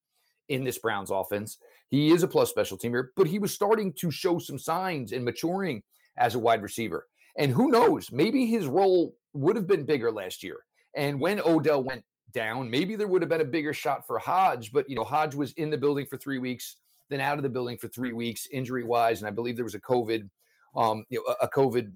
in 0.49 0.63
this 0.63 0.79
Browns 0.79 1.11
offense. 1.11 1.57
He 1.89 2.11
is 2.11 2.23
a 2.23 2.27
plus 2.27 2.49
special 2.49 2.77
teamer, 2.77 3.07
but 3.15 3.27
he 3.27 3.39
was 3.39 3.53
starting 3.53 3.93
to 3.93 4.11
show 4.11 4.39
some 4.39 4.59
signs 4.59 5.11
and 5.11 5.23
maturing 5.23 5.83
as 6.17 6.35
a 6.35 6.39
wide 6.39 6.61
receiver. 6.61 7.07
And 7.37 7.51
who 7.51 7.69
knows, 7.69 8.11
maybe 8.11 8.45
his 8.45 8.67
role 8.67 9.15
would 9.33 9.55
have 9.55 9.67
been 9.67 9.85
bigger 9.85 10.11
last 10.11 10.43
year. 10.43 10.57
And 10.95 11.19
when 11.19 11.39
Odell 11.39 11.83
went 11.83 12.03
down, 12.33 12.69
maybe 12.69 12.95
there 12.95 13.07
would 13.07 13.21
have 13.21 13.29
been 13.29 13.41
a 13.41 13.45
bigger 13.45 13.73
shot 13.73 14.05
for 14.05 14.17
Hodge. 14.17 14.71
But 14.71 14.89
you 14.89 14.95
know, 14.95 15.03
Hodge 15.03 15.35
was 15.35 15.53
in 15.53 15.69
the 15.69 15.77
building 15.77 16.05
for 16.07 16.17
three 16.17 16.39
weeks 16.39 16.77
then 17.09 17.21
out 17.21 17.37
of 17.37 17.43
the 17.43 17.49
building 17.49 17.77
for 17.77 17.87
three 17.87 18.13
weeks, 18.13 18.47
injury 18.51 18.83
wise, 18.83 19.21
and 19.21 19.27
I 19.27 19.31
believe 19.31 19.55
there 19.55 19.65
was 19.65 19.75
a 19.75 19.79
COVID, 19.79 20.29
um, 20.75 21.05
you 21.09 21.23
know, 21.25 21.35
a 21.41 21.47
COVID 21.47 21.91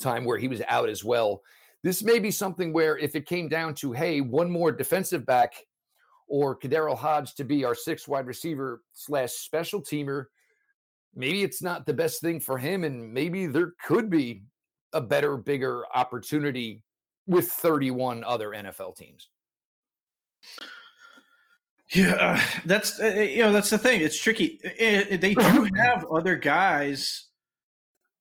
time 0.00 0.24
where 0.24 0.38
he 0.38 0.48
was 0.48 0.62
out 0.68 0.88
as 0.88 1.04
well. 1.04 1.42
This 1.82 2.02
may 2.02 2.18
be 2.18 2.30
something 2.30 2.72
where 2.72 2.98
if 2.98 3.16
it 3.16 3.26
came 3.26 3.48
down 3.48 3.74
to 3.76 3.92
hey, 3.92 4.20
one 4.20 4.50
more 4.50 4.70
defensive 4.70 5.26
back 5.26 5.54
or 6.30 6.56
KhaDarel 6.56 6.96
Hodge 6.96 7.34
to 7.34 7.44
be 7.44 7.64
our 7.64 7.74
sixth 7.74 8.08
wide 8.08 8.26
receiver 8.26 8.82
slash 8.92 9.32
special 9.32 9.82
teamer, 9.82 10.26
maybe 11.14 11.42
it's 11.42 11.60
not 11.60 11.84
the 11.84 11.92
best 11.92 12.22
thing 12.22 12.40
for 12.40 12.56
him, 12.56 12.84
and 12.84 13.12
maybe 13.12 13.46
there 13.46 13.74
could 13.84 14.08
be 14.08 14.44
a 14.92 15.00
better, 15.00 15.36
bigger 15.36 15.84
opportunity 15.94 16.82
with 17.26 17.50
31 17.50 18.22
other 18.24 18.50
NFL 18.50 18.96
teams. 18.96 19.28
Yeah, 21.92 22.40
that's 22.64 23.00
uh, 23.00 23.06
you 23.06 23.42
know 23.42 23.52
that's 23.52 23.70
the 23.70 23.78
thing. 23.78 24.00
It's 24.00 24.18
tricky. 24.18 24.60
It, 24.62 25.08
it, 25.10 25.20
they 25.20 25.34
do 25.34 25.68
have 25.76 26.06
other 26.06 26.36
guys 26.36 27.26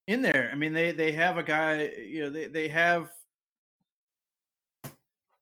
in 0.08 0.24
there. 0.24 0.50
I 0.52 0.56
mean, 0.56 0.74
they 0.74 0.92
they 0.92 1.12
have 1.12 1.38
a 1.38 1.44
guy. 1.44 1.92
You 2.04 2.24
know, 2.24 2.30
they 2.32 2.48
they 2.48 2.68
have 2.70 3.12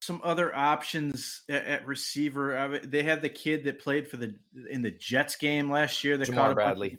some 0.07 0.21
other 0.23 0.55
options 0.55 1.43
at, 1.49 1.65
at 1.65 1.87
receiver. 1.87 2.57
I 2.57 2.79
they 2.79 3.03
have 3.03 3.21
the 3.21 3.29
kid 3.29 3.65
that 3.65 3.79
played 3.79 4.07
for 4.07 4.17
the 4.17 4.33
in 4.69 4.81
the 4.81 4.91
Jets 4.91 5.35
game 5.35 5.69
last 5.69 6.03
year. 6.03 6.17
That 6.17 6.29
Jamar 6.29 6.55
Bradley. 6.55 6.97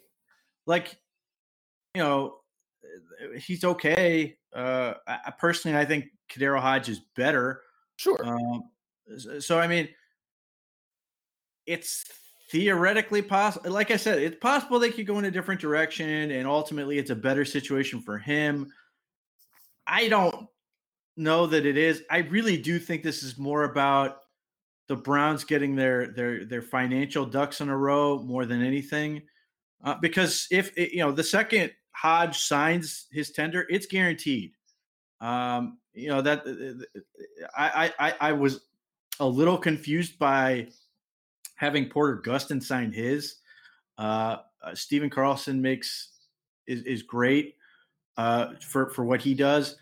Like, 0.66 0.96
you 1.94 2.02
know, 2.02 2.36
he's 3.38 3.64
okay. 3.64 4.36
Uh, 4.54 4.94
I, 5.06 5.32
personally, 5.38 5.76
I 5.76 5.84
think 5.84 6.06
KhaDarel 6.30 6.60
Hodge 6.60 6.88
is 6.88 7.00
better. 7.16 7.62
Sure. 7.96 8.18
Um, 8.22 8.64
so 9.40 9.58
I 9.58 9.66
mean 9.66 9.88
it's 11.68 12.04
theoretically 12.50 13.22
possible. 13.22 13.70
Like 13.70 13.90
I 13.90 13.96
said, 13.96 14.18
it's 14.18 14.38
possible 14.40 14.78
they 14.78 14.90
could 14.90 15.06
go 15.06 15.18
in 15.18 15.26
a 15.26 15.30
different 15.30 15.60
direction, 15.60 16.30
and 16.30 16.48
ultimately, 16.48 16.98
it's 16.98 17.10
a 17.10 17.16
better 17.16 17.44
situation 17.44 18.00
for 18.00 18.18
him. 18.18 18.72
I 19.86 20.08
don't 20.08 20.48
know 21.18 21.46
that 21.46 21.66
it 21.66 21.76
is. 21.76 22.02
I 22.10 22.18
really 22.18 22.56
do 22.56 22.78
think 22.78 23.02
this 23.02 23.22
is 23.22 23.38
more 23.38 23.64
about 23.64 24.20
the 24.88 24.96
Browns 24.96 25.44
getting 25.44 25.76
their 25.76 26.08
their 26.08 26.44
their 26.44 26.62
financial 26.62 27.26
ducks 27.26 27.60
in 27.60 27.68
a 27.68 27.76
row 27.76 28.18
more 28.22 28.46
than 28.46 28.62
anything. 28.62 29.22
Uh, 29.84 29.94
because 30.00 30.48
if 30.50 30.76
it, 30.76 30.92
you 30.92 31.00
know 31.00 31.12
the 31.12 31.22
second 31.24 31.72
Hodge 31.92 32.38
signs 32.38 33.06
his 33.10 33.30
tender, 33.30 33.66
it's 33.68 33.86
guaranteed. 33.86 34.52
Um, 35.20 35.78
you 35.92 36.08
know 36.08 36.22
that 36.22 36.46
uh, 36.46 36.98
uh, 36.98 37.50
I, 37.56 37.92
I 37.98 38.14
I 38.20 38.32
was 38.32 38.60
a 39.20 39.26
little 39.26 39.58
confused 39.58 40.18
by 40.18 40.68
having 41.56 41.88
Porter 41.88 42.22
Gustin 42.24 42.62
sign 42.62 42.92
his. 42.92 43.36
Uh, 43.98 44.38
uh, 44.62 44.74
Stephen 44.74 45.10
Carlson 45.10 45.60
makes 45.60 46.10
is, 46.66 46.82
is 46.84 47.02
great 47.02 47.56
uh, 48.16 48.54
for 48.60 48.90
for 48.90 49.04
what 49.04 49.20
he 49.20 49.34
does, 49.34 49.76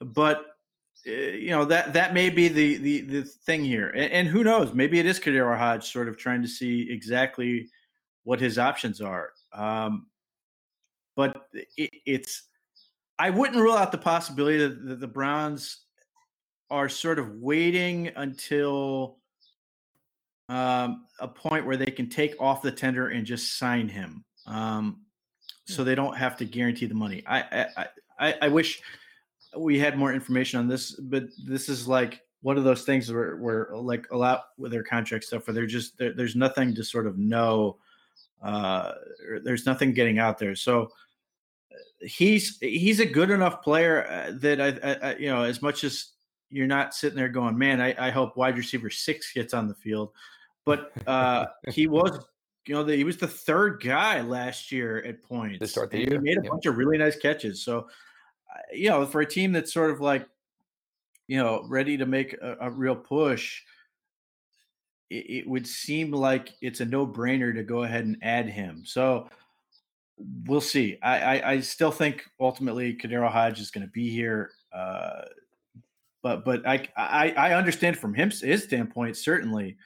but 0.00 0.51
you 1.04 1.50
know 1.50 1.64
that 1.64 1.92
that 1.92 2.14
may 2.14 2.30
be 2.30 2.48
the 2.48 2.76
the, 2.76 3.00
the 3.00 3.22
thing 3.22 3.64
here, 3.64 3.88
and, 3.88 4.12
and 4.12 4.28
who 4.28 4.44
knows? 4.44 4.72
Maybe 4.72 4.98
it 4.98 5.06
is 5.06 5.18
KhaDarel 5.18 5.58
Hodge 5.58 5.90
sort 5.90 6.08
of 6.08 6.16
trying 6.16 6.42
to 6.42 6.48
see 6.48 6.88
exactly 6.90 7.68
what 8.24 8.40
his 8.40 8.58
options 8.58 9.00
are. 9.00 9.30
Um, 9.52 10.06
but 11.16 11.48
it, 11.76 11.90
it's 12.06 12.44
I 13.18 13.30
wouldn't 13.30 13.60
rule 13.60 13.74
out 13.74 13.92
the 13.92 13.98
possibility 13.98 14.58
that 14.58 14.86
the, 14.86 14.94
the 14.94 15.08
Browns 15.08 15.78
are 16.70 16.88
sort 16.88 17.18
of 17.18 17.34
waiting 17.34 18.10
until 18.16 19.18
um, 20.48 21.04
a 21.20 21.28
point 21.28 21.66
where 21.66 21.76
they 21.76 21.90
can 21.90 22.08
take 22.08 22.34
off 22.40 22.62
the 22.62 22.72
tender 22.72 23.08
and 23.08 23.26
just 23.26 23.58
sign 23.58 23.88
him, 23.88 24.24
um, 24.46 25.02
so 25.66 25.84
they 25.84 25.94
don't 25.94 26.16
have 26.16 26.36
to 26.36 26.44
guarantee 26.44 26.86
the 26.86 26.94
money. 26.94 27.22
I, 27.26 27.66
I 27.76 27.86
I 28.18 28.34
I 28.42 28.48
wish 28.48 28.80
we 29.56 29.78
had 29.78 29.98
more 29.98 30.12
information 30.12 30.58
on 30.58 30.68
this, 30.68 30.92
but 30.92 31.24
this 31.44 31.68
is 31.68 31.86
like 31.86 32.22
one 32.40 32.56
of 32.56 32.64
those 32.64 32.82
things 32.82 33.10
where, 33.12 33.36
where 33.36 33.68
like 33.72 34.06
a 34.10 34.16
lot 34.16 34.46
with 34.58 34.72
their 34.72 34.82
contract 34.82 35.24
stuff 35.24 35.46
where 35.46 35.54
they're 35.54 35.66
just 35.66 35.96
there's 35.98 36.36
nothing 36.36 36.74
to 36.74 36.84
sort 36.84 37.06
of 37.06 37.18
know 37.18 37.76
uh, 38.42 38.92
there's 39.44 39.66
nothing 39.66 39.92
getting 39.92 40.18
out 40.18 40.38
there. 40.38 40.56
So 40.56 40.90
he's 42.00 42.58
he's 42.60 43.00
a 43.00 43.06
good 43.06 43.30
enough 43.30 43.62
player 43.62 44.06
uh, 44.06 44.32
that 44.40 44.60
I, 44.60 45.08
I, 45.10 45.16
you 45.16 45.28
know 45.28 45.42
as 45.42 45.62
much 45.62 45.84
as 45.84 46.12
you're 46.50 46.66
not 46.66 46.94
sitting 46.94 47.16
there 47.16 47.28
going 47.28 47.56
man 47.56 47.80
I, 47.80 48.08
I 48.08 48.10
hope 48.10 48.36
wide 48.36 48.58
receiver 48.58 48.90
six 48.90 49.32
gets 49.32 49.54
on 49.54 49.68
the 49.68 49.74
field 49.74 50.10
but 50.64 50.90
uh, 51.06 51.46
he 51.70 51.86
was 51.88 52.18
you 52.66 52.74
know 52.74 52.84
the, 52.84 52.96
he 52.96 53.04
was 53.04 53.16
the 53.16 53.28
third 53.28 53.82
guy 53.82 54.20
last 54.20 54.70
year 54.70 54.98
at 55.04 55.22
points 55.22 55.58
to 55.60 55.66
start 55.66 55.90
the 55.90 55.98
year 55.98 56.10
he 56.10 56.18
made 56.18 56.38
a 56.38 56.42
bunch 56.42 56.66
of 56.66 56.76
really 56.76 56.98
nice 56.98 57.16
catches. 57.16 57.64
So 57.64 57.88
you 58.72 58.88
know 58.88 59.06
for 59.06 59.20
a 59.20 59.26
team 59.26 59.52
that's 59.52 59.72
sort 59.72 59.90
of 59.90 60.00
like 60.00 60.26
you 61.32 61.38
know, 61.38 61.64
ready 61.66 61.96
to 61.96 62.06
make 62.06 62.34
a, 62.34 62.56
a 62.60 62.70
real 62.70 62.94
push, 62.94 63.62
it, 65.10 65.30
it, 65.30 65.48
would 65.48 65.66
seem 65.66 66.10
like 66.10 66.54
it's 66.60 66.80
a 66.80 66.84
no 66.84 67.06
brainer 67.06 67.54
to 67.54 67.62
go 67.62 67.84
ahead 67.84 68.04
and 68.04 68.18
add 68.22 68.48
him. 68.48 68.82
So 68.84 69.28
we'll 70.46 70.60
see. 70.60 70.98
I, 71.02 71.38
I, 71.38 71.50
I 71.52 71.60
still 71.60 71.90
think 71.90 72.24
ultimately 72.40 72.94
KhaDarel 72.94 73.30
Hodge 73.30 73.60
is 73.60 73.70
going 73.70 73.86
to 73.86 73.92
be 73.92 74.10
here. 74.10 74.50
Uh, 74.74 75.22
but 76.22 76.44
but 76.44 76.66
I, 76.66 76.86
I, 76.96 77.30
I 77.30 77.54
understand 77.54 77.96
from 77.96 78.14
him 78.14 78.30
his 78.30 78.64
standpoint 78.64 79.16
certainly 79.16 79.76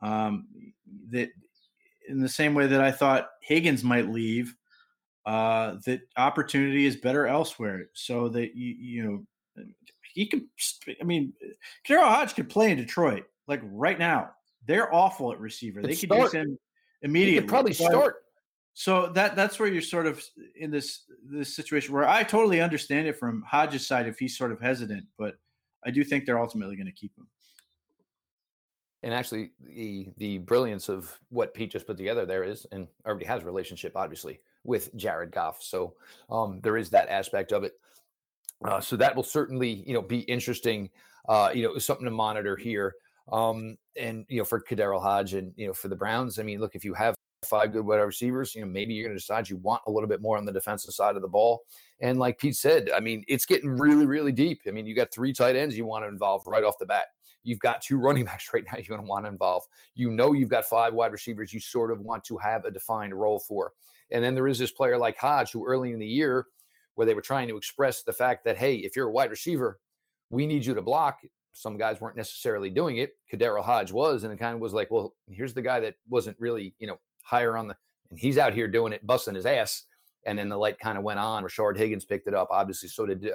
um, 0.00 0.46
that 1.10 1.30
in 2.08 2.20
the 2.20 2.28
same 2.28 2.54
way 2.54 2.66
that 2.66 2.80
I 2.80 2.92
thought 2.92 3.30
Higgins 3.40 3.82
might 3.82 4.10
leave, 4.10 4.54
uh, 5.26 5.76
that 5.84 6.00
opportunity 6.16 6.86
is 6.86 6.96
better 6.96 7.26
elsewhere. 7.26 7.86
So 7.94 8.28
that 8.30 8.54
you 8.54 8.74
you 8.78 9.02
know 9.04 9.66
he 10.14 10.26
could. 10.26 10.42
I 11.00 11.04
mean, 11.04 11.32
KhaDarel 11.86 12.08
Hodge 12.08 12.34
could 12.34 12.48
play 12.48 12.70
in 12.70 12.76
Detroit 12.76 13.24
like 13.46 13.60
right 13.64 13.98
now. 13.98 14.30
They're 14.66 14.94
awful 14.94 15.32
at 15.32 15.40
receiver. 15.40 15.82
They 15.82 15.88
could 15.88 15.98
start. 15.98 16.20
use 16.20 16.32
him 16.32 16.58
immediately. 17.02 17.34
He 17.34 17.40
could 17.40 17.48
probably 17.48 17.72
start. 17.72 18.16
So 18.74 19.08
that 19.08 19.36
that's 19.36 19.58
where 19.58 19.68
you're 19.68 19.82
sort 19.82 20.06
of 20.06 20.24
in 20.56 20.70
this 20.70 21.02
this 21.24 21.54
situation 21.54 21.94
where 21.94 22.08
I 22.08 22.22
totally 22.22 22.60
understand 22.60 23.06
it 23.06 23.18
from 23.18 23.42
Hodges' 23.42 23.86
side 23.86 24.08
if 24.08 24.18
he's 24.18 24.36
sort 24.36 24.52
of 24.52 24.60
hesitant, 24.60 25.04
but 25.18 25.34
I 25.84 25.90
do 25.90 26.04
think 26.04 26.24
they're 26.24 26.40
ultimately 26.40 26.76
going 26.76 26.86
to 26.86 26.92
keep 26.92 27.16
him. 27.16 27.26
And 29.02 29.12
actually, 29.12 29.50
the 29.60 30.08
the 30.16 30.38
brilliance 30.38 30.88
of 30.88 31.18
what 31.28 31.54
Pete 31.54 31.72
just 31.72 31.86
put 31.86 31.96
together 31.96 32.24
there 32.24 32.44
is, 32.44 32.66
and 32.72 32.86
already 33.04 33.26
has 33.26 33.42
a 33.42 33.46
relationship, 33.46 33.96
obviously, 33.96 34.40
with 34.64 34.94
Jared 34.96 35.32
Goff. 35.32 35.62
So 35.62 35.94
um, 36.30 36.60
there 36.62 36.76
is 36.76 36.90
that 36.90 37.08
aspect 37.08 37.52
of 37.52 37.64
it. 37.64 37.72
Uh, 38.64 38.80
so 38.80 38.96
that 38.96 39.14
will 39.16 39.24
certainly, 39.24 39.84
you 39.86 39.94
know, 39.94 40.02
be 40.02 40.20
interesting. 40.20 40.90
Uh, 41.28 41.50
you 41.54 41.62
know, 41.62 41.78
something 41.78 42.04
to 42.04 42.10
monitor 42.10 42.56
here. 42.56 42.94
Um, 43.30 43.76
and 43.96 44.24
you 44.28 44.38
know, 44.38 44.44
for 44.44 44.60
KhaDarel 44.60 45.02
Hodge 45.02 45.34
and 45.34 45.52
you 45.56 45.66
know, 45.66 45.72
for 45.72 45.88
the 45.88 45.96
Browns, 45.96 46.38
I 46.38 46.42
mean, 46.42 46.60
look, 46.60 46.74
if 46.74 46.84
you 46.84 46.94
have 46.94 47.14
five 47.44 47.72
good 47.72 47.84
wide 47.84 47.96
receivers, 47.96 48.54
you 48.54 48.62
know, 48.62 48.66
maybe 48.66 48.94
you're 48.94 49.06
going 49.06 49.16
to 49.16 49.20
decide 49.20 49.48
you 49.48 49.56
want 49.56 49.82
a 49.86 49.90
little 49.90 50.08
bit 50.08 50.20
more 50.20 50.36
on 50.36 50.44
the 50.44 50.52
defensive 50.52 50.94
side 50.94 51.16
of 51.16 51.22
the 51.22 51.28
ball. 51.28 51.62
And 52.00 52.18
like 52.18 52.38
Pete 52.38 52.56
said, 52.56 52.90
I 52.94 53.00
mean, 53.00 53.24
it's 53.28 53.46
getting 53.46 53.70
really, 53.70 54.06
really 54.06 54.32
deep. 54.32 54.62
I 54.66 54.70
mean, 54.70 54.86
you 54.86 54.94
got 54.94 55.12
three 55.12 55.32
tight 55.32 55.56
ends 55.56 55.76
you 55.76 55.86
want 55.86 56.04
to 56.04 56.08
involve 56.08 56.46
right 56.46 56.64
off 56.64 56.78
the 56.78 56.86
bat. 56.86 57.06
You've 57.44 57.58
got 57.58 57.82
two 57.82 57.98
running 58.00 58.24
backs 58.24 58.50
right 58.52 58.64
now 58.64 58.78
you're 58.78 58.96
going 58.96 59.00
to 59.00 59.06
want 59.06 59.24
to 59.24 59.30
involve. 59.30 59.64
You 59.94 60.10
know, 60.10 60.32
you've 60.32 60.48
got 60.48 60.64
five 60.64 60.94
wide 60.94 61.12
receivers 61.12 61.52
you 61.52 61.60
sort 61.60 61.90
of 61.90 62.00
want 62.00 62.24
to 62.24 62.38
have 62.38 62.64
a 62.64 62.70
defined 62.70 63.14
role 63.14 63.40
for. 63.40 63.72
And 64.12 64.22
then 64.22 64.34
there 64.34 64.48
is 64.48 64.58
this 64.58 64.70
player 64.70 64.98
like 64.98 65.16
Hodge 65.16 65.52
who 65.52 65.66
early 65.66 65.92
in 65.92 65.98
the 65.98 66.06
year 66.06 66.46
where 66.94 67.06
they 67.06 67.14
were 67.14 67.22
trying 67.22 67.48
to 67.48 67.56
express 67.56 68.02
the 68.02 68.12
fact 68.12 68.44
that, 68.44 68.56
hey, 68.56 68.76
if 68.76 68.94
you're 68.94 69.08
a 69.08 69.12
wide 69.12 69.30
receiver, 69.30 69.80
we 70.30 70.46
need 70.46 70.64
you 70.64 70.74
to 70.74 70.82
block. 70.82 71.20
Some 71.52 71.76
guys 71.76 72.00
weren't 72.00 72.16
necessarily 72.16 72.70
doing 72.70 72.98
it. 72.98 73.12
KhaDarel 73.32 73.64
Hodge 73.64 73.92
was, 73.92 74.24
and 74.24 74.32
it 74.32 74.38
kind 74.38 74.54
of 74.54 74.60
was 74.60 74.72
like, 74.72 74.90
well, 74.90 75.14
here's 75.28 75.54
the 75.54 75.62
guy 75.62 75.80
that 75.80 75.94
wasn't 76.08 76.36
really, 76.38 76.74
you 76.78 76.86
know, 76.86 76.98
higher 77.22 77.56
on 77.56 77.68
the, 77.68 77.76
and 78.10 78.18
he's 78.18 78.38
out 78.38 78.54
here 78.54 78.68
doing 78.68 78.92
it, 78.92 79.06
busting 79.06 79.34
his 79.34 79.46
ass. 79.46 79.84
And 80.24 80.38
then 80.38 80.48
the 80.48 80.56
light 80.56 80.78
kind 80.78 80.96
of 80.96 81.04
went 81.04 81.18
on. 81.18 81.42
Rashard 81.42 81.76
Higgins 81.76 82.04
picked 82.04 82.28
it 82.28 82.34
up. 82.34 82.48
Obviously, 82.50 82.88
so 82.88 83.06
did 83.06 83.32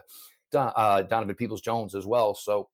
uh, 0.54 0.58
uh 0.58 1.02
Donovan 1.02 1.36
Peoples 1.36 1.62
Jones 1.62 1.96
as 1.96 2.06
well. 2.06 2.34
So 2.34 2.70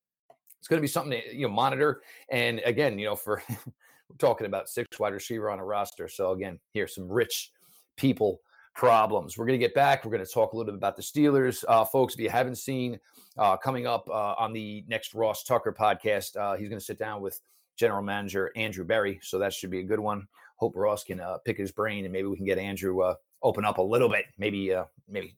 it's 0.59 0.67
going 0.67 0.77
to 0.77 0.81
be 0.81 0.87
something 0.87 1.19
to 1.19 1.35
you 1.35 1.47
know 1.47 1.53
monitor. 1.53 2.01
And 2.29 2.61
again, 2.63 2.99
you 2.99 3.05
know, 3.05 3.15
for 3.15 3.41
we're 3.49 4.17
talking 4.19 4.45
about 4.45 4.69
six 4.69 4.99
wide 4.99 5.13
receiver 5.13 5.49
on 5.49 5.59
a 5.59 5.65
roster. 5.65 6.07
So 6.07 6.31
again, 6.33 6.59
here's 6.73 6.93
some 6.93 7.11
rich 7.11 7.51
people 7.95 8.41
problems. 8.75 9.37
We're 9.37 9.45
going 9.45 9.59
to 9.59 9.65
get 9.65 9.75
back. 9.75 10.03
We're 10.03 10.11
going 10.11 10.25
to 10.25 10.31
talk 10.31 10.53
a 10.53 10.57
little 10.57 10.71
bit 10.71 10.77
about 10.77 10.95
the 10.95 11.01
Steelers. 11.01 11.63
Uh, 11.67 11.85
folks, 11.85 12.13
if 12.15 12.19
you 12.19 12.29
haven't 12.29 12.57
seen, 12.57 12.99
uh, 13.37 13.57
coming 13.57 13.87
up 13.87 14.07
uh, 14.09 14.33
on 14.37 14.53
the 14.53 14.83
next 14.87 15.13
Ross 15.13 15.43
Tucker 15.43 15.75
podcast, 15.77 16.35
uh, 16.37 16.55
he's 16.55 16.69
going 16.69 16.79
to 16.79 16.85
sit 16.85 16.99
down 16.99 17.21
with 17.21 17.39
general 17.75 18.01
manager 18.01 18.51
Andrew 18.55 18.83
Berry. 18.83 19.19
So 19.21 19.39
that 19.39 19.53
should 19.53 19.69
be 19.69 19.79
a 19.79 19.83
good 19.83 19.99
one. 19.99 20.27
Hope 20.57 20.73
Ross 20.75 21.03
can 21.03 21.19
uh, 21.19 21.37
pick 21.45 21.57
his 21.57 21.71
brain 21.71 22.05
and 22.05 22.13
maybe 22.13 22.27
we 22.27 22.37
can 22.37 22.45
get 22.45 22.57
Andrew 22.57 23.01
uh, 23.01 23.15
open 23.41 23.65
up 23.65 23.77
a 23.77 23.81
little 23.81 24.09
bit. 24.09 24.25
Maybe 24.37 24.75
maybe 25.09 25.35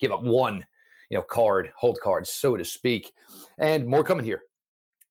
give 0.00 0.12
up 0.12 0.22
one, 0.22 0.64
you 1.10 1.16
know, 1.16 1.22
card, 1.22 1.72
hold 1.76 1.98
card, 2.00 2.26
so 2.26 2.56
to 2.56 2.64
speak. 2.64 3.12
And 3.58 3.86
more 3.86 4.04
coming 4.04 4.24
here 4.24 4.42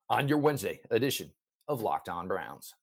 on 0.09 0.27
your 0.27 0.37
Wednesday 0.37 0.79
edition 0.91 1.31
of 1.67 1.81
Locked 1.81 2.09
On 2.09 2.27
Browns. 2.27 2.73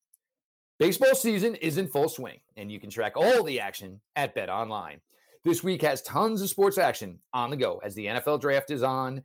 Baseball 0.82 1.14
season 1.14 1.54
is 1.54 1.78
in 1.78 1.86
full 1.86 2.08
swing, 2.08 2.40
and 2.56 2.68
you 2.68 2.80
can 2.80 2.90
track 2.90 3.12
all 3.14 3.44
the 3.44 3.60
action 3.60 4.00
at 4.16 4.34
Bet 4.34 4.50
Online. 4.50 5.00
This 5.44 5.62
week 5.62 5.80
has 5.82 6.02
tons 6.02 6.42
of 6.42 6.48
sports 6.48 6.76
action 6.76 7.20
on 7.32 7.50
the 7.50 7.56
go 7.56 7.80
as 7.84 7.94
the 7.94 8.06
NFL 8.06 8.40
draft 8.40 8.68
is 8.72 8.82
on. 8.82 9.22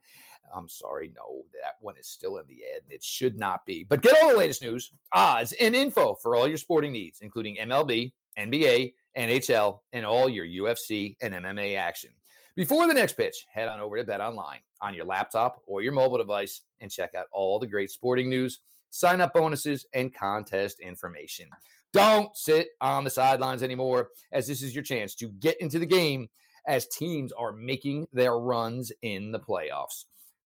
I'm 0.56 0.70
sorry, 0.70 1.12
no, 1.16 1.46
that 1.64 1.78
one 1.82 1.98
is 1.98 2.08
still 2.08 2.38
in 2.38 2.46
the 2.48 2.60
ad. 2.76 2.84
It 2.92 3.04
should 3.04 3.40
not 3.40 3.66
be. 3.66 3.84
But 3.84 4.04
get 4.04 4.22
all 4.22 4.34
the 4.34 4.38
latest 4.38 4.62
news, 4.62 4.92
odds, 5.14 5.52
and 5.54 5.76
info 5.76 6.14
for 6.22 6.36
all 6.36 6.48
your 6.48 6.60
sporting 6.60 6.92
needs, 6.92 7.22
including 7.22 7.58
MLB, 7.58 8.12
NBA, 8.38 8.94
NHL, 9.18 9.80
and 9.94 10.06
all 10.06 10.30
your 10.30 10.46
UFC 10.46 11.16
and 11.24 11.34
MMA 11.34 11.76
action. 11.76 12.12
Before 12.56 12.86
the 12.86 12.94
next 12.94 13.18
pitch, 13.18 13.48
head 13.52 13.68
on 13.68 13.80
over 13.80 13.98
to 13.98 14.04
Bet 14.04 14.22
Online 14.22 14.60
on 14.80 14.94
your 14.94 15.06
laptop 15.06 15.64
or 15.66 15.82
your 15.82 15.94
mobile 15.94 16.20
device 16.20 16.62
and 16.82 16.92
check 16.92 17.16
out 17.16 17.26
all 17.32 17.58
the 17.58 17.66
great 17.66 17.90
sporting 17.90 18.30
news 18.30 18.60
sign 18.90 19.22
up 19.22 19.34
bonuses, 19.34 19.86
and 19.94 20.14
contest 20.14 20.80
information. 20.80 21.48
Don't 21.94 22.36
sit 22.36 22.70
on 22.82 23.04
the 23.04 23.10
sidelines 23.10 23.64
anymore, 23.64 24.10
as 24.32 24.48
this 24.48 24.62
is 24.62 24.76
your 24.76 24.84
chance 24.84 25.16
to 25.16 25.30
get 25.30 25.60
into 25.62 25.80
the 25.80 25.86
game 25.86 26.28
as 26.68 26.88
teams 26.88 27.32
are 27.32 27.54
making 27.54 28.08
their 28.12 28.38
runs 28.38 28.92
in 29.02 29.32
the 29.32 29.40
playoffs. 29.40 30.06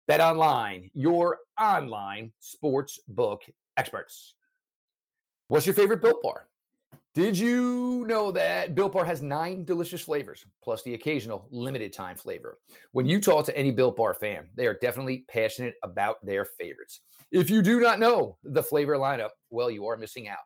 Bet 0.08 0.20
online, 0.20 0.92
your 0.94 1.38
online 1.60 2.34
sports 2.40 3.00
book 3.08 3.44
experts. 3.78 4.34
What's 5.48 5.66
your 5.66 5.76
favorite 5.76 6.02
built 6.02 6.22
bar? 6.22 6.49
Did 7.16 7.36
you 7.36 8.06
know 8.08 8.32
that 8.32 8.76
Built 8.76 8.94
Bar 8.94 9.04
has 9.04 9.24
nine 9.24 9.66
delicious 9.66 10.02
flavors, 10.02 10.46
plus 10.64 10.84
the 10.84 10.94
occasional 10.94 11.48
limited 11.50 11.92
time 11.92 12.16
flavor? 12.16 12.60
When 12.92 13.08
you 13.08 13.20
talk 13.20 13.46
to 13.48 13.58
any 13.58 13.72
Built 13.72 13.98
Bar 13.98 14.14
fan, 14.14 14.48
they 14.56 14.68
are 14.68 14.78
definitely 14.80 15.26
passionate 15.28 15.74
about 15.84 16.24
their 16.24 16.46
favorites. 16.46 17.02
If 17.32 17.50
you 17.50 17.64
do 17.64 17.80
not 17.80 18.00
know 18.00 18.38
the 18.44 18.62
flavor 18.62 18.96
lineup, 18.96 19.30
well, 19.50 19.72
you 19.72 19.88
are 19.88 19.98
missing 19.98 20.28
out. 20.28 20.38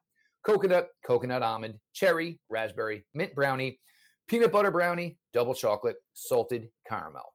Coconut, 0.45 0.87
coconut 1.05 1.43
almond, 1.43 1.75
cherry, 1.91 2.39
raspberry, 2.49 3.05
mint 3.13 3.35
brownie, 3.35 3.79
peanut 4.29 4.51
butter 4.53 4.71
brownie, 4.71 5.17
double 5.33 5.53
chocolate, 5.53 5.97
salted 6.13 6.69
caramel. 6.87 7.33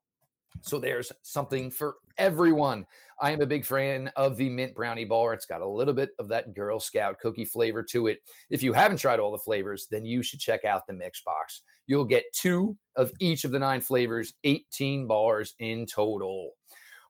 So 0.63 0.79
there's 0.79 1.13
something 1.23 1.71
for 1.71 1.97
everyone. 2.17 2.87
I 3.21 3.33
am 3.33 3.41
a 3.41 3.47
big 3.47 3.65
fan 3.65 4.11
of 4.17 4.37
the 4.37 4.49
mint 4.49 4.75
brownie 4.75 5.05
bar. 5.05 5.33
It's 5.33 5.47
got 5.47 5.61
a 5.61 5.69
little 5.69 5.95
bit 5.95 6.11
of 6.19 6.29
that 6.29 6.55
Girl 6.55 6.79
Scout 6.79 7.19
cookie 7.21 7.45
flavor 7.45 7.83
to 7.85 8.07
it. 8.07 8.21
If 8.51 8.63
you 8.63 8.73
haven't 8.73 8.99
tried 8.99 9.19
all 9.19 9.33
the 9.33 9.39
flavors, 9.39 9.89
then 9.91 10.05
you 10.05 10.23
should 10.23 10.41
check 10.41 10.65
out 10.65 10.87
the 10.87 10.93
mix 10.93 11.23
box. 11.23 11.63
You'll 11.87 12.05
get 12.05 12.25
two 12.33 12.77
of 12.97 13.13
each 13.19 13.45
of 13.45 13.51
the 13.51 13.59
nine 13.59 13.81
flavors, 13.81 14.35
18 14.45 15.07
bars 15.07 15.55
in 15.59 15.87
total. 15.87 16.53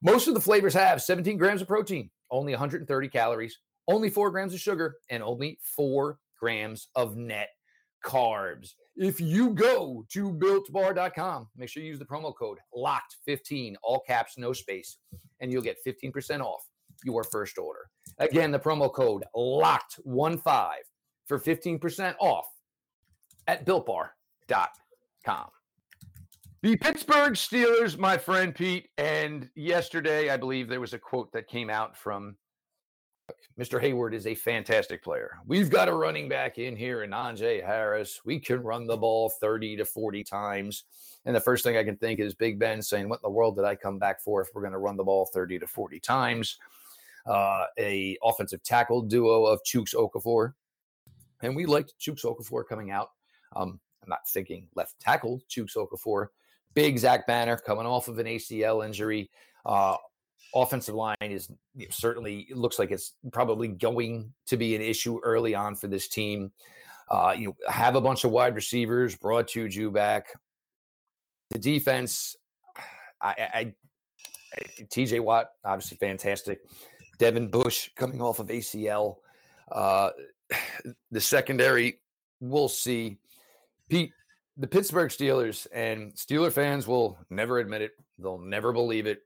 Most 0.02 0.28
of 0.28 0.34
the 0.34 0.40
flavors 0.40 0.74
have 0.74 1.02
17 1.02 1.36
grams 1.36 1.60
of 1.60 1.68
protein, 1.68 2.10
only 2.30 2.52
130 2.52 3.08
calories, 3.08 3.58
only 3.88 4.08
four 4.08 4.30
grams 4.30 4.54
of 4.54 4.60
sugar, 4.60 4.96
and 5.10 5.22
only 5.22 5.58
four 5.62 6.18
grams 6.38 6.88
of 6.94 7.16
net 7.16 7.48
carbs. 8.04 8.74
If 9.00 9.20
you 9.20 9.50
go 9.50 10.04
to 10.08 10.32
builtbar.com, 10.32 11.46
make 11.56 11.68
sure 11.68 11.84
you 11.84 11.88
use 11.90 12.00
the 12.00 12.04
promo 12.04 12.34
code 12.34 12.58
LOCKED15, 12.76 13.76
all 13.84 14.00
caps, 14.00 14.36
no 14.36 14.52
space, 14.52 14.98
and 15.38 15.52
you'll 15.52 15.62
get 15.62 15.76
15% 15.86 16.40
off 16.40 16.66
your 17.04 17.22
first 17.22 17.58
order. 17.58 17.90
Again, 18.18 18.50
the 18.50 18.58
promo 18.58 18.92
code 18.92 19.22
LOCKED15 19.36 20.70
for 21.26 21.38
15% 21.38 22.16
off 22.18 22.46
at 23.46 23.64
builtbar.com. 23.64 25.46
The 26.62 26.76
Pittsburgh 26.76 27.34
Steelers, 27.34 27.96
my 27.96 28.18
friend 28.18 28.52
Pete, 28.52 28.88
and 28.98 29.48
yesterday 29.54 30.30
I 30.30 30.36
believe 30.36 30.68
there 30.68 30.80
was 30.80 30.92
a 30.92 30.98
quote 30.98 31.30
that 31.34 31.46
came 31.46 31.70
out 31.70 31.96
from 31.96 32.34
Mr. 33.58 33.80
Hayward 33.80 34.14
is 34.14 34.26
a 34.26 34.34
fantastic 34.34 35.02
player. 35.02 35.36
We've 35.46 35.70
got 35.70 35.88
a 35.88 35.92
running 35.92 36.28
back 36.28 36.58
in 36.58 36.76
here 36.76 37.02
in 37.02 37.10
Najee 37.10 37.64
Harris. 37.64 38.20
We 38.24 38.38
can 38.38 38.62
run 38.62 38.86
the 38.86 38.96
ball 38.96 39.30
30 39.40 39.76
to 39.78 39.84
40 39.84 40.24
times. 40.24 40.84
And 41.24 41.34
the 41.34 41.40
first 41.40 41.64
thing 41.64 41.76
I 41.76 41.84
can 41.84 41.96
think 41.96 42.20
is 42.20 42.34
Big 42.34 42.58
Ben 42.58 42.80
saying, 42.80 43.08
What 43.08 43.16
in 43.16 43.22
the 43.24 43.30
world 43.30 43.56
did 43.56 43.64
I 43.64 43.74
come 43.74 43.98
back 43.98 44.20
for 44.22 44.40
if 44.40 44.48
we're 44.54 44.62
going 44.62 44.72
to 44.72 44.78
run 44.78 44.96
the 44.96 45.04
ball 45.04 45.26
30 45.32 45.58
to 45.58 45.66
40 45.66 46.00
times? 46.00 46.58
uh, 47.28 47.64
a 47.78 48.16
offensive 48.22 48.62
tackle 48.62 49.02
duo 49.02 49.44
of 49.44 49.60
Chuks 49.62 49.94
Okafor, 49.94 50.54
and 51.42 51.54
we 51.54 51.66
liked 51.66 51.94
Chuks 52.00 52.24
Okafor 52.24 52.64
coming 52.66 52.90
out. 52.90 53.10
Um, 53.54 53.78
I'm 54.02 54.08
not 54.08 54.26
thinking 54.28 54.66
left 54.74 54.98
tackle 54.98 55.40
Chuks 55.48 55.76
Okafor. 55.76 56.28
Big 56.74 56.98
Zach 56.98 57.26
Banner 57.26 57.56
coming 57.56 57.86
off 57.86 58.08
of 58.08 58.18
an 58.18 58.26
ACL 58.26 58.84
injury. 58.84 59.30
Uh, 59.66 59.96
offensive 60.54 60.94
line 60.94 61.16
is 61.20 61.48
you 61.74 61.86
know, 61.86 61.90
certainly 61.90 62.48
looks 62.54 62.78
like 62.78 62.90
it's 62.90 63.14
probably 63.32 63.68
going 63.68 64.32
to 64.46 64.56
be 64.56 64.74
an 64.74 64.82
issue 64.82 65.20
early 65.22 65.54
on 65.54 65.74
for 65.74 65.88
this 65.88 66.08
team. 66.08 66.52
Uh, 67.10 67.34
you 67.36 67.48
know, 67.48 67.56
have 67.68 67.96
a 67.96 68.00
bunch 68.00 68.24
of 68.24 68.30
wide 68.30 68.54
receivers, 68.54 69.16
brought 69.16 69.48
to 69.48 69.68
Juju 69.68 69.90
back. 69.90 70.26
The 71.50 71.58
defense, 71.58 72.36
I, 73.20 73.34
I, 73.54 73.74
I 74.54 74.62
TJ 74.82 75.20
Watt, 75.20 75.46
obviously 75.64 75.96
fantastic. 75.96 76.60
Devin 77.18 77.48
Bush 77.48 77.90
coming 77.96 78.20
off 78.20 78.38
of 78.38 78.48
ACL. 78.48 79.16
Uh, 79.70 80.10
the 81.10 81.20
secondary, 81.20 82.00
we'll 82.40 82.68
see. 82.68 83.18
Pete, 83.88 84.12
the 84.56 84.66
Pittsburgh 84.66 85.10
Steelers 85.10 85.66
and 85.72 86.12
Steeler 86.14 86.52
fans 86.52 86.86
will 86.86 87.18
never 87.30 87.58
admit 87.58 87.82
it. 87.82 87.92
They'll 88.18 88.38
never 88.38 88.72
believe 88.72 89.06
it. 89.06 89.22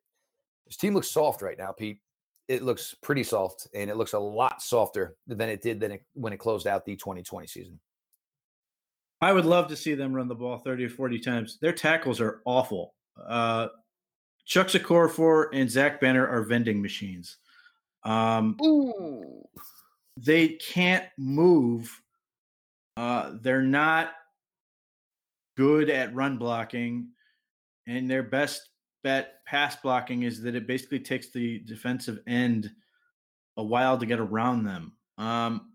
This 0.72 0.78
team 0.78 0.94
looks 0.94 1.10
soft 1.10 1.42
right 1.42 1.58
now, 1.58 1.70
Pete. 1.70 1.98
It 2.48 2.62
looks 2.62 2.94
pretty 3.02 3.24
soft, 3.24 3.68
and 3.74 3.90
it 3.90 3.98
looks 3.98 4.14
a 4.14 4.18
lot 4.18 4.62
softer 4.62 5.16
than 5.26 5.50
it 5.50 5.60
did 5.60 5.78
than 5.78 5.92
it, 5.92 6.02
when 6.14 6.32
it 6.32 6.38
closed 6.38 6.66
out 6.66 6.86
the 6.86 6.96
2020 6.96 7.46
season. 7.46 7.78
I 9.20 9.34
would 9.34 9.44
love 9.44 9.68
to 9.68 9.76
see 9.76 9.92
them 9.92 10.14
run 10.14 10.28
the 10.28 10.34
ball 10.34 10.56
30 10.56 10.86
or 10.86 10.88
40 10.88 11.18
times. 11.18 11.58
Their 11.60 11.74
tackles 11.74 12.22
are 12.22 12.40
awful. 12.46 12.94
Uh, 13.22 13.68
Chuck 14.46 14.68
Okorafor 14.68 15.48
and 15.52 15.70
Zach 15.70 16.00
Banner 16.00 16.26
are 16.26 16.42
vending 16.42 16.80
machines. 16.80 17.36
Um, 18.04 18.56
Ooh. 18.64 19.46
They 20.16 20.48
can't 20.48 21.04
move. 21.18 21.94
Uh, 22.96 23.32
they're 23.42 23.60
not 23.60 24.12
good 25.58 25.90
at 25.90 26.14
run 26.14 26.38
blocking, 26.38 27.08
and 27.86 28.10
their 28.10 28.22
best 28.22 28.70
bet 29.02 29.44
pass 29.46 29.76
blocking 29.76 30.22
is 30.22 30.42
that 30.42 30.54
it 30.54 30.66
basically 30.66 31.00
takes 31.00 31.30
the 31.30 31.60
defensive 31.60 32.18
end 32.26 32.70
a 33.56 33.62
while 33.62 33.98
to 33.98 34.06
get 34.06 34.20
around 34.20 34.64
them. 34.64 34.92
Um, 35.18 35.72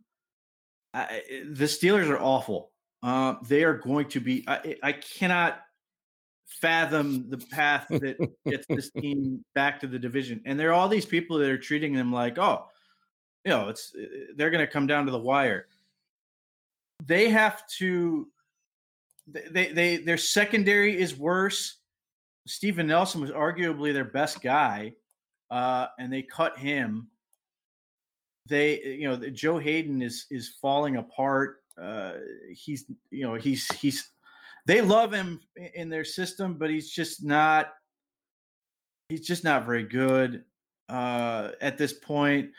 I, 0.94 1.22
the 1.50 1.66
Steelers 1.66 2.10
are 2.10 2.20
awful. 2.20 2.72
Uh, 3.04 3.36
they 3.48 3.64
are 3.64 3.76
going 3.76 4.08
to 4.10 4.20
be. 4.20 4.44
I, 4.48 4.76
I 4.82 4.92
cannot 4.94 5.60
fathom 6.48 7.30
the 7.30 7.38
path 7.38 7.86
that 7.90 8.18
gets 8.46 8.66
this 8.68 8.92
team 8.92 9.44
back 9.54 9.80
to 9.82 9.88
the 9.88 10.00
division. 10.00 10.42
And 10.46 10.60
there 10.60 10.70
are 10.70 10.74
all 10.74 10.90
these 10.90 11.06
people 11.06 11.38
that 11.38 11.50
are 11.50 11.58
treating 11.58 11.94
them 11.94 12.12
like, 12.12 12.38
oh, 12.38 12.66
you 13.46 13.52
know, 13.52 13.70
it's 13.70 13.96
they're 14.36 14.50
going 14.50 14.66
to 14.66 14.72
come 14.72 14.88
down 14.88 15.06
to 15.06 15.12
the 15.12 15.20
wire. 15.20 15.68
They 17.06 17.30
have 17.30 17.66
to. 17.78 18.28
They 19.28 19.72
they 19.72 19.98
their 19.98 20.18
secondary 20.18 21.00
is 21.00 21.16
worse. 21.16 21.78
Steven 22.48 22.88
Nelson 22.88 23.22
was 23.22 23.32
arguably 23.32 23.94
their 23.94 24.06
best 24.06 24.42
guy, 24.42 24.94
uh, 25.52 25.88
and 26.00 26.12
they 26.12 26.22
cut 26.22 26.58
him. 26.58 27.08
They, 28.48 28.82
you 28.82 29.10
know, 29.10 29.18
Joe 29.30 29.58
Haden 29.58 30.02
is 30.02 30.26
is 30.32 30.56
falling 30.62 30.96
apart. 30.96 31.58
Uh, 31.80 32.14
he's, 32.50 32.86
you 33.12 33.28
know, 33.28 33.36
he's 33.36 33.72
he's. 33.76 34.12
They 34.66 34.82
love 34.82 35.14
him 35.14 35.40
in 35.76 35.90
their 35.90 36.04
system, 36.04 36.56
but 36.56 36.70
he's 36.70 36.90
just 36.90 37.24
not. 37.24 37.74
He's 39.10 39.26
just 39.26 39.44
not 39.44 39.66
very 39.66 39.84
good 39.84 40.44
uh, 40.90 41.52
at 41.62 41.78
this 41.78 41.94
point. 41.94 42.50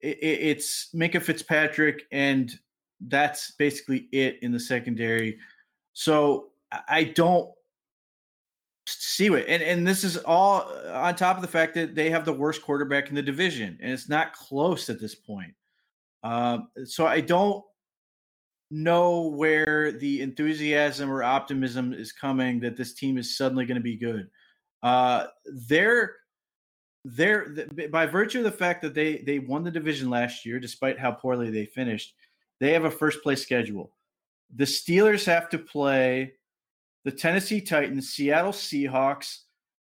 It, 0.00 0.18
it, 0.18 0.40
it's 0.42 0.90
Minkah 0.94 1.22
Fitzpatrick, 1.22 2.02
and 2.12 2.52
that's 3.00 3.52
basically 3.52 4.08
it 4.12 4.38
in 4.42 4.52
the 4.52 4.60
secondary. 4.60 5.38
So 5.92 6.50
I 6.88 7.04
don't 7.04 7.50
see 8.88 9.26
it. 9.26 9.46
And 9.48 9.62
and 9.62 9.86
this 9.86 10.04
is 10.04 10.16
all 10.18 10.70
uh, 10.86 10.92
on 10.92 11.14
top 11.14 11.36
of 11.36 11.42
the 11.42 11.48
fact 11.48 11.74
that 11.74 11.94
they 11.94 12.10
have 12.10 12.24
the 12.24 12.32
worst 12.32 12.62
quarterback 12.62 13.08
in 13.08 13.14
the 13.14 13.22
division, 13.22 13.78
and 13.80 13.92
it's 13.92 14.08
not 14.08 14.32
close 14.32 14.88
at 14.88 15.00
this 15.00 15.14
point. 15.14 15.54
Um, 16.22 16.68
so 16.84 17.06
I 17.06 17.20
don't 17.20 17.64
know 18.70 19.28
where 19.28 19.92
the 19.92 20.20
enthusiasm 20.20 21.10
or 21.10 21.22
optimism 21.22 21.92
is 21.92 22.12
coming 22.12 22.60
that 22.60 22.76
this 22.76 22.94
team 22.94 23.16
is 23.16 23.36
suddenly 23.36 23.64
going 23.64 23.76
to 23.76 23.82
be 23.82 23.96
good. 23.96 24.28
Uh, 24.82 25.26
they're 25.68 26.16
they're 27.04 27.54
by 27.90 28.06
virtue 28.06 28.38
of 28.38 28.44
the 28.44 28.50
fact 28.50 28.82
that 28.82 28.94
they 28.94 29.18
they 29.18 29.38
won 29.38 29.64
the 29.64 29.70
division 29.70 30.10
last 30.10 30.44
year, 30.44 30.60
despite 30.60 30.98
how 30.98 31.12
poorly 31.12 31.50
they 31.50 31.64
finished, 31.64 32.14
they 32.60 32.72
have 32.72 32.84
a 32.84 32.90
first 32.90 33.22
place 33.22 33.42
schedule. 33.42 33.92
The 34.56 34.64
Steelers 34.64 35.26
have 35.26 35.48
to 35.50 35.58
play 35.58 36.34
the 37.08 37.16
Tennessee 37.16 37.62
Titans, 37.62 38.10
Seattle 38.10 38.52
Seahawks, 38.52 39.44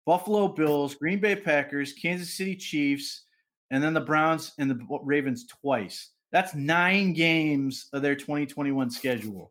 Buffalo 0.06 0.46
Bills, 0.46 0.94
Green 0.94 1.18
Bay 1.18 1.34
Packers, 1.34 1.92
Kansas 1.92 2.32
City 2.32 2.54
Chiefs, 2.54 3.24
and 3.72 3.82
then 3.82 3.92
the 3.92 4.00
Browns 4.00 4.52
and 4.58 4.70
the 4.70 4.78
Ravens 5.02 5.44
twice. 5.44 6.10
That's 6.30 6.54
nine 6.54 7.14
games 7.14 7.88
of 7.92 8.02
their 8.02 8.14
2021 8.14 8.88
schedule. 8.92 9.50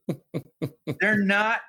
They're 1.00 1.22
not 1.22 1.60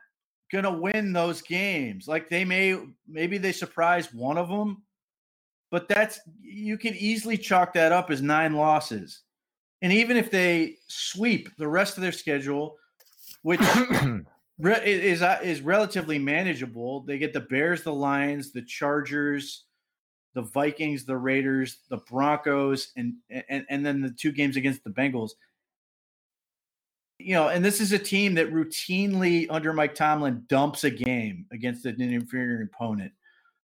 going 0.51 0.63
to 0.63 0.71
win 0.71 1.13
those 1.13 1.43
games. 1.43 2.07
Like 2.07 2.27
they 2.27 2.43
may, 2.43 2.79
maybe 3.07 3.37
they 3.37 3.51
surprise 3.51 4.11
one 4.11 4.39
of 4.39 4.49
them, 4.49 4.81
but 5.69 5.87
that's, 5.87 6.19
you 6.41 6.79
can 6.79 6.95
easily 6.95 7.37
chalk 7.37 7.73
that 7.73 7.91
up 7.91 8.09
as 8.09 8.23
nine 8.23 8.53
losses. 8.53 9.21
And 9.83 9.93
even 9.93 10.17
if 10.17 10.31
they 10.31 10.77
sweep 10.87 11.55
the 11.59 11.67
rest 11.67 11.95
of 11.95 12.01
their 12.01 12.11
schedule, 12.11 12.77
which 13.43 13.61
is 14.65 15.21
uh, 15.21 15.39
is 15.43 15.61
relatively 15.61 16.19
manageable. 16.19 17.01
They 17.01 17.17
get 17.17 17.33
the 17.33 17.41
Bears, 17.41 17.83
the 17.83 17.93
Lions, 17.93 18.51
the 18.51 18.61
Chargers, 18.61 19.65
the 20.33 20.41
Vikings, 20.41 21.05
the 21.05 21.17
Raiders, 21.17 21.79
the 21.89 21.97
Broncos, 21.97 22.91
and 22.95 23.15
and 23.29 23.65
and 23.69 23.85
then 23.85 24.01
the 24.01 24.11
two 24.11 24.31
games 24.31 24.57
against 24.57 24.83
the 24.83 24.89
Bengals. 24.89 25.31
You 27.19 27.35
know, 27.35 27.49
and 27.49 27.63
this 27.63 27.79
is 27.79 27.91
a 27.91 27.99
team 27.99 28.33
that 28.35 28.51
routinely 28.51 29.45
under 29.49 29.73
Mike 29.73 29.93
Tomlin 29.93 30.43
dumps 30.47 30.83
a 30.83 30.89
game 30.89 31.45
against 31.51 31.85
an 31.85 32.01
inferior 32.01 32.63
opponent. 32.63 33.11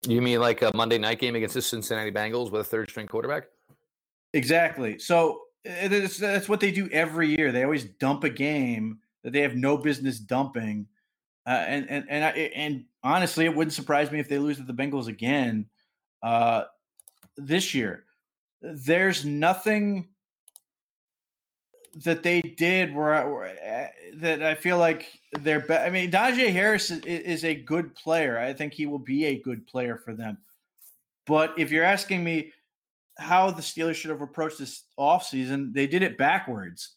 You 0.08 0.22
mean 0.22 0.40
like 0.40 0.62
a 0.62 0.72
Monday 0.76 0.98
night 0.98 1.20
game 1.20 1.36
against 1.36 1.56
the 1.56 1.62
Cincinnati 1.62 2.12
Bengals 2.12 2.52
with 2.52 2.62
a 2.62 2.64
third 2.64 2.90
string 2.90 3.08
quarterback? 3.08 3.46
Exactly. 4.34 5.00
So 5.00 5.42
that's 5.66 6.48
what 6.48 6.60
they 6.60 6.72
do 6.72 6.88
every 6.90 7.36
year. 7.36 7.52
They 7.52 7.64
always 7.64 7.86
dump 7.86 8.24
a 8.24 8.30
game 8.30 9.00
that 9.24 9.34
they 9.34 9.42
have 9.42 9.56
no 9.56 9.78
business 9.78 10.20
dumping. 10.20 10.88
Uh, 11.46 11.64
and 11.68 11.90
and 11.90 12.06
and 12.10 12.26
I, 12.26 12.30
and 12.30 12.86
honestly, 13.04 13.46
it 13.46 13.56
wouldn't 13.56 13.74
surprise 13.74 14.12
me 14.12 14.20
if 14.20 14.30
they 14.30 14.38
lose 14.38 14.58
to 14.58 14.64
the 14.64 14.74
Bengals 14.74 15.08
again 15.08 15.66
uh, 16.22 16.64
this 17.38 17.74
year. 17.74 18.06
There's 18.62 19.26
nothing 19.26 20.10
that 22.04 22.24
they 22.24 22.42
did 22.42 22.94
where, 22.94 23.30
where 23.30 23.46
uh, 23.46 23.88
that 24.18 24.44
I 24.44 24.56
feel 24.56 24.78
like 24.78 25.08
they're. 25.40 25.62
Be- 25.62 25.74
I 25.76 25.90
mean, 25.90 26.12
Najee 26.12 26.52
Harris 26.52 26.92
is, 26.92 27.00
is 27.06 27.46
a 27.46 27.56
good 27.56 27.96
player. 27.96 28.38
I 28.38 28.54
think 28.54 28.74
he 28.74 28.86
will 28.86 29.00
be 29.00 29.26
a 29.26 29.40
good 29.40 29.66
player 29.66 29.98
for 29.98 30.14
them. 30.14 30.38
But 31.26 31.54
if 31.58 31.72
you're 31.72 31.84
asking 31.84 32.24
me 32.24 32.52
how 33.18 33.52
the 33.52 33.62
Steelers 33.62 33.96
should 33.96 34.12
have 34.12 34.22
approached 34.22 34.60
this 34.60 34.84
offseason, 34.98 35.74
they 35.74 35.88
did 35.88 36.04
it 36.04 36.18
backwards. 36.18 36.96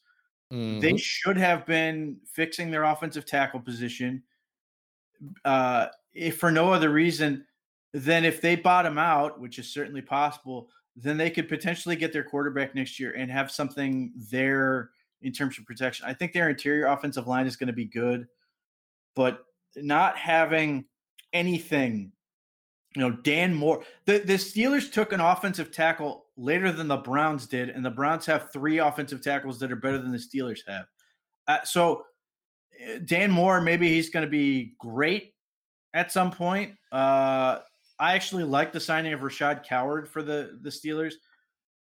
Mm-hmm. 0.53 0.81
They 0.81 0.97
should 0.99 1.39
have 1.39 1.65
been 1.65 2.19
fixing 2.27 2.71
their 2.71 2.85
offensive 2.85 3.25
tackle 3.25 3.61
position, 3.61 4.23
uh, 5.45 5.87
if 6.13 6.39
for 6.39 6.53
no 6.53 6.73
other 6.73 6.91
reason 6.91 7.47
than 7.95 8.25
if 8.25 8.41
they 8.41 8.57
bottom 8.57 8.99
out, 8.99 9.41
which 9.41 9.59
is 9.59 9.73
certainly 9.73 10.03
possible, 10.03 10.69
then 10.95 11.17
they 11.17 11.31
could 11.31 11.49
potentially 11.49 11.97
get 11.97 12.13
their 12.13 12.25
quarterback 12.25 12.75
next 12.75 13.01
year 13.01 13.13
and 13.13 13.31
have 13.31 13.51
something 13.51 14.13
there 14.31 14.91
in 15.23 15.33
terms 15.33 15.59
of 15.59 15.65
protection. 15.65 16.07
I 16.07 16.13
think 16.13 16.33
their 16.33 16.51
interior 16.51 16.87
offensive 16.87 17.27
line 17.27 17.47
is 17.47 17.57
going 17.57 17.69
to 17.69 17.73
be 17.73 17.87
good, 17.87 18.27
but 19.15 19.45
not 19.77 20.19
having 20.19 20.85
anything, 21.33 22.13
you 22.95 23.01
know, 23.01 23.11
Dan 23.11 23.55
Moore. 23.55 23.85
The 24.05 24.19
the 24.19 24.35
Steelers 24.35 24.93
took 24.93 25.13
an 25.13 25.21
offensive 25.21 25.73
tackle 25.73 26.22
later 26.37 26.73
than 26.73 26.89
the 26.89 26.97
Browns 26.97 27.47
did, 27.47 27.69
and 27.71 27.85
the 27.85 27.91
Browns 27.91 28.27
have 28.27 28.53
three 28.53 28.79
offensive 28.79 29.23
tackles 29.23 29.59
that 29.61 29.73
are 29.73 29.77
better 29.77 29.99
than 29.99 30.13
the 30.13 30.19
Steelers 30.19 30.61
have. 30.67 30.87
Uh, 31.49 31.59
so 31.65 32.05
eh, 32.81 32.99
Dan 33.05 33.31
Moore, 33.31 33.61
maybe 33.61 33.89
he's 33.89 34.11
going 34.11 34.25
to 34.25 34.31
be 34.31 34.75
great 34.79 35.35
at 35.95 36.13
some 36.13 36.31
point. 36.31 36.75
Uh, 36.91 37.59
I 37.99 38.15
actually 38.15 38.45
like 38.45 38.73
the 38.73 38.81
signing 38.81 39.13
of 39.13 39.21
Rashad 39.21 39.65
Coward 39.65 40.09
for 40.09 40.23
the 40.23 40.59
the 40.63 40.71
Steelers, 40.71 41.15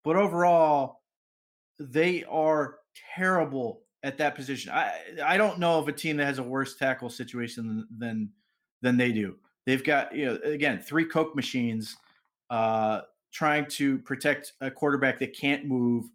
but 0.05 0.17
overall, 0.17 1.03
they 1.79 2.25
are 2.25 2.79
terrible 3.15 3.83
at 4.03 4.19
that 4.19 4.35
position. 4.35 4.73
I 4.73 4.93
I 5.25 5.37
don't 5.37 5.59
know 5.59 5.79
of 5.79 5.89
a 5.89 5.93
team 5.93 6.17
that 6.17 6.25
has 6.27 6.39
a 6.39 6.43
worse 6.43 6.77
tackle 6.77 7.11
situation 7.11 7.69
than 7.69 7.87
than, 7.99 8.31
than 8.83 8.97
they 8.97 9.13
do. 9.13 9.37
They've 9.67 9.85
got 9.85 10.15
you 10.15 10.27
know 10.27 10.39
again 10.45 10.81
three 10.81 11.05
coke 11.05 11.37
machines. 11.37 11.97
Uh, 12.51 13.03
trying 13.33 13.67
to 13.67 13.99
protect 13.99 14.53
a 14.61 14.71
quarterback 14.71 15.19
that 15.19 15.37
can't 15.37 15.67
move, 15.67 16.07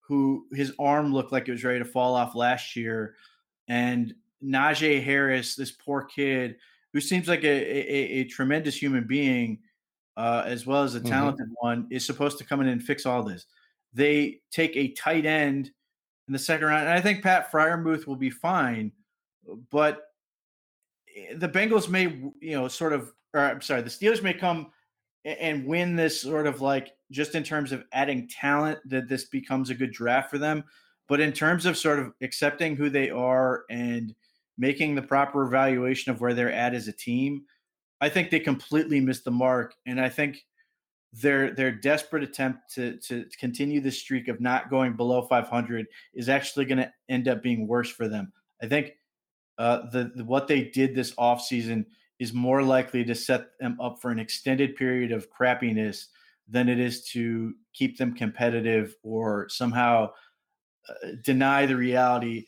who 0.00 0.46
his 0.52 0.72
arm 0.78 1.12
looked 1.12 1.32
like 1.32 1.48
it 1.48 1.52
was 1.52 1.64
ready 1.64 1.78
to 1.78 1.84
fall 1.84 2.14
off 2.14 2.34
last 2.34 2.76
year, 2.76 3.14
and 3.68 4.14
Najee 4.44 5.02
Harris, 5.02 5.54
this 5.54 5.70
poor 5.70 6.02
kid 6.02 6.56
who 6.92 7.00
seems 7.00 7.28
like 7.28 7.44
a, 7.44 7.46
a, 7.46 8.20
a 8.20 8.24
tremendous 8.24 8.80
human 8.80 9.04
being, 9.04 9.58
uh, 10.16 10.42
as 10.44 10.66
well 10.66 10.82
as 10.82 10.94
a 10.94 10.98
mm-hmm. 10.98 11.08
talented 11.08 11.46
mm-hmm. 11.46 11.66
one, 11.66 11.86
is 11.90 12.04
supposed 12.04 12.38
to 12.38 12.44
come 12.44 12.60
in 12.60 12.68
and 12.68 12.82
fix 12.82 13.06
all 13.06 13.22
this. 13.22 13.46
They 13.94 14.40
take 14.50 14.76
a 14.76 14.88
tight 14.88 15.26
end 15.26 15.70
in 16.28 16.32
the 16.32 16.38
second 16.38 16.66
round, 16.66 16.82
and 16.86 16.92
I 16.92 17.00
think 17.00 17.22
Pat 17.22 17.50
Freiermuth 17.50 18.06
will 18.06 18.16
be 18.16 18.30
fine, 18.30 18.92
but 19.70 20.02
eh, 21.16 21.34
the 21.36 21.48
Bengals 21.48 21.88
may, 21.88 22.04
you 22.40 22.52
know, 22.52 22.68
sort 22.68 22.92
of, 22.92 23.12
or 23.34 23.40
I'm 23.40 23.62
sorry, 23.62 23.82
the 23.82 23.90
Steelers 23.90 24.22
may 24.22 24.34
come 24.34 24.70
and 25.24 25.66
win 25.66 25.96
this 25.96 26.20
sort 26.20 26.46
of 26.46 26.60
like 26.60 26.92
just 27.10 27.34
in 27.34 27.42
terms 27.42 27.72
of 27.72 27.84
adding 27.92 28.28
talent 28.28 28.78
that 28.86 29.08
this 29.08 29.26
becomes 29.26 29.70
a 29.70 29.74
good 29.74 29.92
draft 29.92 30.30
for 30.30 30.38
them. 30.38 30.64
But 31.08 31.20
in 31.20 31.32
terms 31.32 31.66
of 31.66 31.76
sort 31.76 31.98
of 31.98 32.12
accepting 32.22 32.76
who 32.76 32.90
they 32.90 33.10
are 33.10 33.64
and 33.70 34.14
making 34.58 34.94
the 34.94 35.02
proper 35.02 35.44
evaluation 35.44 36.12
of 36.12 36.20
where 36.20 36.34
they're 36.34 36.52
at 36.52 36.74
as 36.74 36.88
a 36.88 36.92
team 36.92 37.42
i 38.02 38.08
think 38.08 38.30
they 38.30 38.40
completely 38.40 39.00
missed 39.00 39.24
the 39.24 39.30
mark. 39.30 39.74
And 39.86 40.00
i 40.00 40.08
think 40.08 40.44
their 41.14 41.54
their 41.54 41.70
desperate 41.70 42.22
attempt 42.22 42.72
to 42.74 42.96
to 42.98 43.26
continue 43.38 43.80
the 43.80 43.90
streak 43.90 44.28
of 44.28 44.40
not 44.40 44.70
going 44.70 44.94
below 44.94 45.22
500 45.22 45.86
is 46.14 46.28
actually 46.28 46.64
going 46.64 46.78
to 46.78 46.92
end 47.08 47.28
up 47.28 47.42
being 47.42 47.66
worse 47.66 47.90
for 47.90 48.08
them. 48.08 48.32
I 48.62 48.66
think 48.66 48.92
uh, 49.58 49.90
the, 49.90 50.10
the 50.14 50.24
what 50.24 50.48
they 50.48 50.64
did 50.64 50.94
this 50.94 51.14
offseason– 51.14 51.86
is 52.22 52.32
more 52.32 52.62
likely 52.62 53.04
to 53.04 53.14
set 53.16 53.58
them 53.58 53.76
up 53.80 54.00
for 54.00 54.12
an 54.12 54.20
extended 54.20 54.76
period 54.76 55.10
of 55.10 55.28
crappiness 55.28 56.06
than 56.48 56.68
it 56.68 56.78
is 56.78 57.04
to 57.08 57.54
keep 57.72 57.98
them 57.98 58.14
competitive 58.14 58.94
or 59.02 59.48
somehow 59.48 60.08
uh, 60.88 61.08
deny 61.24 61.66
the 61.66 61.74
reality 61.74 62.46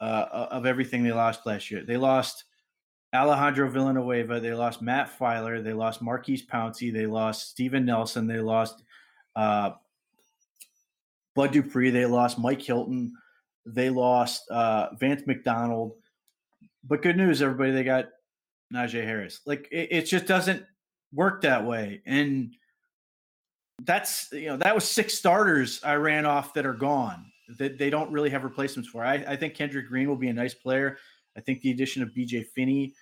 uh, 0.00 0.46
of 0.50 0.64
everything 0.64 1.02
they 1.02 1.10
lost 1.10 1.44
last 1.44 1.72
year. 1.72 1.82
They 1.82 1.96
lost 1.96 2.44
Alejandro 3.12 3.68
Villanueva, 3.68 4.38
they 4.38 4.54
lost 4.54 4.80
Matt 4.80 5.10
Feiler, 5.18 5.62
they 5.62 5.72
lost 5.72 6.02
Maurkice 6.02 6.46
Pouncey, 6.46 6.92
they 6.92 7.06
lost 7.06 7.50
Steven 7.50 7.84
Nelson, 7.84 8.28
they 8.28 8.38
lost 8.40 8.84
uh, 9.34 9.70
Bud 11.34 11.50
Dupree, 11.50 11.90
they 11.90 12.06
lost 12.06 12.38
Mike 12.38 12.62
Hilton, 12.62 13.12
they 13.64 13.90
lost 13.90 14.48
uh, 14.50 14.88
Vance 15.00 15.22
McDonald. 15.26 15.94
But 16.84 17.02
good 17.02 17.16
news, 17.16 17.42
everybody, 17.42 17.72
they 17.72 17.82
got 17.82 18.06
Najee 18.72 19.04
Harris. 19.04 19.40
Like 19.46 19.68
it, 19.70 19.88
it 19.90 20.02
just 20.02 20.26
doesn't 20.26 20.64
work 21.12 21.42
that 21.42 21.64
way. 21.64 22.02
And 22.06 22.54
that's 23.82 24.28
you 24.32 24.46
know 24.46 24.56
that 24.56 24.74
was 24.74 24.88
six 24.88 25.14
starters 25.14 25.80
I 25.84 25.94
ran 25.94 26.24
off 26.24 26.54
that 26.54 26.66
are 26.66 26.74
gone 26.74 27.30
that 27.58 27.78
they 27.78 27.90
don't 27.90 28.10
really 28.10 28.30
have 28.30 28.44
replacements 28.44 28.88
for. 28.88 29.04
I, 29.04 29.14
I 29.14 29.36
think 29.36 29.54
Kendrick 29.54 29.88
Green 29.88 30.08
will 30.08 30.16
be 30.16 30.28
a 30.28 30.32
nice 30.32 30.54
player. 30.54 30.98
I 31.36 31.40
think 31.40 31.60
the 31.60 31.70
addition 31.70 32.02
of 32.02 32.10
BJ 32.10 32.46
Finney, 32.46 32.94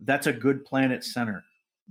that's 0.00 0.26
a 0.26 0.32
good 0.32 0.64
plan 0.64 0.92
at 0.92 1.04
center. 1.04 1.42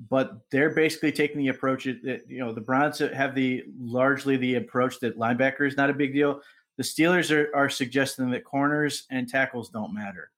But 0.10 0.40
they're 0.52 0.76
basically 0.76 1.12
taking 1.12 1.40
the 1.40 1.48
approach 1.48 1.86
that 1.86 2.22
you 2.28 2.40
know 2.40 2.54
the 2.54 2.62
Browns 2.62 3.00
have 3.00 3.34
the 3.34 3.64
largely 3.80 4.38
the 4.38 4.56
approach 4.56 5.00
that 5.00 5.18
linebacker 5.18 5.68
is 5.68 5.76
not 5.76 5.90
a 5.90 5.94
big 5.94 6.14
deal. 6.14 6.42
The 6.78 6.84
Steelers 6.84 7.36
are, 7.36 7.50
are 7.56 7.70
suggesting 7.70 8.30
that 8.30 8.44
corners 8.44 9.08
and 9.10 9.28
tackles 9.28 9.70
don't 9.70 9.96
matter. 9.96 10.30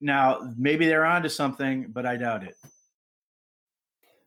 Now, 0.00 0.52
maybe 0.56 0.86
they're 0.86 1.06
onto 1.06 1.28
something, 1.28 1.86
but 1.88 2.06
I 2.06 2.16
doubt 2.16 2.44
it. 2.44 2.56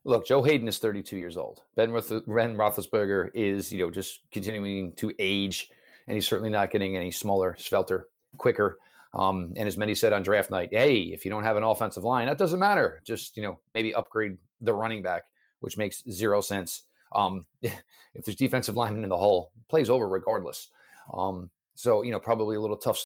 Look, 0.05 0.25
Joe 0.25 0.41
Haden 0.41 0.67
is 0.67 0.79
32 0.79 1.17
years 1.17 1.37
old. 1.37 1.61
Ben, 1.75 1.91
Roth- 1.91 2.25
ben 2.25 2.55
Roethlisberger 2.55 3.29
is, 3.33 3.71
you 3.71 3.79
know, 3.79 3.91
just 3.91 4.21
continuing 4.31 4.93
to 4.93 5.13
age, 5.19 5.69
and 6.07 6.15
he's 6.15 6.27
certainly 6.27 6.49
not 6.49 6.71
getting 6.71 6.95
any 6.95 7.11
smaller, 7.11 7.55
svelter, 7.59 8.03
quicker. 8.37 8.79
Um, 9.13 9.53
and 9.55 9.67
as 9.67 9.77
many 9.77 9.95
said 9.95 10.13
on 10.13 10.23
draft 10.23 10.51
night, 10.51 10.69
hey, 10.71 10.97
if 10.97 11.25
you 11.25 11.31
don't 11.31 11.43
have 11.43 11.57
an 11.57 11.63
offensive 11.63 12.03
line, 12.03 12.27
that 12.27 12.37
doesn't 12.37 12.59
matter. 12.59 13.01
Just 13.03 13.35
you 13.37 13.43
know, 13.43 13.59
maybe 13.73 13.93
upgrade 13.93 14.37
the 14.61 14.73
running 14.73 15.01
back, 15.01 15.23
which 15.59 15.77
makes 15.77 16.03
zero 16.09 16.41
sense. 16.41 16.83
Um, 17.11 17.45
if 17.61 18.25
there's 18.25 18.35
defensive 18.35 18.75
linemen 18.75 19.03
in 19.03 19.09
the 19.09 19.17
hole, 19.17 19.51
plays 19.67 19.89
over 19.89 20.07
regardless. 20.07 20.69
Um, 21.13 21.49
so 21.75 22.03
you 22.03 22.11
know, 22.11 22.19
probably 22.19 22.55
a 22.55 22.61
little 22.61 22.77
tough 22.77 23.03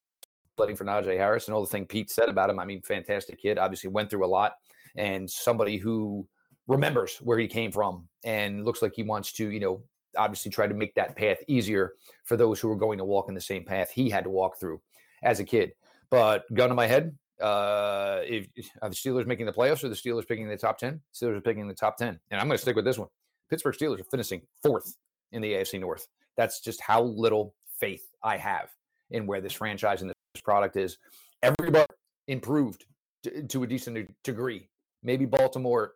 sledding 0.56 0.76
for 0.76 0.84
Najee 0.84 1.16
Harris 1.16 1.46
and 1.46 1.54
all 1.54 1.60
the 1.60 1.68
thing 1.68 1.86
Pete 1.86 2.10
said 2.10 2.28
about 2.28 2.50
him. 2.50 2.58
I 2.58 2.64
mean, 2.64 2.82
fantastic 2.82 3.40
kid. 3.40 3.58
Obviously, 3.58 3.90
went 3.90 4.10
through 4.10 4.24
a 4.24 4.28
lot, 4.28 4.54
and 4.96 5.30
somebody 5.30 5.76
who 5.76 6.26
remembers 6.66 7.16
where 7.18 7.38
he 7.38 7.46
came 7.46 7.70
from 7.70 8.08
and 8.24 8.64
looks 8.64 8.82
like 8.82 8.92
he 8.94 9.02
wants 9.02 9.32
to, 9.32 9.50
you 9.50 9.60
know, 9.60 9.82
obviously 10.16 10.50
try 10.50 10.66
to 10.66 10.74
make 10.74 10.94
that 10.94 11.16
path 11.16 11.38
easier 11.48 11.94
for 12.24 12.36
those 12.36 12.60
who 12.60 12.70
are 12.70 12.76
going 12.76 12.98
to 12.98 13.04
walk 13.04 13.28
in 13.28 13.34
the 13.34 13.40
same 13.40 13.64
path 13.64 13.90
he 13.90 14.08
had 14.08 14.24
to 14.24 14.30
walk 14.30 14.58
through 14.58 14.80
as 15.22 15.40
a 15.40 15.44
kid. 15.44 15.72
But 16.10 16.44
gun 16.54 16.68
to 16.68 16.74
my 16.74 16.86
head, 16.86 17.16
uh, 17.40 18.20
if 18.24 18.46
are 18.80 18.88
the 18.88 18.94
Steelers 18.94 19.26
making 19.26 19.46
the 19.46 19.52
playoffs 19.52 19.82
or 19.82 19.88
the 19.88 19.94
Steelers 19.94 20.26
picking 20.26 20.48
the 20.48 20.56
top 20.56 20.78
10? 20.78 21.00
Steelers 21.12 21.36
are 21.36 21.40
picking 21.40 21.66
the 21.66 21.74
top 21.74 21.96
10. 21.96 22.18
And 22.30 22.40
I'm 22.40 22.46
going 22.46 22.56
to 22.56 22.62
stick 22.62 22.76
with 22.76 22.84
this 22.84 22.98
one. 22.98 23.08
Pittsburgh 23.50 23.74
Steelers 23.74 24.00
are 24.00 24.04
finishing 24.10 24.42
fourth 24.62 24.96
in 25.32 25.42
the 25.42 25.52
AFC 25.52 25.80
North. 25.80 26.06
That's 26.36 26.60
just 26.60 26.80
how 26.80 27.02
little 27.02 27.54
faith 27.78 28.04
I 28.22 28.36
have 28.36 28.70
in 29.10 29.26
where 29.26 29.40
this 29.40 29.52
franchise 29.52 30.02
and 30.02 30.13
product 30.44 30.76
is 30.76 30.98
everybody 31.42 31.92
improved 32.28 32.84
to, 33.24 33.42
to 33.44 33.62
a 33.62 33.66
decent 33.66 34.10
degree. 34.22 34.68
Maybe 35.02 35.26
Baltimore 35.26 35.94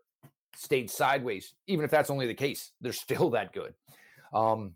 stayed 0.57 0.91
sideways, 0.91 1.55
even 1.67 1.85
if 1.85 1.91
that's 1.91 2.11
only 2.11 2.27
the 2.27 2.35
case. 2.35 2.73
They're 2.81 2.93
still 2.93 3.31
that 3.31 3.53
good. 3.53 3.75
Um, 4.33 4.75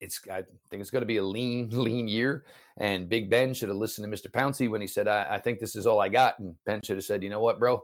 it's 0.00 0.20
I 0.30 0.42
think 0.70 0.80
it's 0.80 0.90
going 0.90 1.02
to 1.02 1.06
be 1.06 1.18
a 1.18 1.24
lean, 1.24 1.68
lean 1.72 2.08
year. 2.08 2.44
And 2.78 3.08
Big 3.08 3.30
Ben 3.30 3.54
should 3.54 3.68
have 3.68 3.78
listened 3.78 4.10
to 4.10 4.16
Mr. 4.16 4.30
Pouncey 4.30 4.68
when 4.68 4.80
he 4.80 4.86
said, 4.86 5.08
I, 5.08 5.26
I, 5.30 5.38
think 5.38 5.58
this 5.58 5.76
is 5.76 5.86
all 5.86 6.00
I 6.00 6.08
got." 6.08 6.38
And 6.38 6.54
Ben 6.64 6.80
should 6.82 6.96
have 6.96 7.04
said, 7.04 7.22
"You 7.22 7.30
know 7.30 7.40
what, 7.40 7.58
bro? 7.58 7.80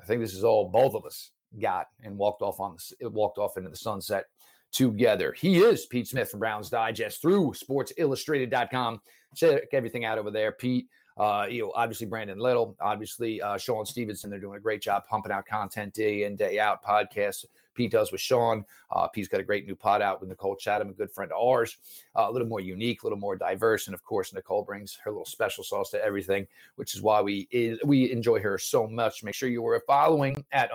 I 0.00 0.04
think 0.04 0.20
this 0.20 0.34
is 0.34 0.44
all 0.44 0.68
both 0.68 0.94
of 0.94 1.04
us 1.04 1.30
got," 1.60 1.86
and 2.02 2.16
walked 2.16 2.42
off 2.42 2.60
on 2.60 2.76
the 3.00 3.10
walked 3.10 3.38
off 3.38 3.56
into 3.56 3.70
the 3.70 3.76
sunset 3.76 4.24
together. 4.72 5.32
He 5.32 5.58
is 5.58 5.86
Pete 5.86 6.08
Smith 6.08 6.30
from 6.30 6.40
Browns 6.40 6.68
Digest 6.68 7.22
through 7.22 7.52
SportsIllustrated.com. 7.52 9.00
Check 9.34 9.68
everything 9.72 10.04
out 10.04 10.18
over 10.18 10.30
there, 10.30 10.52
Pete. 10.52 10.88
Uh, 11.16 11.46
you 11.48 11.62
know, 11.62 11.72
obviously 11.76 12.06
Brandon 12.06 12.38
Little, 12.38 12.76
obviously 12.80 13.40
uh, 13.40 13.56
Sean 13.56 13.86
Stevenson. 13.86 14.30
They're 14.30 14.40
doing 14.40 14.56
a 14.56 14.60
great 14.60 14.82
job 14.82 15.04
pumping 15.08 15.30
out 15.30 15.46
content 15.46 15.94
day 15.94 16.24
in 16.24 16.34
day 16.34 16.58
out. 16.58 16.84
Podcasts 16.84 17.44
Pete 17.74 17.90
does 17.90 18.10
with 18.12 18.20
Sean. 18.20 18.64
Uh, 18.90 19.06
Pete's 19.08 19.28
got 19.28 19.40
a 19.40 19.44
great 19.44 19.66
new 19.66 19.76
pod 19.76 20.00
out 20.00 20.20
with 20.20 20.28
Nicole 20.28 20.56
Chatham, 20.56 20.90
a 20.90 20.92
good 20.92 21.10
friend 21.10 21.30
of 21.32 21.38
ours. 21.38 21.76
Uh, 22.16 22.26
a 22.28 22.30
little 22.30 22.48
more 22.48 22.60
unique, 22.60 23.02
a 23.02 23.06
little 23.06 23.18
more 23.18 23.36
diverse, 23.36 23.86
and 23.86 23.94
of 23.94 24.02
course, 24.02 24.32
Nicole 24.32 24.62
brings 24.62 24.96
her 25.04 25.10
little 25.10 25.24
special 25.24 25.64
sauce 25.64 25.90
to 25.90 26.04
everything, 26.04 26.46
which 26.76 26.94
is 26.94 27.02
why 27.02 27.20
we 27.20 27.48
is, 27.50 27.78
we 27.84 28.10
enjoy 28.10 28.40
her 28.40 28.58
so 28.58 28.86
much. 28.86 29.22
Make 29.22 29.34
sure 29.34 29.48
you 29.48 29.66
are 29.66 29.82
following 29.86 30.44
at 30.52 30.70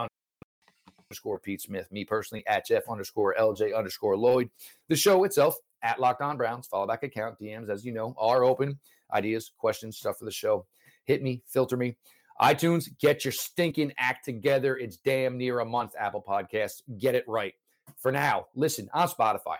underscore 1.09 1.39
Pete 1.39 1.61
Smith. 1.61 1.91
Me 1.91 2.05
personally 2.05 2.45
at 2.47 2.67
Jeff 2.67 2.83
underscore 2.89 3.35
LJ 3.39 3.75
underscore 3.75 4.17
Lloyd. 4.17 4.49
The 4.89 4.95
show 4.95 5.23
itself 5.23 5.55
at 5.83 5.99
Locked 5.99 6.21
On 6.21 6.37
Browns. 6.37 6.67
Follow 6.67 6.87
back 6.87 7.03
account. 7.03 7.39
DMs, 7.39 7.69
as 7.69 7.85
you 7.85 7.91
know, 7.91 8.15
are 8.17 8.43
open. 8.43 8.79
Ideas, 9.13 9.51
questions, 9.57 9.97
stuff 9.97 10.17
for 10.19 10.25
the 10.25 10.31
show. 10.31 10.65
Hit 11.05 11.23
me, 11.23 11.41
filter 11.47 11.77
me. 11.77 11.97
iTunes, 12.41 12.85
get 12.99 13.25
your 13.25 13.31
stinking 13.31 13.93
act 13.97 14.25
together. 14.25 14.77
It's 14.77 14.97
damn 14.97 15.37
near 15.37 15.59
a 15.59 15.65
month, 15.65 15.93
Apple 15.99 16.23
Podcasts. 16.27 16.81
Get 16.97 17.15
it 17.15 17.25
right. 17.27 17.53
For 17.97 18.11
now, 18.11 18.45
listen 18.55 18.89
on 18.93 19.07
Spotify, 19.09 19.57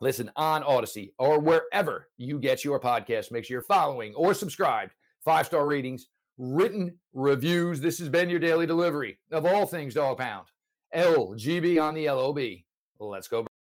listen 0.00 0.30
on 0.34 0.62
Audacy, 0.62 1.12
or 1.18 1.38
wherever 1.38 2.08
you 2.16 2.38
get 2.38 2.64
your 2.64 2.80
podcast. 2.80 3.30
Make 3.30 3.44
sure 3.44 3.56
you're 3.56 3.62
following 3.62 4.14
or 4.14 4.32
subscribed. 4.32 4.92
Five 5.22 5.46
star 5.46 5.66
ratings, 5.66 6.06
written 6.38 6.96
reviews. 7.12 7.80
This 7.80 7.98
has 7.98 8.08
been 8.08 8.30
your 8.30 8.40
daily 8.40 8.66
delivery 8.66 9.18
of 9.30 9.44
all 9.44 9.66
things 9.66 9.94
dog 9.94 10.18
pound. 10.18 10.46
LGB 10.94 11.80
on 11.80 11.94
the 11.94 12.10
LOB. 12.10 12.38
Let's 12.98 13.28
go. 13.28 13.49